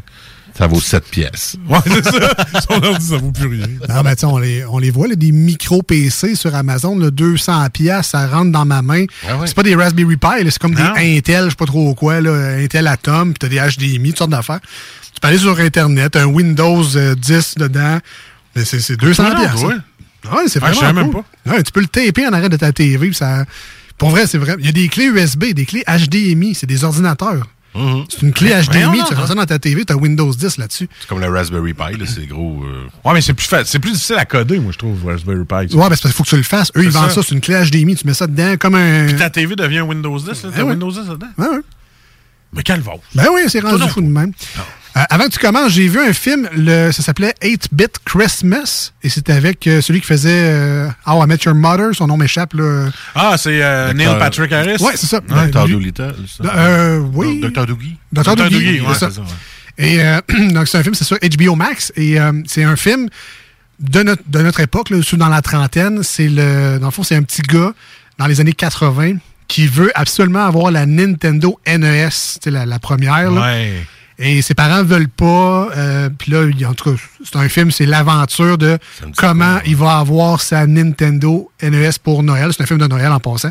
[0.58, 1.56] Ça vaut 7 pièces.
[1.70, 2.36] Ouais, c'est ça.
[2.70, 3.68] Son ordi, ça vaut plus rien.
[3.88, 7.12] Non, ben, tu sais, on les, on les voit, là, des micro-PC sur Amazon, là,
[7.12, 9.06] 200 pièces, ça rentre dans ma main.
[9.28, 9.48] Ah ouais.
[9.48, 10.94] C'est pas des Raspberry Pi, là, c'est comme Non.
[10.96, 14.18] des Intel, je sais pas trop quoi, là, Intel Atom, puis t'as des HDMI, toutes
[14.20, 14.60] sortes d'affaires.
[15.14, 18.00] Tu peux aller sur Internet, un Windows euh, 10 dedans,
[18.56, 19.64] mais c'est c'est 200 Ah non, pièces.
[19.64, 19.76] ouais.
[20.32, 21.24] Ouais, c'est Ah, je vraiment savais même cool.
[21.46, 23.46] Ouais, tu peux le taper en arrêt de ta TV, ça...
[23.98, 24.56] Pour vrai, c'est vrai.
[24.60, 27.46] Il y a des clés USB, des clés HDMI, c'est des ordinateurs.
[27.76, 28.06] Mhm.
[28.10, 30.58] C'est une clé Mais HDMI, tu fais ça dans ta TV, tu as Windows 10
[30.58, 30.90] là-dessus.
[31.00, 32.64] C'est comme le Raspberry Pi, là, c'est gros.
[32.64, 35.76] euh, Ouais, mais c'est plus, c'est plus difficile à coder, moi, je trouve, Raspberry Pi.
[35.76, 36.72] Ouais, ben c'est parce qu'il faut que tu le fasses.
[36.76, 37.22] Eux, ils vendent ça.
[37.22, 39.06] c'est une clé HDMI, tu mets ça dedans comme un.
[39.08, 40.34] Puis ta TV devient Windows 10, là.
[40.42, 40.72] T'as Eh ouais.
[40.72, 41.28] Windows 10 dedans?
[41.38, 41.60] Ouais, ouais.
[42.52, 42.94] Mais va?
[43.14, 44.34] Ben oui, c'est rendu fou de même.
[44.98, 49.10] Euh, avant que tu commences, j'ai vu un film, le, ça s'appelait 8-Bit Christmas, et
[49.10, 52.54] c'était avec euh, celui qui faisait euh, How I Met Your Mother, son nom m'échappe.
[52.56, 52.90] là.
[53.14, 54.78] Ah, c'est euh, Neil Docteur- Patrick Harris?
[54.80, 55.20] Ouais, c'est ça.
[55.20, 55.28] Dr.
[55.52, 56.44] Ben, lui- Doolittle, ça.
[56.58, 57.40] Euh, oui.
[57.40, 57.66] Dr.
[57.68, 57.98] Doogie.
[58.12, 58.24] Dr.
[58.24, 58.36] Dr.
[58.36, 59.10] Doogie, Doogie, ouais, c'est ça.
[59.10, 59.28] c'est ça, ouais.
[59.78, 60.20] Et euh,
[60.54, 61.94] donc, c'est un film, c'est sur HBO Max.
[61.96, 63.10] Et euh, c'est un film
[63.80, 66.02] de notre, de notre époque, là, sous dans la trentaine.
[66.04, 67.74] C'est le, dans le fond, c'est un petit gars
[68.18, 69.18] dans les années 80
[69.48, 73.32] qui veut absolument avoir la Nintendo NES, c'est la, la première.
[73.32, 73.42] là.
[73.42, 73.86] Ouais.
[74.22, 75.70] Et ses parents veulent pas.
[75.78, 78.78] euh, Puis là, en tout c'est un film, c'est l'aventure de
[79.18, 82.52] comment il va avoir sa Nintendo NES pour Noël.
[82.56, 83.50] C'est un film de Noël en passant.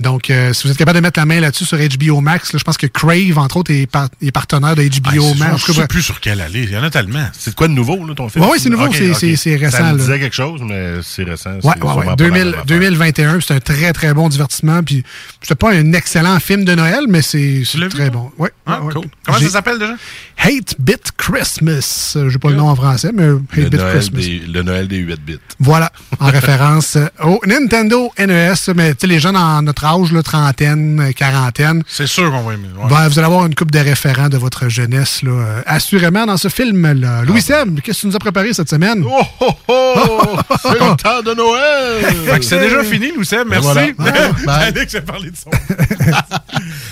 [0.00, 2.58] Donc, euh, si vous êtes capable de mettre la main là-dessus sur HBO Max, là,
[2.58, 5.56] je pense que Crave, entre autres, est, par- est partenaire de Ah, HBO c'est Max.
[5.62, 6.64] sûr, Je cas, sais plus sur quelle aller.
[6.64, 7.26] Il y en a tellement.
[7.32, 8.44] C'est de quoi de nouveau, là, ton film?
[8.44, 10.04] Ouais, ouais, c'est nouveau, c'est- récent, Ça me là.
[10.04, 11.50] disait quelque chose, mais c'est récent.
[11.50, 12.04] Ouais, c'est ouais, sûrement ouais.
[12.04, 12.64] pas la 2000 même affaire.
[12.66, 14.82] 2021, c'est un très, très bon divertissement.
[14.82, 15.02] Puis,
[15.40, 18.30] c'était pas un excellent film de Noël, mais c'est vu, très bon.
[18.38, 19.06] Ouais, Ah, cool.
[19.24, 19.94] Comment ça s'appelle déjà?
[20.38, 22.12] Hate Bit Christmas.
[22.16, 23.38] Euh, J'ai pas le nom en français, mais Le
[23.68, 24.20] Bit Noël, Christmas.
[24.20, 25.38] des, le Noël des 8 bits.
[25.58, 28.52] Voilà, en référence au Nintendo NES.
[28.74, 32.54] Mais tu sais, les gens dans notre âge, là, trentaine, quarantaine, C'est sûr qu'on va
[32.54, 32.68] aimer.
[32.76, 32.88] ouais.
[32.88, 36.36] ben, vous allez avoir une coupe de référents de votre jeunesse, là, euh, assurément, dans
[36.36, 37.22] ce film-là.
[37.24, 39.02] Louis Seb, qu'est-ce que tu nous as préparé cette semaine?
[39.06, 40.36] Oh, oh, oh!
[40.62, 42.42] c'est le temps de Noël!
[42.42, 43.46] C'est déjà fini, Louis Seb.
[43.48, 43.64] Merci.
[43.64, 43.86] voilà.
[43.86, 44.62] Ouais, bye.
[44.68, 45.50] Alex a parlé de son.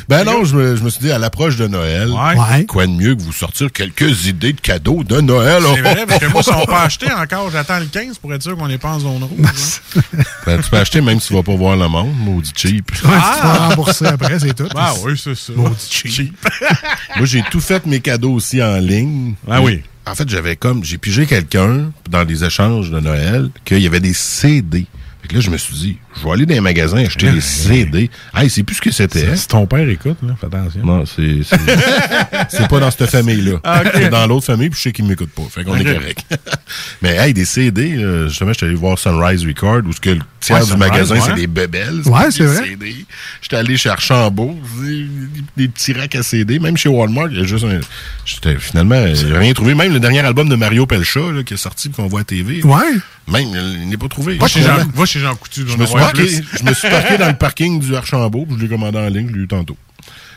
[0.09, 2.65] Ben non, je me, je me suis dit, à l'approche de Noël, Ouais.
[2.67, 5.63] Quoi de mieux que vous sortir quelques idées de cadeaux de Noël?
[5.75, 8.43] C'est vrai, parce que moi, si on peut acheter encore, j'attends le 15 pour être
[8.43, 9.47] sûr qu'on n'est pas en zone rouge.
[9.97, 10.01] hein.
[10.47, 12.91] Ben, tu peux acheter même si tu vas pas voir le monde, maudit cheap.
[12.93, 13.07] Ouais, Tu
[13.43, 14.69] vas rembourser après, c'est tout.
[14.75, 15.53] Ah oui, c'est ça.
[15.57, 16.35] Maudit cheap.
[17.17, 19.35] Moi, j'ai tout fait mes cadeaux aussi en ligne.
[19.51, 19.83] Ah oui.
[20.07, 24.01] En fait, j'avais comme, j'ai pigé quelqu'un dans des échanges de Noël qu'il y avait
[24.01, 24.87] des CD.
[25.23, 27.41] Fait que là, je me suis dit, je vais aller dans les magasins acheter des
[27.41, 28.11] CD.
[28.35, 29.37] Hey, c'est plus ce que c'était.
[29.37, 30.85] Si ton père écoute, là, fais attention.
[30.85, 31.41] Non, c'est
[32.49, 33.59] c'est pas dans cette famille-là.
[33.65, 33.91] Ah, ok.
[33.95, 35.43] C'est dans l'autre famille, puis je sais qu'ils m'écoutent pas.
[35.51, 36.25] Fait qu'on est correct.
[37.03, 40.21] Mais hey, des CD, là, justement, j'étais allé voir Sunrise Record, où ce que le
[40.41, 41.21] tiers Ouais, du Sunrise, magasin, ouais.
[41.25, 42.03] c'est des bebelles.
[42.07, 42.65] Ouais, c'est vrai.
[42.65, 43.07] CD.
[43.43, 45.07] J'étais allé chez Archambault, des,
[45.57, 46.59] des petits racks à CD.
[46.59, 47.81] Même chez Walmart, il y a juste un...
[48.25, 49.75] J'étais finalement, j'ai rien trouvé.
[49.75, 52.63] Même le dernier album de Mario Pelcha, là, qui est sorti, qu'on voit à TV.
[52.63, 52.79] Ouais.
[53.29, 53.49] Même,
[53.83, 54.37] il n'est pas trouvé.
[54.37, 55.65] Va chez Jean, va chez Jean Coutu.
[55.67, 56.29] je me, suis parqué,
[56.59, 59.29] je me suis parqué dans le parking du Archambault, puis je l'ai commandé en ligne,
[59.31, 59.77] je l'ai eu tantôt.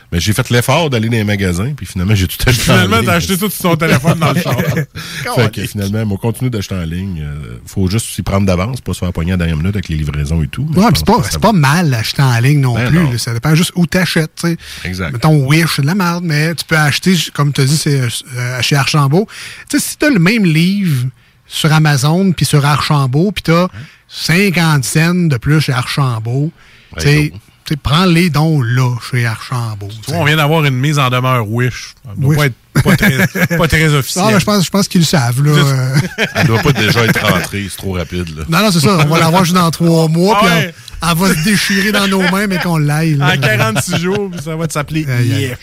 [0.10, 3.16] Mais j'ai fait l'effort d'aller dans les magasins, puis finalement, j'ai tout acheté Finalement, t'as
[3.16, 4.56] acheté tout sur ton téléphone dans le char.
[5.36, 7.22] fait que finalement, on continue d'acheter en ligne.
[7.22, 9.90] Euh, faut juste s'y prendre d'avance, pas se faire pogner à la dernière minute avec
[9.90, 10.66] les livraisons et tout.
[10.74, 13.00] Mais Ouais, c'est pas, ça mal d'acheter en ligne non Ben plus.
[13.00, 13.12] non.
[13.12, 13.18] là.
[13.18, 14.32] Ça dépend juste où t'achètes.
[14.40, 14.58] tu sais.
[14.86, 15.12] Exact.
[15.12, 18.00] Mettons Wish, c'est de la merde, mais tu peux acheter, comme tu as dit, c'est
[18.00, 19.28] euh, chez Archambault.
[19.70, 21.08] Tu sais, si t'as le même livre
[21.48, 23.68] sur Amazon puis sur Archambault, puis t'as
[24.08, 26.52] 50 cents de plus chez Archambault,
[26.98, 27.34] tu sais,
[27.66, 29.90] tu sais, prends-les donc là, chez Archambault.
[30.06, 31.94] Tu vois, on vient d'avoir une mise en demeure Wish.
[32.06, 32.38] Ça doit Wish.
[32.38, 34.26] pas être pas très, pas très officiel.
[34.28, 35.44] Ah, mais je pense, je pense qu'ils le savent.
[35.44, 35.52] Là.
[35.52, 35.96] euh.
[36.36, 38.38] Elle doit pas déjà être rentrée, c'est trop rapide.
[38.38, 38.44] Là.
[38.48, 38.98] Non, non, c'est ça.
[39.00, 40.74] On va l'avoir juste dans trois mois, Ah puis ouais.
[41.02, 43.16] Elle, va se déchirer dans nos mains, mais qu'on l'aille.
[43.16, 43.34] là.
[43.36, 45.06] En 46 jours, ça va s'appeler.
[45.24, 45.56] Yeah.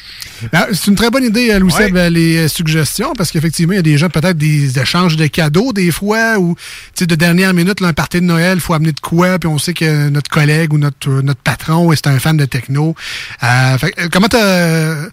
[0.53, 3.77] Ben, C'est une très bonne idée, euh, Louis-Seb, euh, les euh, suggestions, parce qu'effectivement, il
[3.77, 6.61] y a des gens, peut-être des échanges de cadeaux des fois, ou tu
[7.01, 9.49] sais, de dernière minute, là, un party de Noël, il faut amener de quoi, puis
[9.49, 12.95] on sait que notre collègue ou notre, notre patron est un fan de techno.
[13.43, 15.07] Euh, fait comment tu as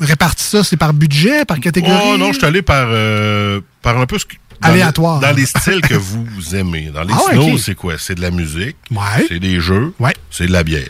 [0.00, 0.64] réparti ça?
[0.64, 1.92] C'est par budget, par catégorie?
[2.06, 4.34] Oh non, je suis allé par, euh, par un peu ce que-
[4.64, 5.20] Aléatoire.
[5.20, 6.90] Dans les styles que vous aimez.
[6.92, 7.94] Dans les Ah ouais, snows, c'est quoi?
[7.98, 8.76] C'est de la musique?
[8.90, 9.24] Ouais.
[9.28, 9.92] C'est des jeux?
[9.98, 10.14] Ouais.
[10.30, 10.88] C'est de la bière?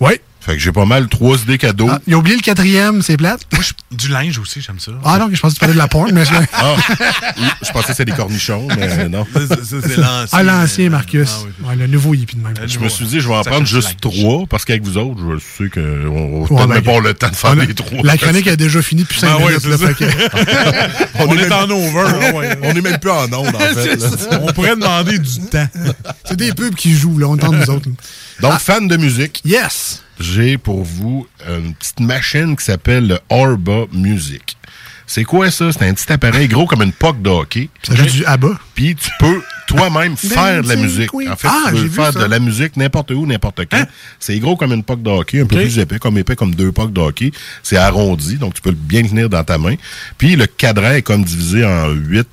[0.00, 0.20] Ouais.
[0.42, 1.88] Fait que j'ai pas mal trois idées cadeaux.
[1.90, 3.42] Ah, il a oublié le quatrième, c'est plate?
[3.90, 4.92] Du linge aussi, j'aime ça.
[5.04, 6.30] Ah non, je pensais que tu parlais de la porn, mais je...
[6.54, 6.74] Ah,
[7.36, 9.26] oui, je pensais que c'était des cornichons, mais non.
[9.34, 10.26] c'est l'ancien.
[10.32, 11.28] Ah, l'ancien Marcus.
[11.64, 12.54] Ouais, le nouveau hippie de même.
[12.66, 15.20] Je me suis dit, je vais en Ça prendre juste trois, parce qu'avec vous autres,
[15.20, 17.74] je sais qu'on va Ouais, ben, pas avoir le temps de faire on a- les
[17.74, 18.00] trois.
[18.02, 19.60] La chronique a déjà fini depuis 5 Ben ouais, minutes.
[19.62, 19.86] c'est là, ça.
[19.88, 22.02] fait que- On, est, même- en over.
[22.18, 22.58] là, ouais.
[22.62, 23.98] On est même plus en onde, en fait.
[24.40, 25.68] On pourrait demander du temps.
[26.24, 27.26] C'est des pubs qui jouent, là.
[27.26, 27.88] On entend nous autres.
[28.40, 29.42] Donc, fan de musique.
[29.44, 30.02] Yes!
[30.20, 34.56] J'ai pour vous une petite machine qui s'appelle le Orba Music.
[35.06, 35.72] C'est quoi ça?
[35.72, 37.68] C'est un petit appareil gros comme une poque de hockey.
[37.82, 38.48] Ça joue du ABBA?
[38.74, 41.12] Puis tu peux toi-même faire de la musique.
[41.14, 41.26] oui.
[41.28, 42.18] En fait, Ah, tu peux faire ça.
[42.20, 42.22] Hein?
[42.26, 43.82] de la musique n'importe où, n'importe quand.
[44.20, 46.70] C'est gros comme une poque de hockey, un peu plus épais, comme épais comme deux
[46.70, 47.32] poques de hockey.
[47.64, 49.74] C'est arrondi, donc tu peux bien le tenir dans ta main.
[50.18, 52.28] Puis le cadran est comme divisé en huit,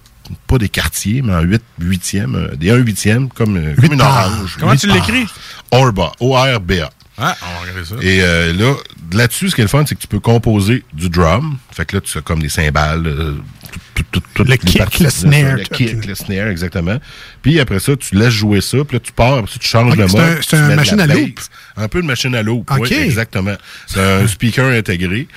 [0.46, 4.02] pas des quartiers, mais en huit huitièmes, euh, des un huitième, comme, euh, comme une
[4.02, 4.58] orange.
[4.60, 5.26] Comment tu l'écris?
[5.72, 6.92] Orba, O-R-B-A.
[7.18, 7.96] Ah, on va regarder ça.
[8.02, 8.74] Et euh, là,
[9.12, 11.58] là-dessus, ce qui est le fun, c'est que tu peux composer du drum.
[11.72, 13.08] Fait que là, tu as comme des cymbales.
[13.08, 13.34] euh,
[13.72, 16.98] tout- tout- tout- toutes Le les kick, parties le snare, Le kick, le snare, exactement.
[17.42, 18.78] Puis après ça, tu laisses jouer ça.
[18.86, 19.40] Puis là, tu pars.
[19.40, 20.26] Après ça, tu changes le c'est mode.
[20.38, 21.40] un- c'est une machine à loop.
[21.76, 22.78] Un peu une machine à loop, Ok.
[22.82, 23.56] oui, exactement.
[23.88, 25.28] C'est un speaker intégré.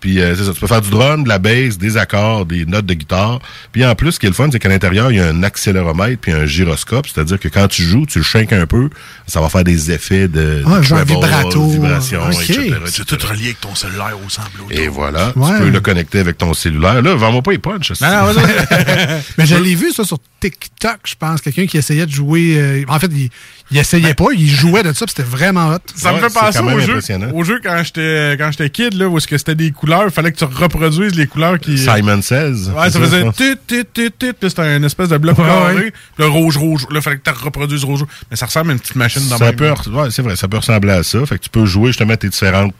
[0.00, 2.64] Puis euh, c'est ça, tu peux faire du drum, de la bass, des accords, des
[2.66, 3.40] notes de guitare.
[3.72, 5.42] Puis en plus, ce qui est le fun, c'est qu'à l'intérieur, il y a un
[5.42, 7.06] accéléromètre puis un gyroscope.
[7.06, 8.88] C'est-à-dire que quand tu joues, tu le shakes un peu,
[9.26, 11.68] ça va faire des effets de, Ah, de genre treble, vibrato.
[11.68, 12.50] vibrations, Ok.
[12.50, 12.74] etc.
[12.86, 14.48] C'est tout relié avec ton cellulaire au semble.
[14.70, 15.50] Et voilà, Ouais.
[15.58, 17.02] tu peux le connecter avec ton cellulaire.
[17.02, 17.92] Là, vends-moi pas les punch.
[18.00, 18.42] Non, non.
[19.38, 21.40] Mais je l'ai vu, ça, sur TikTok, je pense.
[21.40, 22.54] Quelqu'un qui essayait de jouer.
[22.58, 23.30] euh, en fait, il,
[23.70, 25.78] il essayait pas, il jouait de ça, puis c'était vraiment hot.
[25.94, 27.00] Ça me fait penser au jeu,
[27.32, 30.10] au jeu quand j'étais quand j'étais kid là où est-ce que c'était des couleurs, il
[30.10, 32.72] fallait que tu reproduises les couleurs qui Simon 16.
[32.76, 33.84] Ouais, ça faisait tit tit
[34.18, 37.18] tit, là, c'était une espèce de bloc Ouais, carré, le rouge rouge, là il fallait
[37.18, 38.08] que tu reproduises rouge, rouge.
[38.30, 40.58] mais ça ressemble à une petite machine dans Ça peut, ouais, c'est vrai, ça peut
[40.58, 41.24] ressembler à ça.
[41.26, 42.74] Fait que tu peux jouer justement tes différentes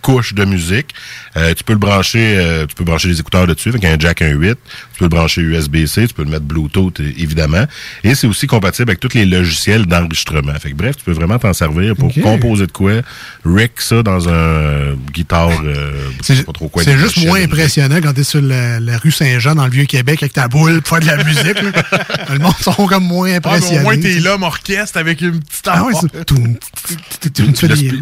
[0.00, 0.94] couches de musique.
[1.36, 4.20] Euh, tu peux le brancher, euh, tu peux brancher les écouteurs dessus avec un jack
[4.22, 4.54] 1.8.
[4.54, 7.64] Tu peux le brancher USB-C, tu peux le mettre Bluetooth évidemment.
[8.04, 10.54] Et c'est aussi compatible avec tous les logiciels d'enregistrement.
[10.60, 12.92] Fait que bref, tu peux vraiment t'en servir pour composer de quoi,
[13.44, 16.82] rig ça dans un euh, guitare, euh, je sais pas trop quoi.
[16.82, 20.32] C'est juste moins impressionnant quand t'es sur la, la rue Saint-Jean dans le Vieux-Québec avec
[20.32, 21.60] ta boule pour faire de la musique.
[21.62, 21.82] là.
[22.32, 23.80] le monde sont comme moins Ah, mais impressionnés.
[23.80, 26.12] au moins t'es l'homme orchestre avec une petite Ah ouais, c'est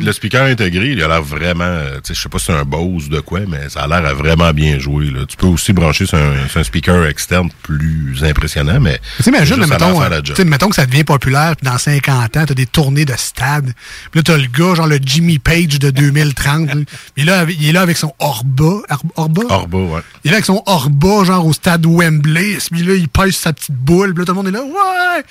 [0.00, 1.64] le, speaker intégré, il a l'air vraiment,
[2.08, 4.52] je sais pas si c'est un Bose de quoi, mais ça a l'air à vraiment
[4.52, 5.06] bien jouer.
[5.10, 5.20] Là.
[5.28, 9.30] Tu peux aussi brancher sur un, sur un speaker externe plus impressionnant, mais Tu sais,
[9.30, 10.22] imagine, l'air mettons, euh, job.
[10.24, 13.14] tu sais, mettons que ça devient populaire, puis dans 50 ans, t'as des tournées de
[13.16, 13.72] stade.
[14.10, 16.74] Puis là, t'as le gars, genre le Jimmy Page de 2030.
[16.74, 16.80] là.
[17.14, 18.82] Puis là, il est là avec son Orba.
[19.16, 19.42] Orba?
[19.48, 20.00] Orba, ouais.
[20.24, 22.58] Il est là avec son Orba, genre au stade Wembley.
[22.70, 24.14] Puis là, il pèse sa petite boule.
[24.14, 25.22] Puis là, tout le monde est là, ouais!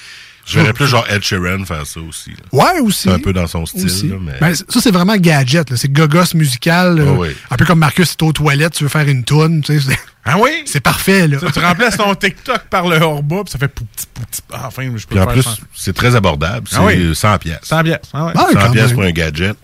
[0.50, 2.32] Je verrais plus genre Ed Sheeran faire ça aussi.
[2.32, 2.38] là.
[2.52, 3.04] Ouais, aussi.
[3.04, 4.38] C'est un peu dans son style, là, mais...
[4.42, 5.76] Ben, ça, c'est vraiment gadget.
[5.76, 7.04] C'est gogos musical.
[7.08, 7.30] Ah oui.
[7.52, 9.62] Un peu comme Marcus, est aux toilettes, tu veux faire une toune.
[9.62, 10.64] tu sais, Ah oui?
[10.66, 11.38] C'est parfait, là.
[11.54, 14.42] Tu, remplaces ton TikTok par le Orba, puis ça fait pouti pouti.
[14.52, 15.46] Ah, enfin, je peux Puis en plus,
[15.76, 16.68] c'est très abordable.
[16.70, 17.16] C'est Ah oui.
[17.16, 17.60] 100 pièces.
[17.64, 18.00] 100 pièces.
[18.14, 18.34] Ah ouais.
[18.54, 19.56] 100 pièces pour un gadget.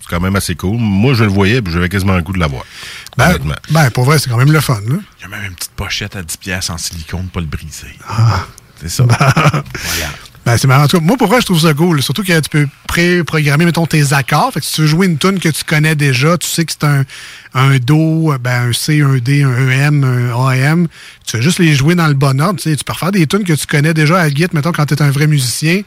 [0.00, 0.76] C'est quand même assez cool.
[0.78, 2.64] Moi, je le voyais, puis j'avais quasiment le goût de l'avoir.
[3.16, 3.54] Ben, honnêtement.
[3.70, 4.80] ben, pour vrai, c'est quand même le fun.
[4.86, 4.96] Là.
[5.18, 7.96] Il y a même une petite pochette à 10 pièces en silicone, pas le briser.
[8.06, 8.44] Ah.
[8.80, 9.04] C'est ça.
[10.44, 10.84] Ben, c'est marrant.
[10.84, 12.02] En tout cas, moi, pour vrai, je trouve ça cool?
[12.02, 14.52] Surtout que tu peux pré-programmer, mettons, tes accords.
[14.52, 16.72] Fait que si tu veux jouer une tune que tu connais déjà, tu sais que
[16.72, 17.04] c'est un,
[17.54, 20.88] un Do, ben, un C, un D, un EM, un AM.
[21.26, 22.60] Tu vas juste les jouer dans le bon ordre.
[22.60, 24.84] Tu sais, tu peux refaire des tunes que tu connais déjà à guitare, mettons, quand
[24.86, 25.80] tu es un vrai musicien.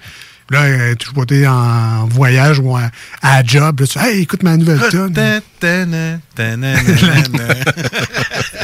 [0.49, 2.89] Là, euh, tu joues t'es en voyage ou à
[3.21, 3.81] la job.
[3.81, 5.13] Là, tu dis, hey, écoute ma nouvelle tune.
[5.59, 6.73] Tana, tana,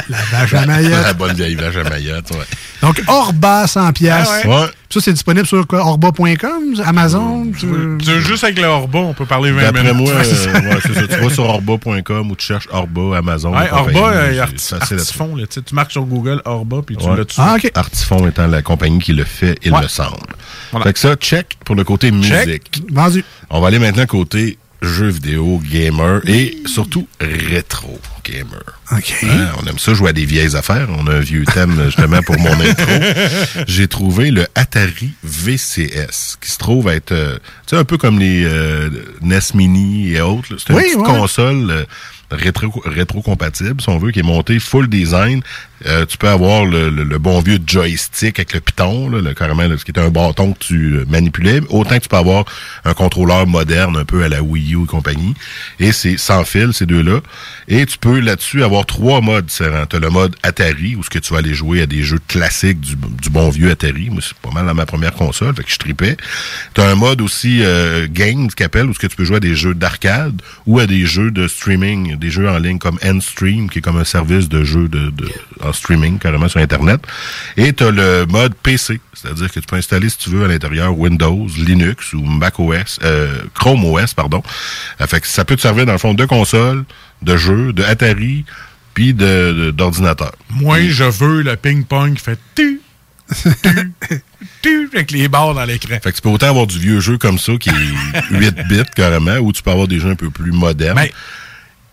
[0.08, 0.92] La vache à Mayotte.
[1.02, 2.44] La bonne vieille vache à Mayotte, ouais.
[2.82, 4.28] Donc, Orba 100 pièces.
[4.44, 4.54] Ah ouais.
[4.54, 4.66] Ouais.
[4.90, 7.50] Ça, c'est disponible sur orba.com, Amazon?
[7.58, 7.68] sur-
[8.04, 9.96] C'est juste avec le Orba, on peut parler 20 D'après minutes.
[10.08, 10.50] moi, Ouais, c'est ça.
[10.50, 11.06] euh, ouais, c'est ça.
[11.08, 13.52] Tu vas sur orba.com ou tu cherches Orba, Amazon.
[13.60, 17.16] Et Orba, euh, à Artifon, là, tu tu marques sur Google Orba, puis tu Ouais.
[17.16, 17.40] l'as dessus.
[17.40, 19.82] Ah, Artifon étant la compagnie qui le fait, il Ouais.
[19.82, 20.16] me semble.
[20.70, 20.86] Voilà.
[20.86, 22.82] Fait que ça, check pour le côté musique.
[22.92, 23.24] Vendu.
[23.50, 28.62] On va aller maintenant côté jeux vidéo, gamer et surtout rétro gamer.
[28.92, 29.14] OK.
[29.24, 30.88] Hein, on aime ça jouer à des vieilles affaires.
[30.98, 32.92] On a un vieux thème justement pour mon intro.
[33.66, 37.36] J'ai trouvé le Atari VCS qui se trouve être euh,
[37.66, 38.88] tu sais, un peu comme les euh,
[39.22, 40.48] NES Mini et autres.
[40.58, 41.04] C'est une Oui, petite ouais.
[41.04, 41.84] console euh,
[42.30, 45.42] rétro, rétro-compatible, si on veut, qui est montée full design.
[45.86, 49.34] Euh, tu peux avoir le, le- le bon vieux joystick avec le piton, là, le,
[49.34, 51.60] carrément, là, ce qui est un bâton que tu euh, manipulais.
[51.68, 52.44] Autant que tu peux avoir
[52.84, 55.34] un contrôleur moderne, un peu à la Wii U et compagnie.
[55.78, 57.20] Et c'est sans fil, ces deux-là.
[57.68, 59.86] Et tu peux là-dessus avoir trois modes différents.
[59.86, 62.20] Tu as le mode Atari, où ce que tu vas aller jouer à des jeux
[62.28, 64.10] classiques du, du bon vieux Atari.
[64.10, 66.16] Moi, c'est pas mal dans ma première console, fait que je tripais.
[66.74, 69.36] Tu as un mode aussi euh, Games, qui appelle, où ce que tu peux jouer
[69.36, 72.98] à des jeux d'arcade ou à des jeux de streaming, des jeux en ligne comme
[73.04, 75.28] Endstream, qui est comme un service de jeux de, de-
[75.74, 77.00] streaming, carrément sur Internet.
[77.56, 80.48] Et tu as le mode PC, c'est-à-dire que tu peux installer, si tu veux, à
[80.48, 84.42] l'intérieur Windows, Linux ou Mac OS, euh, Chrome OS, pardon.
[85.06, 86.84] Fait que ça peut te servir, dans le fond, de console,
[87.22, 88.44] de jeux, de Atari,
[88.94, 90.32] puis de- de- d'ordinateur.
[90.50, 92.80] Moi, je veux le ping-pong qui fait tu,
[93.62, 94.22] tu,
[94.62, 95.96] tu, avec les barres dans l'écran.
[96.02, 98.82] Fait que tu peux autant avoir du vieux jeu comme ça, qui est 8 bits
[98.94, 100.96] carrément, ou tu peux avoir des jeux un peu plus modernes.
[100.96, 101.08] Ben,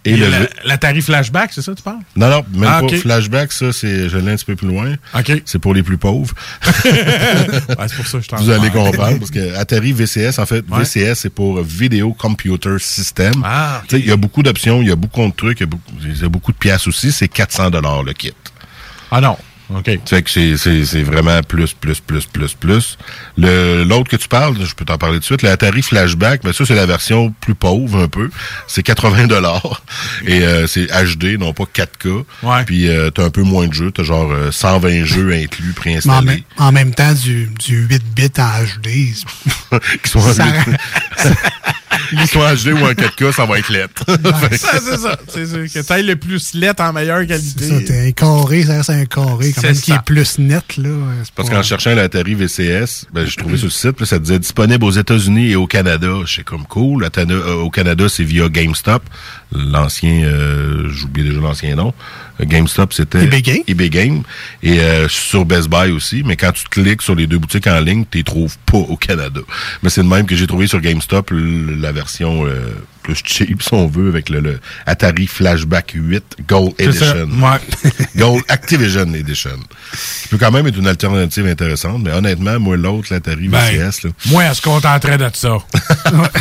[0.04, 0.28] et le
[0.66, 2.00] la- Flashback, c'est ça, tu parles?
[2.16, 2.86] Non, non, même Ah, pas.
[2.88, 2.96] ok.
[2.96, 4.96] Flashback, ça, c'est, je l'ai un petit peu plus loin.
[5.18, 5.42] OK.
[5.46, 6.34] C'est pour les plus pauvres.
[6.86, 10.46] Ouais, c'est pour ça que je t'en Vous allez comprendre, parce que Atari VCS, en
[10.46, 10.80] fait, Ouais.
[10.84, 13.34] VCS, c'est pour Video Computer System.
[13.44, 15.64] Ah, Tu sais, il y a beaucoup d'options, il y a beaucoup de trucs, il
[15.64, 17.12] y a beaucoup, il y a beaucoup de pièces aussi.
[17.12, 18.34] C'est 400 dollars le kit.
[19.12, 19.38] Ah non.
[19.78, 20.00] OK.
[20.06, 22.98] Fait que c'est, c'est, c'est vraiment plus, plus, plus, plus, plus.
[23.38, 26.54] Le, l'autre que tu parles, je peux t'en parler tout de suite, l'Atari Flashback, mais
[26.54, 28.30] ça, c'est la version plus pauvre un peu.
[28.68, 29.84] C'est 80 dollars.
[30.26, 32.24] Et euh, c'est HD, non pas 4K.
[32.44, 32.64] Ouais.
[32.66, 33.92] Puis euh, t'as un peu moins de jeux.
[33.92, 36.26] T'as genre euh, 120 jeux inclus, en, préinstallés.
[36.26, 39.14] même- en même temps, du, du 8 bits en HD.
[40.04, 40.46] qui sont Ça-
[42.28, 44.04] Soient en HD ou en 4K, ça va être lettre.
[44.08, 45.18] Ça, c'est ça.
[45.28, 45.58] C'est ça.
[45.82, 47.68] Que t'ailles le plus lettre en meilleure qualité.
[47.68, 49.52] Ça, t'es un carré, ça reste un carré.
[49.54, 50.90] Quand C'est même, qui est plus net, là.
[51.24, 54.20] c'est Parce pas- qu'en cherchant l'Atari VCS, ben, j'ai trouvé sur le site, puis ça
[54.20, 56.10] disait disponible aux États-Unis et au Canada.
[56.28, 57.08] C'est comme cool.
[57.18, 59.04] Euh, au Canada, c'est via GameStop.
[59.52, 61.94] L'ancien, euh, j'oublie déjà l'ancien nom.
[62.40, 63.64] Euh, GameStop, c'était eBay Game.
[63.68, 64.24] eBay Game.
[64.64, 66.24] Et euh, sur Best Buy aussi.
[66.26, 68.96] Mais quand tu cliques sur les deux boutiques en ligne, tu les trouves pas au
[68.96, 69.42] Canada.
[69.84, 73.74] Mais c'est le même que j'ai trouvé sur GameStop, la version euh, plus cheap, si
[73.74, 76.74] on veut, avec le, le Atari Flashback 8 Gold.
[76.80, 77.28] Edition.
[77.42, 77.60] Ouais.
[78.16, 79.58] Gold Activision Edition.
[80.24, 84.04] Qui peut quand même être une alternative intéressante, mais honnêtement, moi, l'autre, l'Atari Ben, VCS,
[84.04, 84.10] là.
[84.28, 85.58] Moi, elle se contenterait de ça.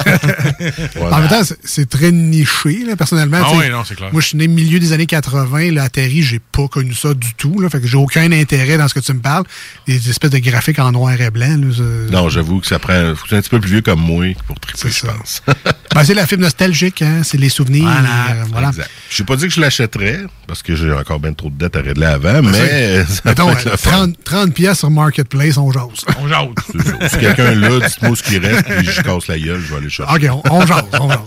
[0.97, 1.17] voilà.
[1.17, 3.39] En même temps, c'est- très niché, là, personnellement.
[3.43, 4.11] Ah oui, non, c'est clair.
[4.13, 5.73] Moi, je suis né milieu des années 80.
[5.73, 7.59] Là, Atari, j'ai pas connu ça du tout.
[7.61, 9.45] Là, fait que j'ai aucun intérêt dans ce que tu me parles.
[9.89, 11.57] Des espèces de graphiques en noir et blanc.
[11.59, 13.15] Là, Non, j'avoue que ça prend.
[13.17, 15.43] Faut que tu un petit peu plus vieux comme moi pour triper, je pense.
[15.95, 17.23] Ben, c'est la fibre nostalgique, hein?
[17.25, 17.89] c'est les souvenirs.
[17.89, 18.69] euh, voilà.
[18.69, 18.91] Exact.
[19.11, 21.77] Je n'ai pas dit que je l'achèterais, parce que j'ai encore bien trop de dettes
[21.77, 23.05] à régler avant, Ben, mais.
[23.07, 23.91] ça Mettons, peut être le euh, fun.
[23.91, 25.85] 30, 30 pièces sur Marketplace, on jase.
[26.21, 26.49] On jase.
[27.11, 29.85] Si quelqu'un là, dites-moi ce qui reste, puis je casse la gueule, je vais aller
[29.85, 30.15] le chercher.
[30.29, 31.19] OK, on, on jase, on jase.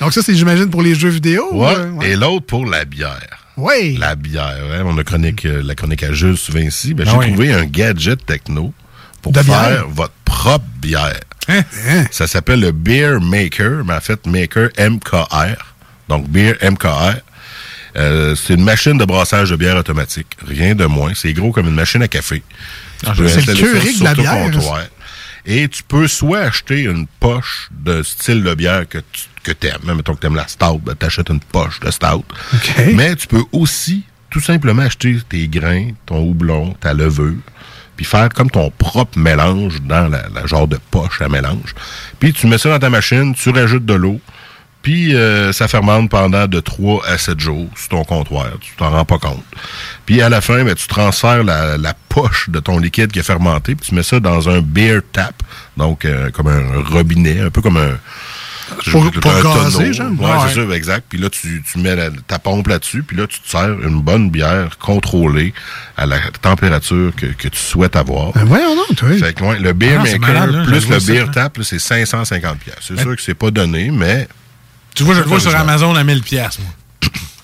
[0.00, 1.48] Donc ça, c'est, j'imagine, pour les jeux vidéo?
[1.52, 1.74] Ouais.
[1.74, 2.10] euh, ouais.
[2.10, 3.44] Et l'autre pour la bière.
[3.56, 3.96] Oui.
[3.98, 4.82] La bière, hein.
[4.84, 6.92] On a chronique, euh, la chronique à Jules Vinci.
[6.92, 7.26] Ben, Ah j'ai oui.
[7.28, 8.74] trouvé un gadget techno
[9.22, 9.84] pour De faire bière?
[9.88, 11.18] votre propre bière.
[11.48, 11.62] Hein?
[12.10, 15.56] Ça s'appelle le Beer Maker, mais en fait, Maker MKR.
[16.08, 17.20] Donc, Beer MKR.
[17.96, 20.36] Euh, c'est une machine de brassage de bière automatique.
[20.46, 21.12] Rien de moins.
[21.14, 22.42] C'est gros comme une machine à café.
[23.16, 24.82] Peux c'est le Keurig de la bière, comptoir.
[25.46, 29.94] Et tu peux soit acheter une poche de style de bière que tu que aimes.
[29.96, 32.24] Mettons que tu aimes la stout, ben, t'achètes une poche de stout.
[32.94, 37.36] Mais tu peux aussi tout simplement acheter tes grains, ton houblon, ta levure,
[37.96, 41.74] puis faire comme ton propre mélange dans la, la genre de poche à mélange.
[42.20, 44.20] Puis tu mets ça dans ta machine, tu rajoutes de l'eau,
[44.86, 48.46] puis euh, ça fermente pendant de 3 à 7 jours sur ton comptoir.
[48.60, 49.42] Tu t'en rends pas compte.
[50.04, 51.76] Puis à la fin, ben, tu transfères la,
[52.08, 55.34] poche de ton liquide qui est fermenté, puis tu mets ça dans un beer tap,
[55.76, 57.98] donc euh, comme un robinet, un peu comme un...
[58.90, 60.10] Pour- pour gazer, genre?
[60.18, 60.32] Ouais, Ouais.
[60.48, 61.06] c'est ça, exact.
[61.08, 64.00] Puis là, tu, tu mets la- ta pompe là-dessus, puis là, tu te sers une
[64.00, 65.52] bonne bière contrôlée
[65.96, 68.32] à la température que, que tu souhaites avoir.
[68.32, 69.08] Ben voyons donc, toi.
[69.18, 71.30] Fait que, ouais, le beer Ah, maker malade, là, plus le beer hein.
[71.32, 72.76] tap, c'est 550 pièces.
[72.80, 74.26] C'est Ben- sûr que c'est pas donné, mais
[74.94, 75.54] Tu vois, je le vois sur.
[75.54, 76.68] Amazon à 1000 pièces moi.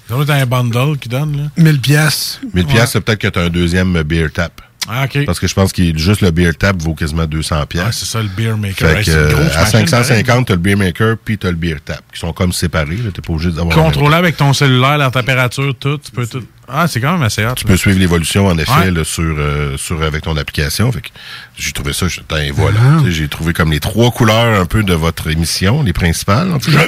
[0.08, 1.42] Ça doit être un bundle qui donne, là.
[1.56, 2.40] 1000 pièces.
[2.52, 4.60] 1000 pièces, c'est peut-être que tu as un deuxième beer tap.
[4.88, 5.24] Ah, OK.
[5.24, 7.84] Parce que je pense que juste le beer tap vaut quasiment 200 pièces.
[7.86, 8.88] Ah, c'est ça, le beer maker.
[8.90, 12.02] Fait que, euh, à machine, 550, t'as le beer maker puis t'as le beer tap,
[12.12, 12.98] qui sont comme séparés.
[13.14, 13.76] T'es pas obligé d'avoir.
[13.76, 15.98] Contrôlé avec ton cellulaire, la température, tout.
[15.98, 16.42] Tu peux tout.
[16.68, 17.54] Ah, c'est quand même assez hot.
[17.56, 18.90] Tu peux suivre l'évolution, en effet, Ouais.
[18.90, 20.90] là, sur, euh, sur, avec ton application.
[20.92, 21.08] Fait que
[21.56, 22.06] j'ai trouvé ça,
[22.54, 22.78] voilà.
[22.82, 23.00] Ah.
[23.04, 26.50] Sais, J'ai trouvé comme les trois couleurs un peu de votre émission, les principales.
[26.52, 26.86] en tout cas.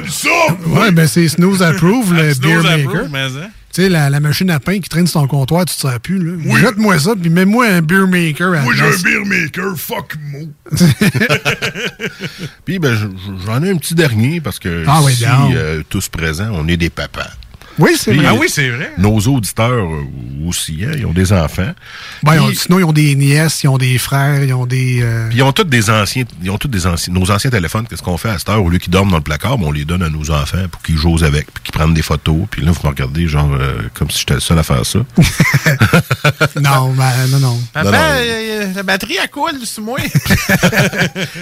[0.67, 3.09] Ouais, ben c'est Snooze Approve, le Snooze beer Approve, maker.
[3.11, 3.51] mais, hein?
[3.75, 5.99] Tu sais, la, la machine à pain qui traîne sur ton comptoir, tu te sers
[5.99, 6.57] plus, là.
[6.61, 9.03] Jette-moi ça, puis mets-moi un beer maker à la place.
[9.03, 10.49] beer maker, fuck mo.
[12.65, 12.97] Puis ben,
[13.45, 15.55] j'en ai un petit dernier parce que Ah oui, ici, donc.
[15.55, 17.31] euh, tous présents, on est des papas.
[17.79, 18.29] Oui, c'est Puis, vrai.
[18.31, 18.93] Ah oui, c'est vrai.
[18.99, 20.05] Nos auditeurs euh,
[20.47, 21.73] aussi, hein, ils ont des enfants.
[22.23, 25.01] Ben, ils Puis- sinon, ils ont des nièces, ils ont des frères, ils ont des.
[25.03, 27.87] euh, Puis ils ont tous des anciens, ils ont tous des anciens, nos anciens téléphones.
[27.89, 28.63] Qu'est-ce qu'on fait à cette heure?
[28.63, 30.83] Au lieu qu'ils dorment dans le placard, ben, on les donne à nos enfants pour
[30.83, 32.43] qu'ils jouent avec, puis qu'ils prennent des photos.
[32.51, 35.01] Puis là, vous me regardez genre euh, comme si j'étais le seul à faire ça.
[36.61, 37.61] non, ben, non, non.
[37.73, 37.99] Papa, Non, non.
[38.21, 39.99] euh, la batterie, elle coule sur moi.
[40.09, 40.19] fait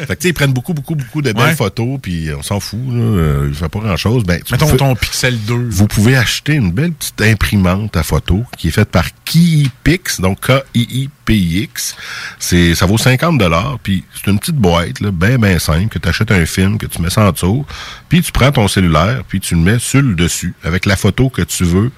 [0.06, 1.56] que tu sais, ils prennent beaucoup, beaucoup, beaucoup de belles Ouais.
[1.56, 2.78] photos, puis on s'en fout.
[2.88, 4.22] Là, euh, il fait pas grand chose.
[4.24, 5.54] Ben, Mettons peux- ton Pixel 2.
[5.70, 10.40] Vous pouvez acheter une belle petite imprimante à photo qui est faite par KiiPix, donc
[10.46, 11.96] K-I-I-P-I-X.
[12.38, 15.98] C'est, ça vaut 50 dollars, puis c'est une petite boîte, là, ben, ben simple, que
[15.98, 17.66] tu achètes un film, que tu mets ça en dessous,
[18.08, 21.28] puis tu prends ton cellulaire, puis tu le mets sur le dessus, avec la photo
[21.28, 21.90] que tu veux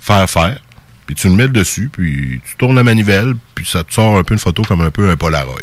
[0.00, 0.60] faire faire,
[1.06, 4.18] puis tu le mets le dessus, puis tu tournes la manivelle, puis ça te sort
[4.18, 5.60] un peu une photo comme un peu un Polaroid.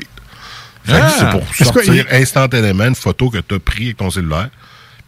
[0.88, 1.10] Ah!
[1.10, 4.50] c'est pour sortir instantanément une photo que tu as pris avec ton cellulaire,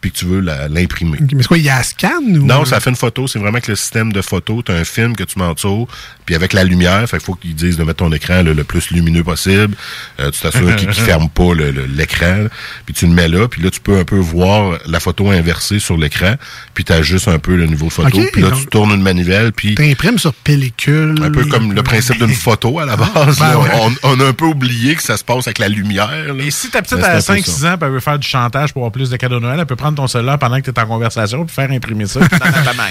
[0.02, 1.16] puis que tu veux la- l'imprimer.
[1.32, 2.44] Mais c'est quoi, il y a un scan ou?
[2.44, 3.26] Non, ça fait une photo.
[3.26, 5.54] C'est vraiment que le système de photo, tu as un film que tu mets en
[5.54, 5.88] dessous,
[6.26, 8.64] puis avec la lumière, fait qu'il faut qu'ils disent de mettre ton écran là, le
[8.64, 9.74] plus lumineux possible.
[10.20, 11.54] Euh, tu t'assures qu'il ne ferme pas
[11.96, 12.46] l'écran,
[12.84, 15.78] puis tu le mets là, puis là, tu peux un peu voir la photo inversée
[15.78, 16.34] sur l'écran,
[16.74, 19.02] puis tu juste un peu le niveau de photo, puis là, donc- tu tournes une
[19.02, 19.74] manivelle, puis...
[19.74, 21.14] T'imprimes sur pellicule.
[21.22, 23.38] Un peu comme le principe d'une photo à la base.
[23.38, 23.70] Ben ouais.
[23.74, 26.10] on, on a un peu oublié que ça se passe avec la lumière.
[26.34, 26.44] là.
[26.44, 27.74] Et si ta petite un peu 5-6 ça.
[27.74, 29.76] ans, elle veut faire du chantage pour avoir plus de cadeaux de Noël, elle peut
[29.76, 32.62] prendre ton cellulaire pendant que tu es en conversation puis faire imprimer ça puis dans
[32.62, 32.90] ta main.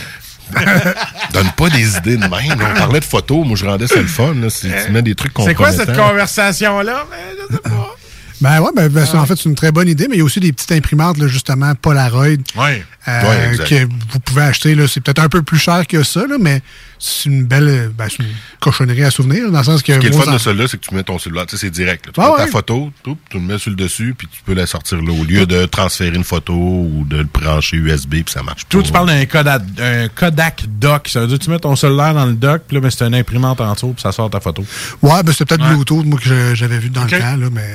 [1.34, 2.60] Donne pas des idées de même.
[2.60, 4.34] On parlait de photos, moi je rendais ça le fun.
[4.34, 7.06] Là, si tu mets des trucs C'est quoi cette conversation-là?
[7.10, 7.18] Ben,
[7.50, 7.96] je sais pas.
[8.42, 10.22] Ben ouais, ben, ben, c'est- en fait, c'est une très bonne idée, mais il y
[10.22, 12.26] a aussi des petites imprimantes, là, justement, Polaroid.
[12.58, 12.84] Ouais.
[13.08, 14.76] euh, que vous pouvez acheter.
[14.76, 14.88] là.
[14.88, 16.62] C'est peut-être un peu plus cher que ça, là, mais
[17.00, 19.94] c'est une belle euh, ben, c'est une cochonnerie à souvenir, dans le sens que.
[19.94, 21.66] Ce qui est le fun de celui-là, c'est que tu mets ton cellulaire, tu sais,
[21.66, 22.06] c'est direct.
[22.08, 22.12] là.
[22.14, 22.46] Tu Ah prends ouais.
[22.46, 25.24] ta photo, tu le mets sur le dessus, puis tu peux la sortir là, au
[25.24, 28.70] lieu de transférer une photo ou de le brancher USB, puis ça marche pas.
[28.70, 31.08] Toi, tu parles d'un Kodak, un Kodak dock.
[31.08, 33.04] Ça veut dire que tu mets ton cellulaire dans le dock, puis là, ben, c'est
[33.06, 34.64] une imprimante en dessous, puis ça sort ta photo.
[35.02, 35.74] Ouais, ben, c'est peut-être Ouais.
[35.74, 37.68] Bluetooth, moi, que j'avais vu dans le temps, là, mais.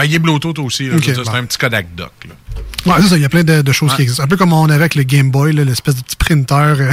[0.00, 0.88] Euh, Ben, il est Bluetooth aussi.
[0.88, 0.98] bon.
[1.02, 2.12] C'est un petit Kodak dock.
[2.28, 2.34] Là.
[2.86, 3.96] Ouais, c'est ça, il y a plein de, de choses Ouais.
[3.96, 4.22] qui existent.
[4.24, 6.54] Un peu comme on avait avec le Game Boy, l'espèce de petit printer.
[6.54, 6.90] euh,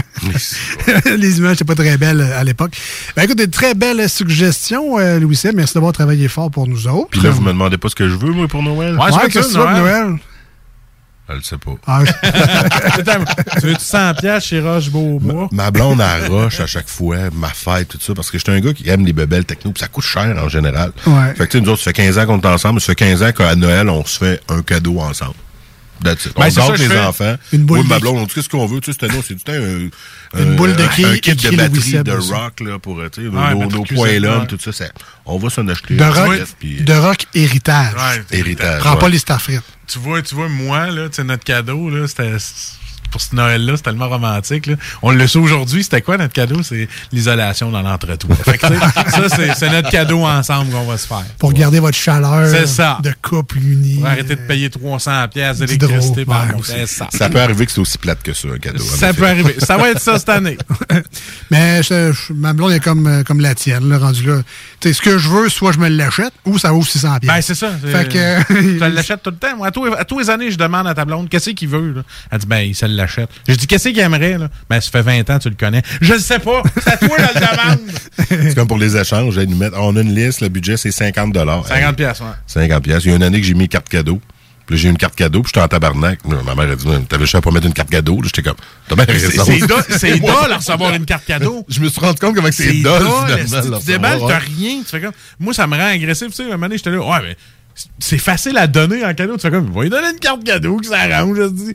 [1.17, 2.71] les images n'étaient pas très belles euh, à l'époque.
[3.15, 5.55] Ben, écoute, des très belles suggestions, euh, Louis Seb.
[5.55, 7.09] Merci d'avoir travaillé fort pour nous autres.
[7.11, 8.95] Puis là, vous me demandez pas ce que je veux, moi, pour Noël?
[8.97, 10.03] Ouais, Ouais, qu'est-ce que tu veux de Noël?
[10.07, 10.19] Noël?
[11.29, 11.71] Je le sais pas.
[11.85, 13.25] Ah, Attends,
[13.59, 15.49] tu veux-tu 100 piastres chez Roche Beaubois?
[15.51, 18.59] Ma blonde à roche à chaque fois, ma fête, tout ça, parce que j'étais un
[18.61, 20.91] gars qui aime les bebelles techno, puis ça coûte cher en général.
[21.05, 21.33] Ouais.
[21.35, 22.95] Fait que tu sais, nous autres, ça fait 15 ans qu'on est ensemble, ça fait
[22.95, 25.35] 15 ans qu'à Noël, on se fait un cadeau ensemble.
[26.03, 26.35] That's it.
[26.35, 27.35] Ben, on gâte les enfants.
[27.53, 29.21] Une boule Moi, ma de- blonde, on dit qu'est-ce qu'on veut, tu sais, cette année,
[29.27, 32.79] c'est du un, Une un- boule de quilles un kit de batterie de rock, là,
[32.79, 34.47] pour, tu sais, nos, Ouais, nos, batterie nos cuisine, poêlons, ouais.
[34.47, 34.85] tout ça, ça,
[35.25, 35.95] on va s'en acheter.
[35.95, 37.93] De un rock, puis, de rock héritage.
[37.93, 38.23] Ouais.
[38.37, 38.79] héritage.
[38.81, 38.99] Prends ouais.
[38.99, 39.61] pas les starfrites.
[39.87, 42.35] Tu vois, tu vois, moi, là, tu sais, notre cadeau, là, c'était.
[43.17, 44.67] Pour ce Noël-là, c'est tellement romantique.
[44.67, 44.75] Là.
[45.01, 46.61] On le sait aujourd'hui, c'était quoi notre cadeau?
[46.61, 47.81] C'est l'isolation dans
[48.45, 48.57] sais,
[49.29, 51.23] ça, c'est- notre cadeau ensemble qu'on va se faire.
[51.39, 52.99] Pour garder votre chaleur C'est ça.
[53.01, 53.95] de couple uni.
[53.97, 56.61] On va arrêter de payer 300 pièces d'électricité par mois.
[56.85, 57.07] ça.
[57.11, 58.83] Ça peut arriver que c'est aussi plate que ça, un cadeau.
[58.83, 59.55] Ça peut arriver.
[59.57, 60.59] Ça va être ça cette année.
[61.49, 64.41] Mais je- je- ma blonde est comme, euh, comme la tienne, là, rendu là.
[64.83, 67.33] Sais, ce que je veux, soit je me l'achète ou ça vaut 600 pièces.
[67.33, 67.71] Ben, c'est ça.
[67.81, 69.57] c'est- Fait que- tu l'achètes tout le temps.
[69.57, 71.93] Moi, à, tous, à tous les années, je demande à ta blonde qu'est-ce qu'il veut.
[71.93, 72.01] Là?
[72.29, 73.06] Elle dit, ben, il se l'achète.
[73.47, 74.37] Je dis, qu'est-ce qu'il aimerait?
[74.37, 74.49] Là?
[74.69, 75.81] Ben, ça fait 20 ans, tu le connais.
[76.01, 76.61] Je le sais pas.
[76.83, 77.91] C'est à toi, je le demande.
[78.47, 79.37] C'est comme pour les échanges.
[79.39, 82.25] nous mettre- on a une liste, le budget, c'est 50 50 pièces, ouais.
[82.47, 83.03] 50 pièces.
[83.05, 84.21] Il y a une année que j'ai mis carte cadeau.
[84.65, 86.19] Puis j'ai eu une carte cadeau, puis j'étais en tabarnak.
[86.25, 88.19] Ma mère a dit, t'avais juste à pas mettre une carte cadeau.
[88.25, 88.57] J'étais comme,
[88.89, 89.43] t'as bien raison.
[89.97, 91.65] c'est dole à recevoir une carte cadeau.
[91.69, 93.01] Je me suis rendu compte comment c'est dole,
[93.47, 93.79] finalement.
[93.79, 94.79] Tu déballes, t'as rien.
[94.79, 95.13] Tu fais comme...
[95.39, 96.27] Moi, ça me rend agressif.
[96.27, 97.37] Tu sais, un moment donné, j'étais là, ouais, mais
[97.99, 99.35] c'est facile à donner en cadeau.
[99.35, 101.37] Tu fais comme, va lui donner une carte cadeau qui s'arrange.
[101.37, 101.73] je te dis.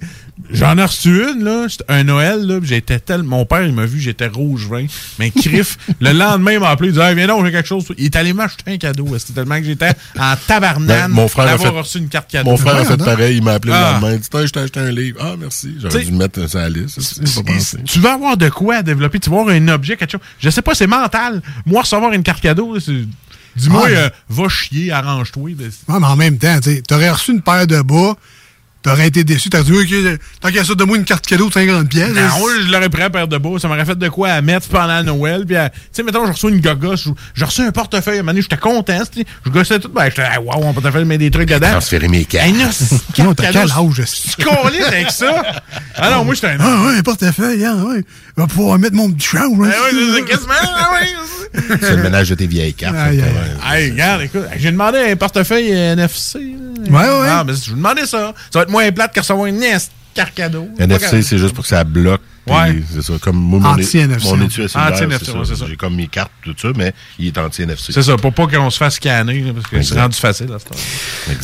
[0.50, 1.66] J'en ai reçu une, là.
[1.68, 2.58] C'était un Noël, là.
[2.62, 3.22] J'étais tel.
[3.22, 4.86] Mon père, il m'a vu, j'étais rouge vin.
[5.18, 6.88] Mais criff, le lendemain, il m'a appelé.
[6.88, 7.84] Il dit, hey, viens donc, j'ai quelque chose.
[7.96, 9.06] Il est allé m'acheter un cadeau.
[9.18, 12.50] C'était tellement que j'étais en tabarnane Ben, mon frère a d'avoir reçu une carte cadeau.
[12.50, 13.78] Mon frère a fait pareil, il m'a appelé Ah.
[13.78, 14.14] le lendemain.
[14.14, 15.18] Il dit, Tiens, je t'ai acheté un livre.
[15.22, 15.76] Ah, merci.
[15.80, 16.98] J'aurais dû mettre sur la liste.
[17.84, 20.20] Tu veux avoir de quoi à développer, tu veux avoir un objet, quelque chose.
[20.40, 21.40] Je sais pas, c'est mental.
[21.66, 22.92] Moi, recevoir une carte cadeau, là, c'est.
[23.56, 25.50] Dis-moi, Ah, euh, va chier, arrange-toi.
[25.54, 28.16] Ben, Ouais, mais en même temps, tu aurais reçu une paire de bas,
[28.82, 31.88] t'aurais été déçu, t'aurais dit, OK, tant qu'à ça, donne-moi une carte cadeau de 50
[31.88, 32.10] pièces.
[32.12, 33.58] Non, moi, je l'aurais pris à paire de beau.
[33.58, 35.44] Ça m'aurait fait de quoi à mettre pendant Noël.
[35.46, 37.04] Puis, à- tu sais, mettons, je reçois une gogosse.
[37.04, 38.18] je- J'ai reçu un portefeuille.
[38.18, 39.00] À un moment j'étais content.
[39.46, 39.88] Je gossais tout.
[39.88, 41.70] Ben, j'étais, ah, wow, mon portefeuille met des trucs dedans.
[41.70, 42.46] Transférer mes cartes.
[42.46, 43.70] Hey, non, t'as quel âge?
[44.36, 45.42] Tu colles avec ça?
[45.96, 46.56] Ah non, moi, j'étais un.
[46.60, 48.04] Ah ouais, un portefeuille, hein, ouais.
[48.36, 49.58] Va pouvoir mettre mon petit change.
[49.58, 49.94] Ben hein.
[49.94, 51.08] ouais, c'est- ah ouais.
[51.82, 52.96] C'est le ménage de tes vieilles cartes.
[53.62, 56.38] Hey, regarde, écoute, j'ai demandé un portefeuille NFC.
[56.38, 57.28] Ouais, ouais.
[57.28, 58.32] Ah, mais je vous demandais ça.
[58.50, 59.78] Ça va être moins plate que recevoir une NES
[60.14, 60.68] carte cadeau.
[60.78, 62.20] NFC, c'est juste pour que ça bloque.
[62.46, 62.82] Ouais.
[62.92, 63.12] C'est ça.
[63.20, 64.26] Comme moi, mon, Anti-NFC.
[64.26, 65.38] mon étui Anti-NFC, c'est ça.
[65.38, 65.64] ouais, c'est ça.
[65.68, 67.92] J'ai comme mes cartes, tout ça, mais il est anti-NFC.
[67.92, 70.00] C'est ça, pour pas qu'on se fasse scanner, là, parce que c'est Exact.
[70.00, 70.74] rendu facile à ce temps.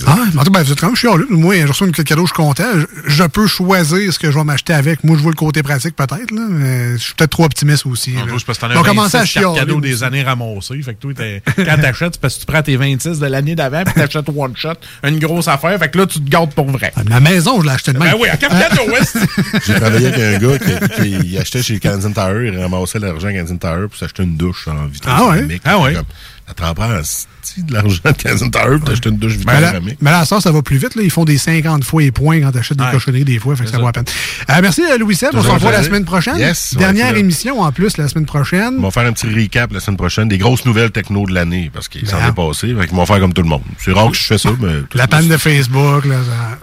[0.06, 1.26] Ah, mais en tout cas, ben, vous êtes quand même chialeux.
[1.30, 2.64] Moi, je reçois une carte cadeau, je suis content.
[2.74, 5.04] Je, je peux choisir ce que je vais m'acheter avec.
[5.04, 6.42] Moi, je vois le côté pratique, peut-être, là.
[6.50, 8.12] mais je suis peut-être trop optimiste aussi.
[8.12, 8.22] là.
[8.22, 9.58] En plus, parce que t'en On commence à 26 cartes chialer.
[9.60, 10.82] cadeaux des années ramassées.
[10.82, 13.54] Fait que toi, t'es- quand t'achètes, c'est parce que tu prends tes 26 de l'année
[13.54, 14.70] d'avant, puis t'achètes one shot,
[15.04, 15.78] une grosse affaire.
[15.78, 16.92] Fait que là, tu te gardes pour vrai.
[17.08, 18.10] Ma maison, je l'ai acheté de même.
[18.12, 18.98] Ben oui, à carte cadeau, ouais.
[19.66, 23.32] J'ai travaillé avec un gars qui- il achetait chez Canadian Tire, il ramassait l'argent à
[23.32, 25.60] Canadian Tire pour s'acheter une douche en vitrine Ah ouais?
[25.64, 25.94] Ah ouais?
[25.94, 26.04] Comme,
[26.48, 29.58] Ça te rend pas asti de l'argent de Canadian Tire pour t'acheter une douche là,
[29.60, 29.98] céramique.
[30.00, 30.94] mais là, à ça, ça va plus vite.
[30.96, 31.02] Là.
[31.02, 32.90] Ils font des 50 fois les points quand tu achètes des Ouais.
[32.92, 33.54] cochonneries des fois.
[33.56, 34.04] Fait que ça, vaut la peine.
[34.50, 35.30] Euh, merci, euh, Louis Seb.
[35.34, 36.36] On se revoit un la semaine prochaine.
[36.38, 38.74] Yes, on va Dernière émission en plus la semaine prochaine.
[38.78, 41.70] Ils vont faire un petit recap la semaine prochaine des grosses nouvelles techno de l'année
[41.72, 42.28] parce qu'il s'en Ben.
[42.28, 42.74] est passé.
[42.78, 43.62] Fait qu'ils vont faire comme tout le monde.
[43.78, 46.04] C'est rare que je fais ça, mais La panne de Facebook.
[46.06, 46.16] Là,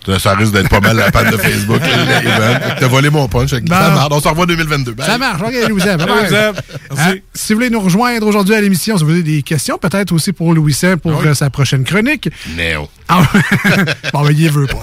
[0.06, 0.14] ça...
[0.14, 1.82] ça, ça risque d'être pas mal la panne de Facebook.
[2.80, 3.54] T'as volé mon punch.
[3.54, 3.76] avec Bon.
[3.76, 4.08] Ça marche.
[4.12, 4.94] On se revoit en 2022.
[4.94, 5.06] Bye.
[5.06, 5.42] Ça marche.
[5.42, 6.00] OK, Louis Seb.
[6.00, 6.56] Salut, Louis Seb.
[6.96, 7.12] Merci.
[7.12, 10.12] Euh, si vous voulez nous rejoindre aujourd'hui à l'émission, si vous avez des questions, peut-être
[10.12, 11.28] aussi pour Louis Seb pour Oui.
[11.28, 12.30] euh, sa prochaine chronique.
[12.56, 12.90] Néo.
[13.08, 13.22] Ah,
[14.14, 14.82] bon, ben, il veut pas.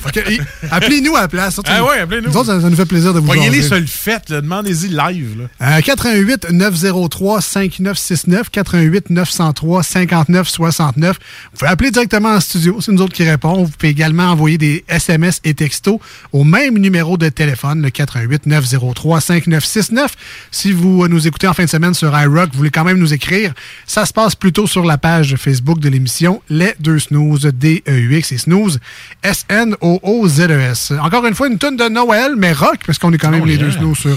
[0.70, 1.58] Appelez-nous à la place.
[1.66, 2.28] Ah nous- ouais, appelez-nous.
[2.30, 3.68] nous autres, ça, ça nous fait plaisir de vous Voyez-les jaser.
[3.68, 4.40] sur le fait, là.
[4.40, 5.48] demandez-y live.
[5.60, 5.76] Là.
[5.78, 11.16] Euh, 88 903 5969 88 903 59 69.
[11.52, 13.64] Vous pouvez appeler directement en studio, c'est nous autres qui répondons.
[13.64, 15.98] Vous pouvez également envoyer des SMS et textos
[16.32, 20.14] au même numéro de téléphone, le 88 903 5969.
[20.52, 22.98] Si vous euh, nous écoutez en fin de semaine sur iRock, vous voulez quand même
[22.98, 23.52] nous écrire,
[23.86, 28.38] ça se passe plutôt sur la page Facebook de l'émission Les Deux Snooze, D-E-U-X et
[28.38, 28.78] Snooze,
[29.22, 30.92] S-N-O-O-Z-E-S.
[30.92, 33.42] E Encore une fois, une tonne de Noël, mais rock, parce qu'on est quand même
[33.42, 33.64] Oh, les yeah.
[33.64, 34.16] deux Snooze sur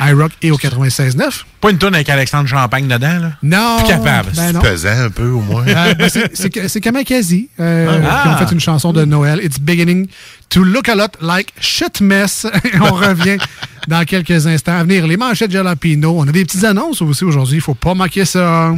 [0.00, 1.44] iRock et au 96.9.
[1.60, 3.32] Pas une tonne avec Alexandre Champagne dedans, là?
[3.42, 3.78] Non.
[3.78, 4.30] Plus capable.
[4.36, 4.60] ben non.
[4.60, 5.66] Pesant un peu, au moins.
[5.66, 8.22] Euh, ben, c'est- Kamakazi euh, Ah.
[8.22, 9.40] qui ont fait une chanson de Noël.
[9.42, 10.06] It's beginning
[10.50, 12.46] to look a lot like shit mess.
[12.80, 13.38] on revient
[13.88, 14.78] dans quelques instants.
[14.78, 16.14] À venir, les manchettes Jalapino.
[16.18, 17.56] On a des petites annonces aussi aujourd'hui.
[17.56, 18.72] Il faut pas manquer ça.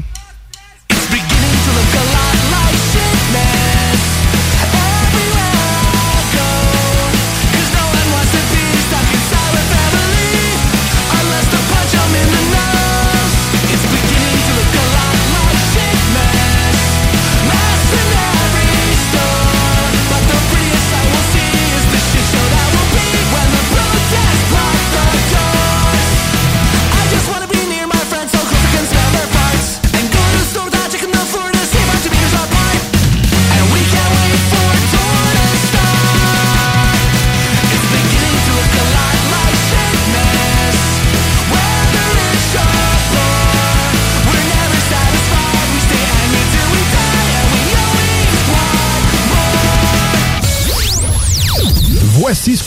[1.72, 2.19] Voici ce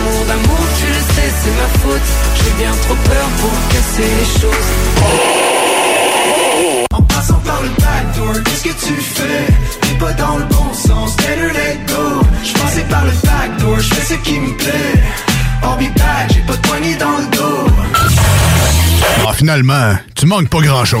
[0.00, 2.08] Amour d'amour, tu le sais, c'est ma faute.
[2.36, 4.70] J'ai bien trop peur pour casser les choses.
[6.92, 9.46] En passant par le backdoor, qu'est-ce que tu fais?
[9.82, 12.22] T'es pas dans le bon sens, better let go.
[12.44, 15.02] J'passais par le backdoor, j'fais ce qui me plaît.
[15.62, 17.66] I'll be back, j'ai pas de poignée dans le dos.
[19.28, 21.00] Ah, finalement, tu manques pas grand-chose.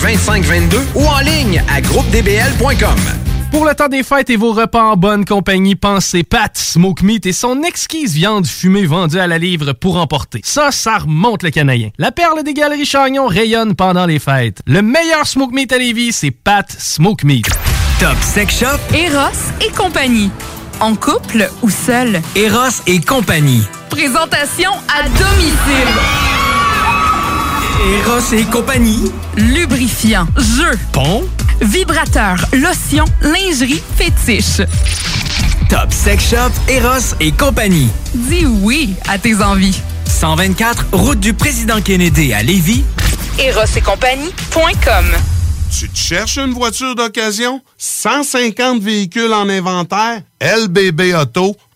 [0.00, 2.98] 418-681-2522 ou en ligne à groupedbl.com.
[3.50, 7.26] Pour le temps des fêtes et vos repas en bonne compagnie, pensez Pat Smoke Meat
[7.26, 10.40] et son exquise viande fumée vendue à la livre pour emporter.
[10.44, 11.90] Ça, ça remonte le canadien.
[11.98, 14.60] La perle des galeries Chagnon rayonne pendant les fêtes.
[14.66, 17.46] Le meilleur Smoke Meat à Lévis, c'est Pat Smoke Meat.
[17.98, 20.30] Top Sex Shop, Eros et compagnie.
[20.78, 22.22] En couple ou seul.
[22.36, 23.64] Eros et compagnie.
[23.90, 26.49] Présentation à domicile.
[27.80, 29.10] Eros et compagnie.
[29.36, 31.24] Lubrifiant, jeu, Pont.
[31.62, 34.60] vibrateur, lotion, lingerie, fétiche.
[35.68, 37.88] Top Sex Shop, Eros et compagnie.
[38.14, 39.80] Dis oui à tes envies.
[40.06, 42.84] 124, route du président Kennedy à Lévis.
[43.38, 45.06] Eros et compagnie.com
[45.76, 47.62] Tu te cherches une voiture d'occasion?
[47.78, 50.20] 150 véhicules en inventaire?
[50.42, 51.54] lbbauto.com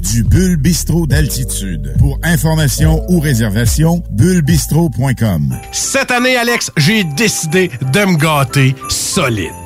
[0.00, 1.94] du Bulle Bistrot d'altitude.
[1.98, 5.54] Pour information ou réservation, bullebistro.com.
[5.72, 9.65] Cette année, Alex, j'ai décidé de me gâter solide.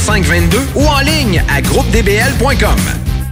[0.00, 2.76] 418-681-2522 ou en ligne à groupedbl.com.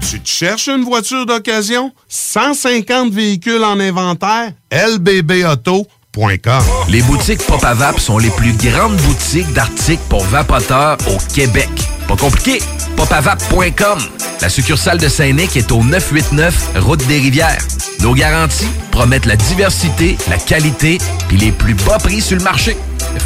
[0.09, 1.93] Tu te cherches une voiture d'occasion?
[2.09, 4.53] 150 véhicules en inventaire?
[4.73, 11.35] lbbauto.com Les boutiques Pop à Vap sont les plus grandes boutiques d'articles pour vapoteurs au
[11.35, 11.69] Québec.
[12.07, 12.63] Pas compliqué,
[12.97, 13.99] popavap.com.
[14.41, 17.63] La succursale de Saint-Nic est au 989 Route des Rivières.
[18.01, 20.99] Nos garanties promettent la diversité, la qualité
[21.31, 22.77] et les plus bas prix sur le marché.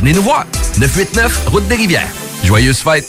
[0.01, 0.47] Venez nous voir.
[0.79, 2.09] 989 Route des Rivières.
[2.45, 3.09] Joyeuses fêtes.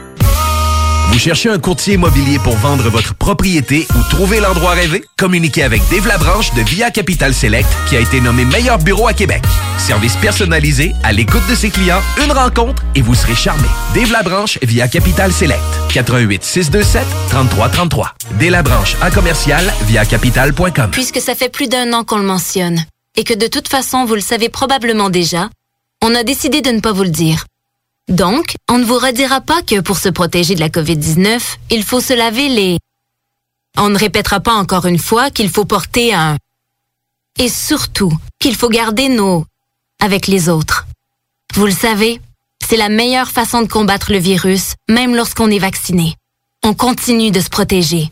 [1.11, 5.03] Vous cherchez un courtier immobilier pour vendre votre propriété ou trouver l'endroit rêvé?
[5.17, 9.13] Communiquez avec Dave Labranche de Via Capital Select qui a été nommé meilleur bureau à
[9.13, 9.43] Québec.
[9.77, 13.67] Service personnalisé, à l'écoute de ses clients, une rencontre et vous serez charmé.
[13.93, 15.61] Dave Labranche via Capital Select.
[15.93, 18.13] 88 627 3333.
[18.39, 20.91] Dave Labranche à commercial via capital.com.
[20.91, 22.85] Puisque ça fait plus d'un an qu'on le mentionne
[23.17, 25.49] et que de toute façon vous le savez probablement déjà,
[26.01, 27.43] on a décidé de ne pas vous le dire.
[28.11, 31.39] Donc, on ne vous redira pas que pour se protéger de la COVID-19,
[31.69, 32.77] il faut se laver les...
[33.77, 36.35] On ne répétera pas encore une fois qu'il faut porter un...
[37.39, 39.45] Et surtout, qu'il faut garder nos...
[40.01, 40.87] avec les autres.
[41.53, 42.19] Vous le savez,
[42.67, 46.15] c'est la meilleure façon de combattre le virus, même lorsqu'on est vacciné.
[46.63, 48.11] On continue de se protéger.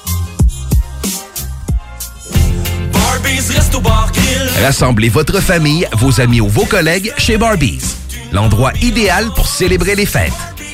[4.63, 7.95] Rassemblez votre famille, vos amis ou vos collègues chez Barbies.
[8.31, 10.33] L'endroit idéal pour célébrer les fêtes.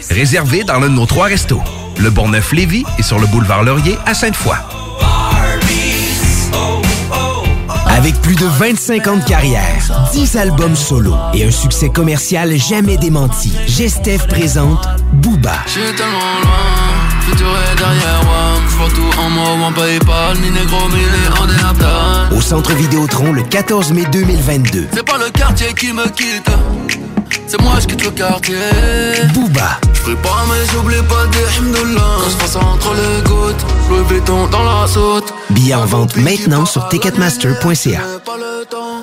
[0.09, 1.61] Réservé dans l'un de nos trois restos.
[1.99, 4.55] Le Bonneuf-Lévis et sur le boulevard Laurier à Sainte-Foy.
[7.87, 12.97] Avec plus de 25 ans de carrière, 10 albums solo et un succès commercial jamais
[12.97, 15.55] démenti, Gestev présente Booba.
[15.65, 16.96] J'suis tellement loin,
[17.27, 18.61] futur est derrière moi.
[18.69, 22.29] J'vois tout en moi, en Paypal, ni négro, ni ordinateur.
[22.35, 24.87] Au Centre Vidéotron le 14 mai 2022.
[24.93, 26.49] C'est pas le quartier qui me quitte,
[27.47, 28.55] c'est moi je quitte le quartier.
[29.33, 31.25] Booba, J'prie pas, mais j'oublie pas
[32.29, 35.33] j'passe entre les gouttes, Louis Vuitton dans la saute.
[35.49, 38.01] billets en vente maintenant sur ticketmaster.ca.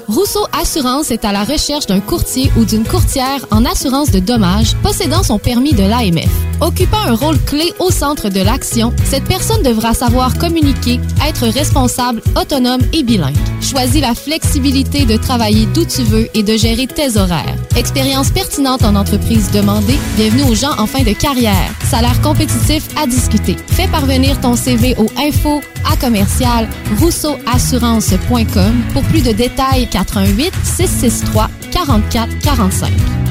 [0.09, 4.75] Rousseau Assurance est à la recherche d'un courtier ou d'une courtière en assurance de dommages
[4.83, 6.31] possédant son permis de l'AMF.
[6.61, 12.23] Occupant un rôle clé au centre de l'action, cette personne devra savoir communiquer, être responsable,
[12.41, 13.37] autonome et bilingue.
[13.61, 17.57] Choisis la flexibilité de travailler d'où tu veux et de gérer tes horaires.
[17.77, 21.73] Expérience pertinente en entreprise demandée, bienvenue aux gens en fin de carrière.
[21.85, 23.57] Salaire compétitif à discuter.
[23.69, 31.49] Fais parvenir ton CV au info à commercial rousseauassurance.com pour plus de détails 88 663
[31.71, 33.24] 44 45.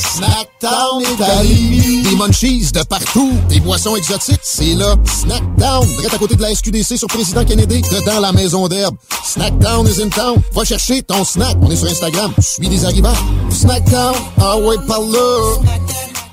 [0.00, 2.02] Snackdown Italie.
[2.02, 3.32] Des munchies de partout.
[3.48, 4.40] Des boissons exotiques.
[4.42, 4.94] C'est là.
[5.04, 5.86] Snackdown.
[5.86, 7.82] Direct à côté de la SQDC sur Président Kennedy.
[7.82, 8.96] Dedans la maison d'herbe.
[9.24, 10.36] Snackdown is in town.
[10.52, 11.56] Va chercher ton snack.
[11.60, 12.32] On est sur Instagram.
[12.38, 13.12] Je suis des arrivants.
[13.50, 14.14] Snackdown.
[14.40, 15.58] Ah ouais, par là.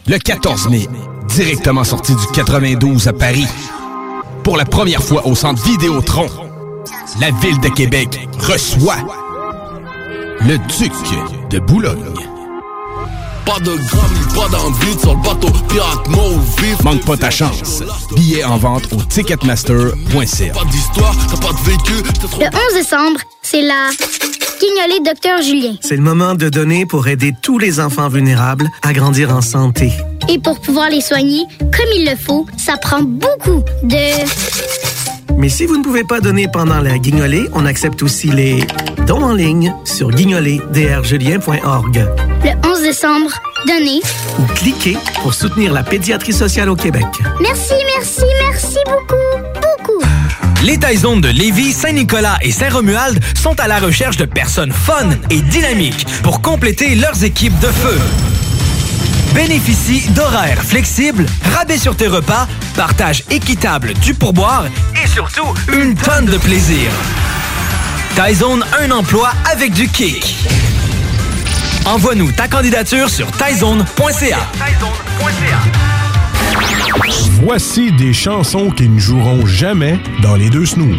[0.08, 0.88] Le 14 mai,
[1.36, 3.48] directement sorti du 92 à Paris.
[4.44, 6.28] Pour la première fois au centre Vidéotron,
[7.20, 8.96] la ville de Québec reçoit
[10.40, 10.94] le duc
[11.50, 12.37] de Boulogne.
[13.48, 15.48] Pas de gramme, pas d'envie sur le bateau.
[15.70, 16.84] Pirate mauve vif.
[16.84, 17.82] Manque pas ta chance.
[18.16, 20.54] Billets en vente au ticketmaster.ca.
[20.54, 22.04] Pas d'histoire, t'as pas de vécu.
[22.04, 23.90] t'es trop- Le 11 décembre, c'est la
[24.60, 25.76] guignolée Docteur Julien.
[25.82, 29.92] C'est le moment de donner pour aider tous les enfants vulnérables à grandir en santé.
[30.30, 33.98] Et pour pouvoir les soigner comme il le faut, ça prend beaucoup de...
[35.38, 38.66] Mais si vous ne pouvez pas donner pendant la guignolée, on accepte aussi les
[39.06, 42.06] dons en ligne sur guignolédrjulien.org
[42.44, 43.30] Le 11 décembre,
[43.68, 44.02] donnez.
[44.40, 47.06] ou cliquez pour soutenir la pédiatrie sociale au Québec.
[47.40, 49.16] Merci, merci, merci beaucoup,
[49.54, 50.04] beaucoup.
[50.64, 55.42] Les Taizones de Lévis, Saint-Nicolas et Saint-Romuald sont à la recherche de personnes fun et
[55.42, 58.00] dynamiques pour compléter leurs équipes de feu.
[59.38, 64.66] Bénéficie d'horaires flexibles, rabais sur tes repas, partage équitable du pourboire
[64.96, 66.90] et surtout une tonne de plaisir.
[68.16, 70.38] Taizone, un emploi avec du kick.
[71.86, 74.40] Envoie-nous ta candidature sur taizone.ca.
[77.44, 80.98] Voici des chansons qui ne joueront jamais dans les deux snooze.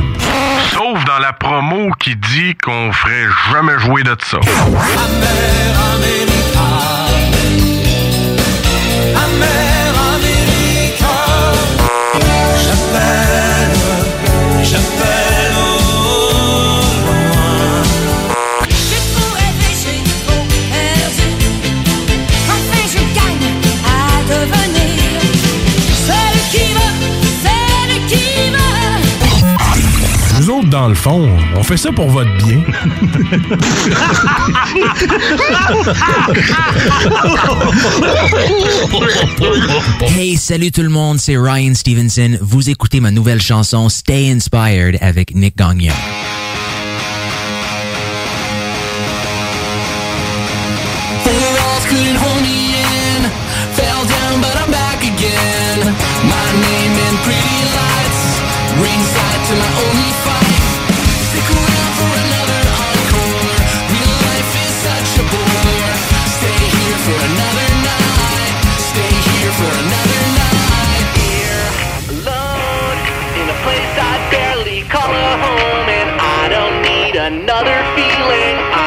[0.70, 4.39] Sauf dans la promo qui dit qu'on ferait jamais jouer de ça.
[30.69, 32.62] Autres, dans le fond, on fait ça pour votre bien.
[40.16, 42.39] Hey, salut tout le monde, c'est Ryan Stevenson.
[42.40, 45.93] Vous écoutez ma nouvelle chanson Stay Inspired avec Nick Gagnon.
[56.24, 58.23] My name in pretty lights.
[58.82, 60.27] Ringside to my only
[77.60, 78.77] another feeling.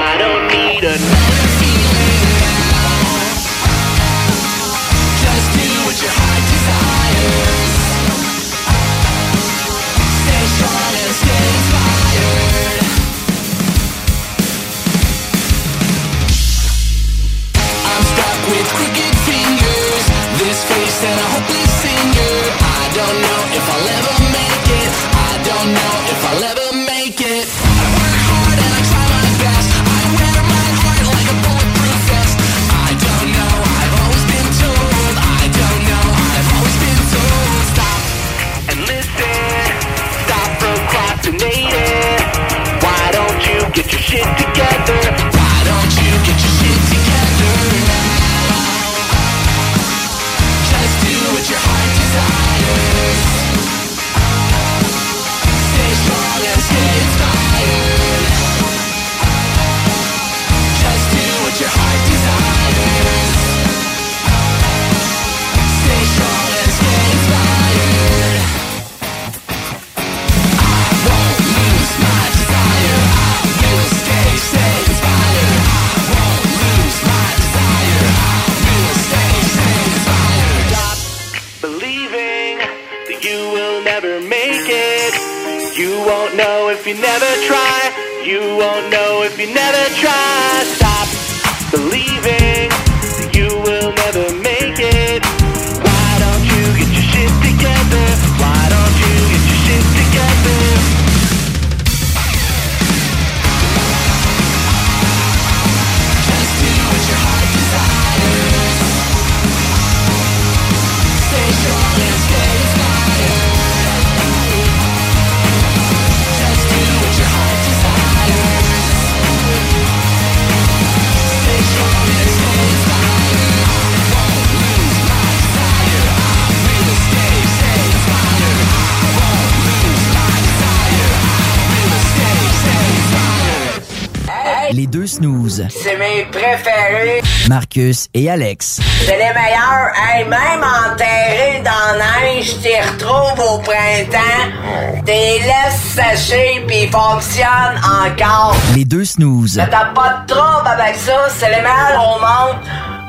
[137.73, 138.81] Marcus et Alex.
[139.05, 139.91] C'est les meilleurs.
[139.95, 145.03] Hey, même enterrés dans neige, t'y retrouves au printemps.
[145.05, 148.55] T'es laisses sécher pis ils fonctionnent encore.
[148.75, 149.55] Les deux snooze.
[149.55, 151.29] Mais T'as pas de trouble avec ça.
[151.37, 152.59] C'est les meilleurs au monde.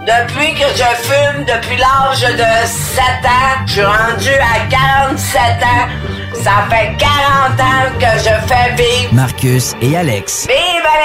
[0.07, 5.89] Depuis que je fume, depuis l'âge de 7 ans, je suis rendu à 47 ans.
[6.35, 9.13] Ça fait 40 ans que je fais vivre.
[9.13, 10.47] Marcus et Alex.
[10.47, 10.57] Vive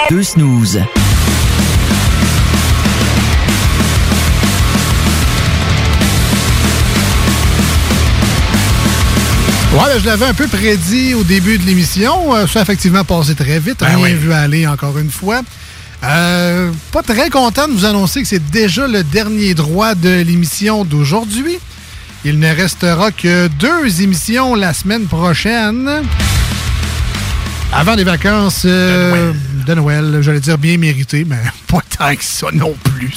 [0.10, 0.16] les...
[0.16, 0.80] Deux snooze.
[9.78, 12.34] Ouais, ben, je l'avais un peu prédit au début de l'émission.
[12.34, 13.78] Euh, ça a effectivement passé très vite.
[13.82, 14.14] Ben Rien oui.
[14.16, 15.42] vu aller encore une fois.
[16.04, 20.84] Euh, pas très content de vous annoncer que c'est déjà le dernier droit de l'émission
[20.84, 21.60] d'aujourd'hui.
[22.26, 25.88] Il ne restera que deux émissions la semaine prochaine.
[27.72, 29.32] Avant les vacances euh,
[29.68, 31.38] de Noël, j'allais dire bien méritées, mais
[31.68, 33.16] pas tant que ça non plus.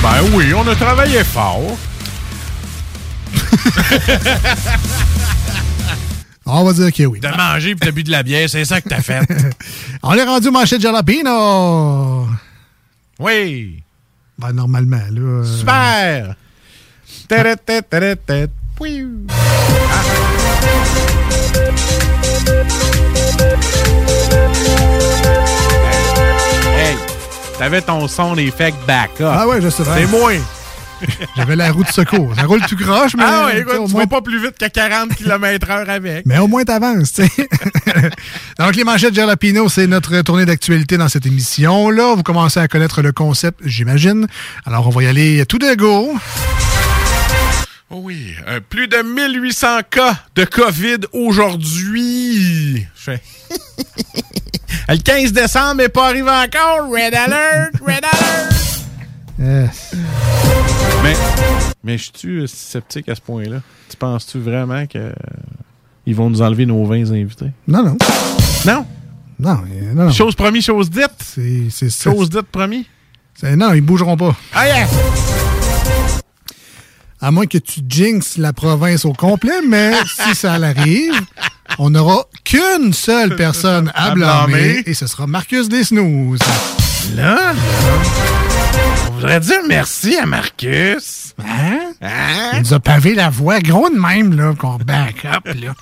[0.00, 1.76] Ben oui, on a travaillé fort.
[6.46, 7.20] On va dire que oui.
[7.20, 9.20] T'as mangé puis t'as bu de la bière, c'est ça que t'as fait.
[10.02, 12.28] On est rendu au manchette jalapeno.
[13.18, 13.82] Oui.
[14.38, 15.20] Ben, normalement, là.
[15.20, 16.34] euh, Super!
[17.28, 18.50] Tête.
[18.76, 19.26] Pouiou.
[26.76, 26.96] Hey,
[27.58, 29.24] t'avais ton son d'effect backup.
[29.24, 29.84] Ah ouais, je sais.
[29.84, 30.32] C'est moi.
[31.36, 32.34] J'avais la roue de secours.
[32.36, 33.24] Ça roule tout croche, mais.
[33.26, 36.24] Ah sais, écoute, au tu moins- vas pas plus vite qu'à 40 km/h avec.
[36.26, 37.48] Mais au moins, t'avances, tu sais.
[38.58, 42.14] Donc, les manchettes Jalapino, c'est notre tournée d'actualité dans cette émission-là.
[42.16, 44.26] Vous commencez à connaître le concept, j'imagine.
[44.66, 46.14] Alors, on va y aller tout de go.
[47.90, 52.86] Oui, euh, plus de 1800 cas de COVID aujourd'hui.
[52.96, 53.20] Je fais...
[54.88, 56.88] Le 15 décembre n'est pas arrivé encore.
[56.90, 59.74] Red alert, red alert.
[61.04, 61.12] Mais,
[61.84, 63.60] mais je suis sceptique à ce point-là?
[63.90, 65.12] Tu penses-tu vraiment que
[66.06, 67.50] ils vont nous enlever nos 20 invités?
[67.68, 67.96] Non, non.
[68.64, 68.86] Non?
[69.38, 70.10] Non, euh, non, non.
[70.10, 71.10] Chose promis, chose dite?
[71.20, 72.10] C'est, ça.
[72.10, 72.86] Chose dite promis?
[73.34, 74.34] C'est- Non, ils bougeront pas.
[74.54, 74.86] Ah yeah!
[77.20, 81.20] À moins que tu jinxes la province au complet, mais si ça arrive,
[81.78, 86.38] on n'aura qu'une seule personne à À blâmer, et ce sera Marcus Desnooze.
[87.14, 87.52] Là, là?
[89.14, 91.34] On voudrait dire merci à Marcus.
[91.38, 91.92] Hein?
[92.02, 92.50] Hein?
[92.54, 95.74] Il nous a pavé la voie gros de même, là, qu'on back up, là.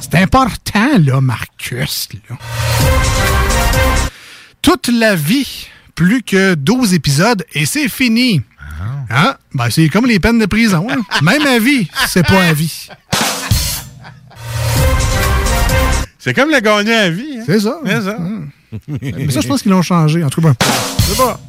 [0.00, 2.36] C'est important, là, Marcus, là.
[4.62, 8.42] Toute la vie, plus que 12 épisodes, et c'est fini.
[9.08, 9.36] Hein?
[9.54, 10.86] Ben, c'est comme les peines de prison.
[10.90, 11.00] hein.
[11.22, 12.88] Même à vie, c'est pas à vie.
[16.18, 17.38] C'est comme le gagnant à vie.
[17.38, 17.44] hein?
[17.46, 17.78] C'est ça.
[17.86, 18.18] C'est ça.
[18.88, 20.24] Mais ça, je pense qu'ils l'ont changé.
[20.24, 20.56] En tout cas, ben,
[20.98, 21.40] Je sais pas.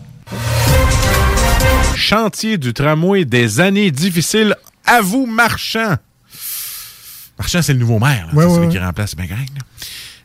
[1.96, 4.56] Chantier du tramway des années difficiles
[4.86, 5.96] à vous, Marchand.
[7.38, 8.28] Marchand, c'est le nouveau maire.
[8.34, 8.74] Ouais, C'est ouais, celui ouais.
[8.74, 9.38] qui remplace McGregor.
[9.56, 9.62] là.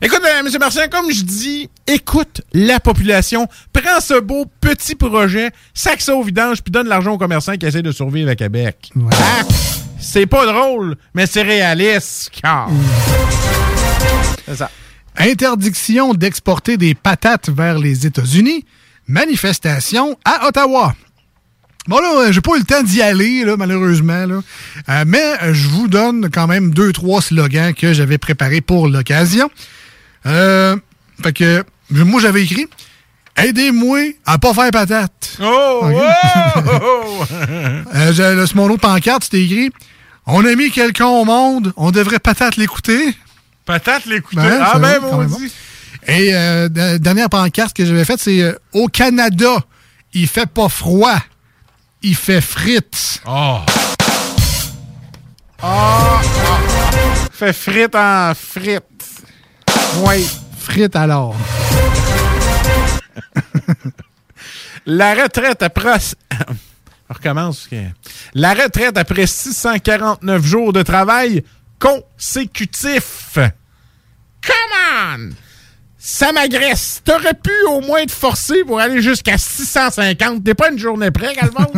[0.01, 0.49] Écoute, euh, M.
[0.59, 6.23] Marchand, comme je dis, écoute la population, prends ce beau petit projet, sac ça au
[6.23, 8.91] vidange, puis donne l'argent aux commerçants qui essaient de survivre à Québec.
[8.97, 9.45] Hein?
[9.99, 12.31] C'est pas drôle, mais c'est réaliste.
[12.41, 12.69] car.
[14.45, 14.69] C'est ça.
[15.17, 18.65] interdiction d'exporter des patates vers les États-Unis.
[19.07, 20.95] Manifestation à Ottawa.
[21.87, 24.25] Bon là, euh, j'ai pas eu le temps d'y aller, là, malheureusement.
[24.25, 24.41] Là.
[24.89, 28.87] Euh, mais euh, je vous donne quand même deux, trois slogans que j'avais préparés pour
[28.87, 29.49] l'occasion.
[30.25, 30.77] Euh,
[31.21, 32.67] fait que moi j'avais écrit
[33.35, 35.37] Aidez-moi à pas faire patate.
[35.41, 35.81] Oh!
[35.83, 35.95] Ok.
[36.81, 37.25] oh!
[37.95, 39.71] Euh, sur mon autre pancarte, c'était écrit
[40.25, 43.15] On a mis quelqu'un au monde, on devrait patate l'écouter.
[43.65, 44.41] Patate l'écouter.
[44.41, 45.51] Ouais, ah ben, même maudit.
[46.07, 49.57] Et euh, la dernière pancarte que j'avais faite, c'est euh, Au Canada,
[50.13, 51.17] il fait pas froid,
[52.01, 53.21] il fait frites.
[53.25, 53.59] Oh!
[55.61, 56.21] Ah!
[57.31, 58.83] Fait frites en frites.
[59.97, 60.27] Oui.
[60.59, 61.35] Frites alors.
[64.85, 65.97] La retraite après...
[67.09, 67.69] On recommence.
[68.33, 71.43] La retraite après 649 jours de travail
[71.79, 73.37] consécutifs.
[74.41, 74.73] Come
[75.05, 75.29] on!
[76.05, 77.01] Ça m'agresse.
[77.05, 80.43] T'aurais pu au moins te forcer pour aller jusqu'à 650.
[80.43, 81.71] T'es pas une journée près, Galvos?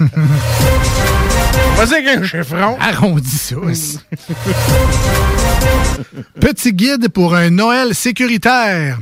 [1.76, 2.78] Vas-y avec un chiffron.
[2.80, 3.58] Arrondis ça.
[3.58, 3.98] aussi.
[6.40, 8.98] Petit guide pour un Noël sécuritaire.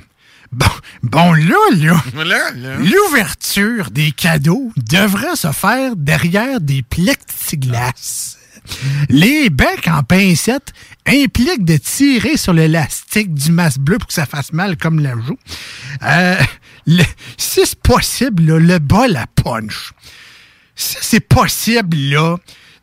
[0.51, 0.67] Bon,
[1.05, 2.25] bon là, là, Là,
[2.57, 2.75] là.
[2.79, 8.35] l'ouverture des cadeaux devrait se faire derrière des plexiglas.
[9.09, 10.73] Les becs en pincette
[11.09, 15.13] impliquent de tirer sur l'élastique du masque bleu pour que ça fasse mal comme la
[15.13, 15.37] joue.
[16.03, 16.37] Euh,
[16.87, 17.03] le-
[17.37, 19.93] si c'est possible, là, le bol à punch.
[20.75, 22.37] Si c'est possible, là,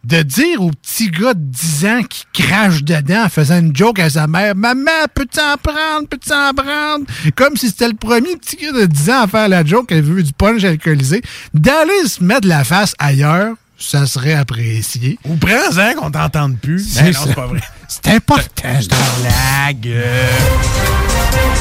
[0.04, 3.98] de dire au petit gars de 10 ans qui crache dedans en faisant une joke
[4.00, 7.06] à sa mère, Maman, peux-tu en prendre, peux-tu en prendre?
[7.36, 10.04] Comme si c'était le premier petit gars de 10 ans à faire la joke, elle
[10.04, 11.24] veut du punch alcoolisé.
[11.56, 15.18] D'aller se mettre la face ailleurs, ça serait apprécié.
[15.26, 16.94] Ou prends-en qu'on t'entende plus.
[16.96, 17.62] Ben non, c'est pas vrai.
[17.88, 18.70] C'est important.
[18.70, 20.04] Une blague.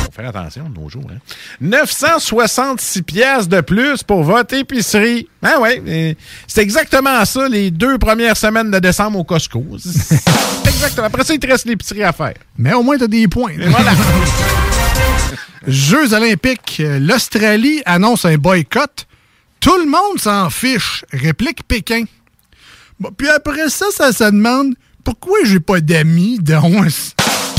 [0.04, 1.06] Faut faire attention de nos jours.
[1.10, 1.18] Hein.
[1.60, 5.28] 966 pièces de plus pour votre épicerie.
[5.42, 9.64] Ah ouais, c'est exactement ça les deux premières semaines de décembre au Costco.
[9.78, 11.06] C'est exactement.
[11.06, 12.34] Après ça, il te reste l'épicerie à faire.
[12.56, 13.52] Mais au moins, t'as des points.
[13.52, 13.92] Et voilà.
[15.66, 19.06] Jeux olympiques, euh, l'Australie annonce un boycott.
[19.60, 22.04] Tout le monde s'en fiche, réplique Pékin.
[23.00, 24.74] Bon, puis après ça, ça se demande
[25.04, 26.86] pourquoi j'ai pas d'amis, donc?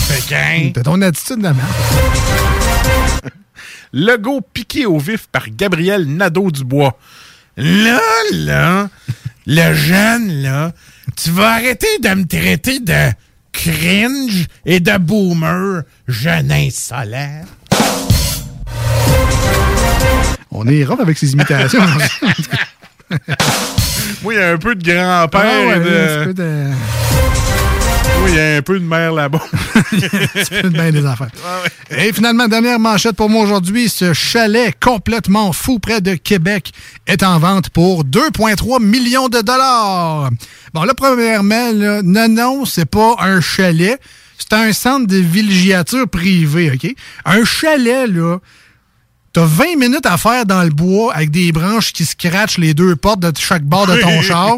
[0.10, 0.72] Pékin.
[0.74, 1.58] T'as ton attitude de merde.
[3.94, 6.98] Logo piqué au vif par Gabriel Nadeau-Dubois.
[7.58, 8.02] Là,
[8.34, 8.90] là,
[9.46, 10.74] le jeune, là,
[11.16, 13.12] tu vas arrêter de me traiter de
[13.54, 17.46] cringe et de boomer, jeune insolent.
[20.52, 21.80] On est rough avec ces imitations.
[24.26, 25.42] Moi, il y a un peu de grand-père.
[25.46, 26.70] Ah ouais, et de- un petit peu de-
[28.24, 29.42] Oui, il y a un peu de mère là-bas.
[30.50, 31.30] C'est de bien des affaires.
[31.92, 33.88] Et finalement, dernière manchette pour moi aujourd'hui.
[33.88, 36.72] Ce chalet complètement fou près de Québec
[37.06, 40.32] est en vente pour 2,3 millions de dollars.
[40.74, 44.00] Bon, là, premièrement, là, non, non, c'est pas un chalet.
[44.40, 46.92] C'est un centre de villégiature privé, OK?
[47.26, 48.38] Un chalet, là,
[49.36, 52.96] T'as 20 minutes à faire dans le bois avec des branches qui scratchent les deux
[52.96, 54.58] portes de chaque bord de ton char.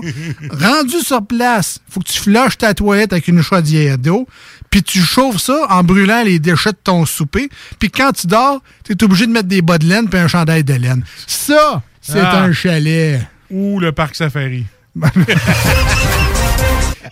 [0.51, 4.27] Rendu sur place, faut que tu flushes ta toilette avec une chaudière d'eau,
[4.69, 7.49] puis tu chauffes ça en brûlant les déchets de ton souper.
[7.79, 10.63] Puis quand tu dors, t'es obligé de mettre des bas de laine puis un chandail
[10.63, 11.03] de laine.
[11.25, 12.43] Ça, c'est Ah.
[12.43, 13.19] un chalet.
[13.49, 14.65] Ou le parc safari.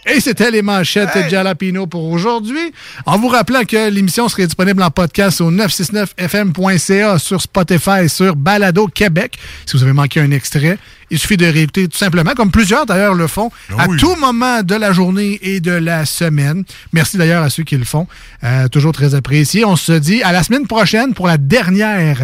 [0.06, 2.74] Et c'était les manchettes de Jalapino pour aujourd'hui.
[3.06, 8.36] En vous rappelant que l'émission serait disponible en podcast au 969fm.ca sur Spotify et sur
[8.36, 9.38] Balado Québec.
[9.66, 10.78] Si vous avez manqué un extrait,
[11.10, 13.98] il suffit de réécouter tout simplement, comme plusieurs d'ailleurs le font, à oui.
[13.98, 16.64] tout moment de la journée et de la semaine.
[16.94, 18.08] Merci d'ailleurs à ceux qui le font.
[18.44, 19.66] Euh, toujours très apprécié.
[19.66, 22.24] On se dit à la semaine prochaine pour la dernière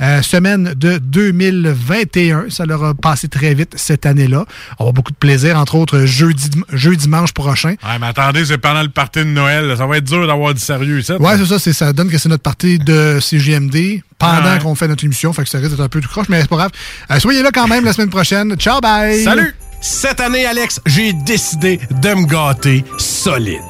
[0.00, 2.46] euh, semaine de 2021.
[2.50, 4.38] Ça leur a passé très vite cette année-là.
[4.38, 7.70] On va avoir beaucoup de plaisir, entre autres jeudi, jeudi dimanche prochain.
[7.70, 9.66] Ouais, mais attendez, c'est pendant le party de Noël.
[9.66, 9.76] là.
[9.76, 11.12] Ça va être dur d'avoir du sérieux ici.
[11.12, 14.58] Ouais, c'est ça, c'est ça donne que c'est notre partie de CGMD pendant Ouais.
[14.60, 15.32] qu'on fait notre émission.
[15.32, 16.70] Fait que ça risque d'être un peu tout croche, mais c'est pas grave.
[17.10, 18.54] Euh, soyez là quand même la semaine prochaine.
[18.56, 19.22] Ciao, bye!
[19.22, 19.54] Salut!
[19.80, 23.69] Cette année, Alex, j'ai décidé de me gâter solide.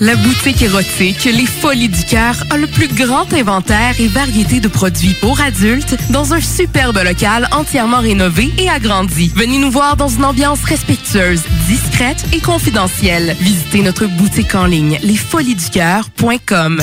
[0.00, 4.68] La boutique érotique Les Folies du Cœur a le plus grand inventaire et variété de
[4.68, 9.32] produits pour adultes dans un superbe local entièrement rénové et agrandi.
[9.34, 13.36] Venez nous voir dans une ambiance respectueuse, discrète et confidentielle.
[13.40, 16.82] Visitez notre boutique en ligne lesfoliesducoeur.com.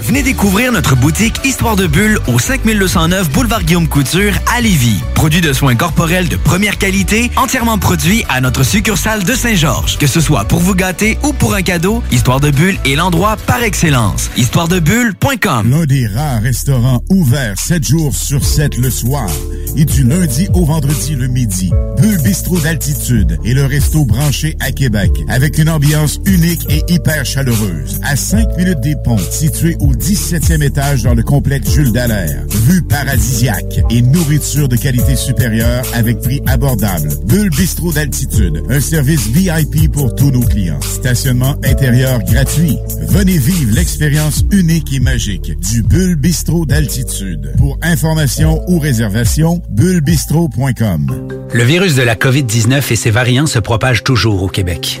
[0.00, 5.00] Venez découvrir notre boutique Histoire de Bulle au 5209 Boulevard Guillaume Couture à Lévis.
[5.14, 9.98] Produit de soins corporels de première qualité, entièrement produit à notre succursale de Saint-Georges.
[9.98, 13.36] Que ce soit pour vous gâter ou pour un cadeau, Histoire de Bulle est l'endroit
[13.46, 14.30] par excellence.
[14.36, 19.28] Histoiredebulle.com L'un des rares restaurants ouverts 7 jours sur 7 le soir
[19.76, 21.70] et du lundi au vendredi le midi.
[21.98, 27.26] Bulle Bistrot d'altitude et le resto branché à Québec avec une ambiance unique et hyper
[27.26, 28.00] chaleureuse.
[28.04, 32.44] À 5 minutes des ponts, situé au 17e étage dans le complexe Jules Dallaire.
[32.66, 37.08] Vue paradisiaque et nourriture de qualité supérieure avec prix abordable.
[37.26, 40.80] Bulle Bistrot d'altitude, un service VIP pour tous nos clients.
[40.80, 42.78] Stationnement intérieur gratuit.
[43.08, 47.52] Venez vivre l'expérience unique et magique du Bulle Bistrot d'altitude.
[47.58, 51.28] Pour information ou réservation, bullebistrot.com.
[51.52, 55.00] Le virus de la COVID-19 et ses variants se propagent toujours au Québec.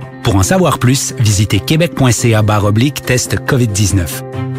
[0.23, 4.05] Pour en savoir plus, visitez québec.ca barre oblique test COVID-19.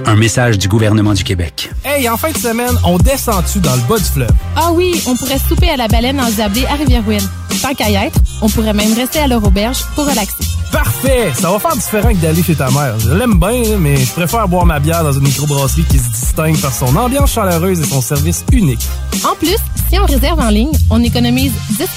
[0.04, 1.70] Un message du gouvernement du Québec.
[1.84, 4.32] Hey, en fin de semaine, on descend-tu dans le bas du fleuve?
[4.56, 7.28] Ah oui, on pourrait souper à la baleine en Zablé à Rivière-Ouine.
[7.62, 10.44] Tant qu'à y être, on pourrait même rester à leur auberge pour relaxer.
[10.72, 11.30] Parfait!
[11.38, 12.98] Ça va faire différent que d'aller chez ta mère.
[12.98, 16.58] Je l'aime bien, mais je préfère boire ma bière dans une microbrasserie qui se distingue
[16.58, 18.86] par son ambiance chaleureuse et son service unique.
[19.24, 19.58] En plus,
[19.90, 21.88] si on réserve en ligne, on économise 10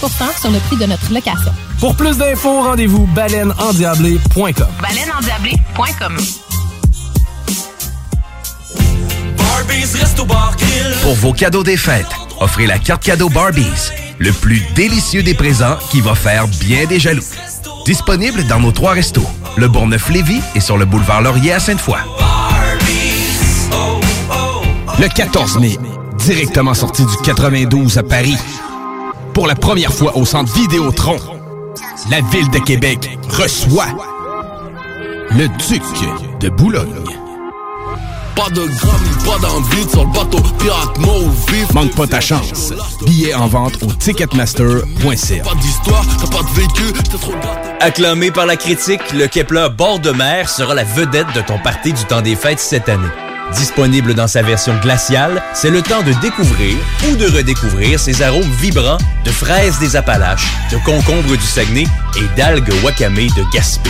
[0.41, 1.53] sur le prix de notre location.
[1.79, 4.67] Pour plus d'infos, rendez-vous baleineendiablé.com.
[4.81, 6.17] baleineendiablé.com
[11.01, 12.05] Pour vos cadeaux des fêtes,
[12.39, 16.99] offrez la carte cadeau Barbies, le plus délicieux des présents qui va faire bien des
[16.99, 17.23] jaloux.
[17.85, 21.99] Disponible dans nos trois restos, le Bourgneuf-Lévis et sur le boulevard Laurier à Sainte-Foy.
[24.99, 25.77] Le 14 mai,
[26.17, 28.37] directement sorti du 92 à Paris.
[29.35, 31.17] Pour la première fois au centre Vidéotron,
[32.09, 33.85] la ville de Québec reçoit
[35.29, 35.83] le duc
[36.39, 37.24] de Boulogne.
[38.35, 41.65] Pas de gramme, pas d'envie sur le bateau pirate mauvais.
[41.73, 42.73] Manque pas ta chance.
[43.05, 45.43] Billets en vente au ticketmaster.ca.
[45.43, 47.33] Pas d'histoire, t'as pas de vécu, t'es trop.
[47.79, 51.93] Acclamé par la critique, le Kepler bord de mer sera la vedette de ton party
[51.93, 53.07] du temps des fêtes cette année.
[53.53, 56.75] Disponible dans sa version glaciale, c'est le temps de découvrir
[57.09, 61.85] ou de redécouvrir ces arômes vibrants de fraises des Appalaches, de concombres du Saguenay
[62.17, 63.89] et d'algues wakame de Gaspé.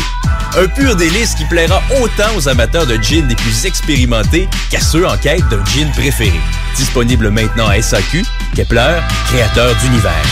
[0.58, 5.08] Un pur délice qui plaira autant aux amateurs de gin les plus expérimentés qu'à ceux
[5.08, 6.40] en quête d'un gin préféré.
[6.76, 8.24] Disponible maintenant à SAQ,
[8.56, 10.26] Kepler, créateur d'univers.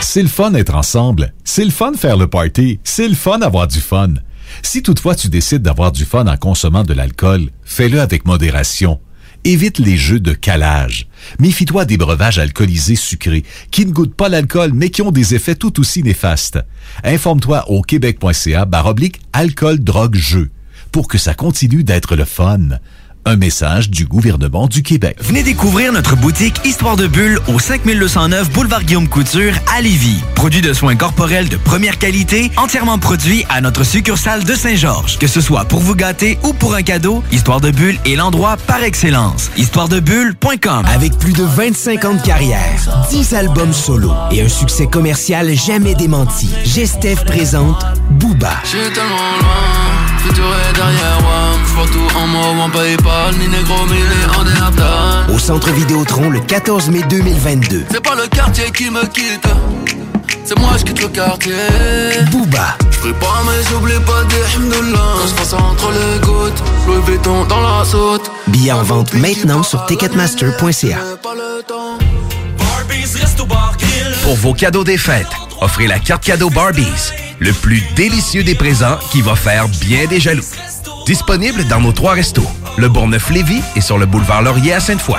[0.00, 1.32] C'est le fun être ensemble.
[1.44, 2.80] C'est le fun faire le party.
[2.84, 4.14] C'est le fun avoir du fun.
[4.62, 9.00] Si toutefois tu décides d'avoir du fun en consommant de l'alcool, fais-le avec modération.
[9.44, 11.06] Évite les jeux de calage.
[11.38, 15.54] Méfie-toi des breuvages alcoolisés sucrés qui ne goûtent pas l'alcool mais qui ont des effets
[15.54, 16.58] tout aussi néfastes.
[17.04, 20.50] Informe-toi au québec.ca baroblique alcool drogue jeu
[20.92, 22.60] pour que ça continue d'être le fun.
[23.26, 25.16] Un message du gouvernement du Québec.
[25.20, 30.22] Venez découvrir notre boutique Histoire de Bulle au 5209 Boulevard Guillaume Couture à Lévis.
[30.34, 35.18] Produit de soins corporels de première qualité, entièrement produit à notre succursale de Saint-Georges.
[35.18, 38.56] Que ce soit pour vous gâter ou pour un cadeau, Histoire de Bulle est l'endroit
[38.66, 39.50] par excellence.
[39.58, 45.54] Histoiredebulle.com Avec plus de 25 ans de carrière, 10 albums solo et un succès commercial
[45.54, 48.54] jamais démenti, Gestev présente Booba.
[48.64, 51.58] J'suis tellement loin, futur est derrière moi.
[51.66, 52.68] J'vois tout en moi,
[53.38, 53.74] ni négro.
[55.32, 57.84] Au Centre Vidéotron le 14 mai 2022.
[57.90, 59.46] C'est pas le quartier qui me quitte,
[60.44, 61.52] c'est moi je quitte le quartier.
[62.30, 64.36] Booba, J'prie pas, mais j'oublie pas des.
[64.92, 68.30] Quand j'passe entre les gouttes, Louis Vuitton dans la saute.
[68.48, 70.98] billets en vente maintenant sur ticketmaster.ca.
[74.22, 75.26] Pour vos cadeaux des fêtes,
[75.60, 80.20] offrez la carte cadeau Barbies, le plus délicieux des présents qui va faire bien des
[80.20, 80.44] jaloux.
[81.06, 82.46] Disponible dans nos trois restos,
[82.76, 85.18] le Bourgneuf-Lévis et sur le boulevard Laurier à Sainte-Foy.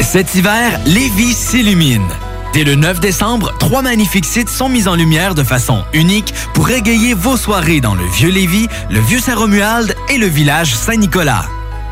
[0.00, 2.06] Cet hiver, Lévis s'illumine.
[2.52, 6.70] Dès le 9 décembre, trois magnifiques sites sont mis en lumière de façon unique pour
[6.70, 11.46] égayer vos soirées dans le Vieux Lévis, le Vieux Saint-Romuald et le village Saint-Nicolas.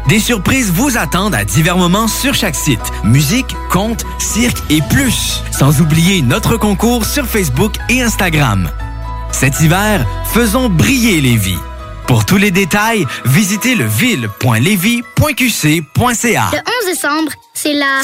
[0.09, 2.93] Des surprises vous attendent à divers moments sur chaque site.
[3.03, 5.43] Musique, contes, cirque et plus.
[5.51, 8.71] Sans oublier notre concours sur Facebook et Instagram.
[9.33, 11.59] Cet hiver, faisons briller Lévis.
[12.07, 16.51] Pour tous les détails, visitez le ville.lévis.qc.ca.
[16.53, 18.03] Le 11 décembre, c'est la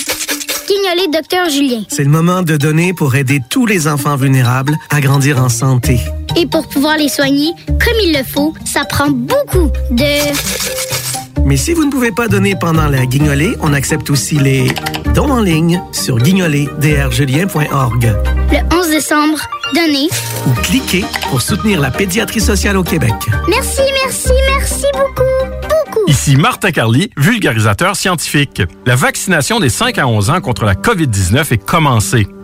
[0.67, 1.83] guignolée Docteur Julien.
[1.89, 5.99] C'est le moment de donner pour aider tous les enfants vulnérables à grandir en santé.
[6.37, 10.33] Et pour pouvoir les soigner comme il le faut, ça prend beaucoup de...
[11.49, 14.71] Mais si vous ne pouvez pas donner pendant la guignolée, on accepte aussi les
[15.15, 18.15] dons en ligne sur guignolédrjulien.org
[18.53, 19.39] Le 11 décembre,
[19.75, 20.09] donnez.
[20.47, 23.15] ou cliquez pour soutenir la pédiatrie sociale au Québec.
[23.49, 25.23] Merci, merci, merci beaucoup,
[25.63, 26.07] beaucoup.
[26.07, 28.61] Ici Martin Carly, vulgarisateur scientifique.
[28.85, 32.29] La vaccination des 5 à 11 ans contre la COVID-19 est commencée.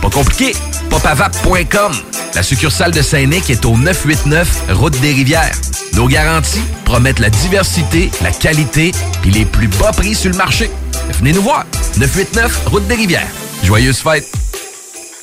[0.00, 0.54] Pas compliqué,
[0.90, 1.92] popavap.com.
[2.34, 5.56] La succursale de Saint-Nic est au 989 Route des Rivières.
[5.94, 8.92] Nos garanties promettent la diversité, la qualité
[9.24, 10.70] et les plus bas prix sur le marché.
[11.18, 11.64] Venez nous voir,
[11.96, 13.28] 989 Route des Rivières.
[13.64, 14.28] Joyeuses fêtes!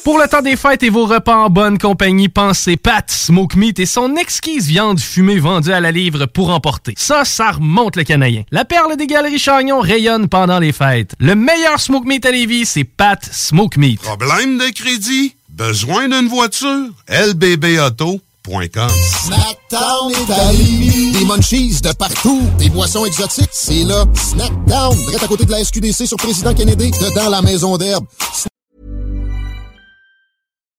[0.06, 3.80] Pour le temps des fêtes et vos repas en bonne compagnie, pensez Pat Smoke Meat
[3.80, 6.94] et son exquise viande fumée vendue à la livre pour emporter.
[6.96, 8.44] Ça, ça remonte le canadien.
[8.52, 11.16] La perle des galeries Chagnon rayonne pendant les fêtes.
[11.18, 14.00] Le meilleur Smoke Meat à Lévis, c'est Pat Smoke Meat.
[14.00, 15.34] Problème de crédit?
[15.50, 16.90] Besoin d'une voiture?
[17.10, 18.90] lbbauto.com
[19.24, 21.12] Snackdown est à Lévis.
[21.14, 22.44] Des munchies de partout.
[22.60, 23.50] Des boissons exotiques.
[23.52, 24.06] C'est là.
[24.14, 24.96] Snackdown.
[24.98, 26.92] Direct à côté de la SQDC sur Président Kennedy.
[26.92, 28.06] Dedans la maison d'herbe.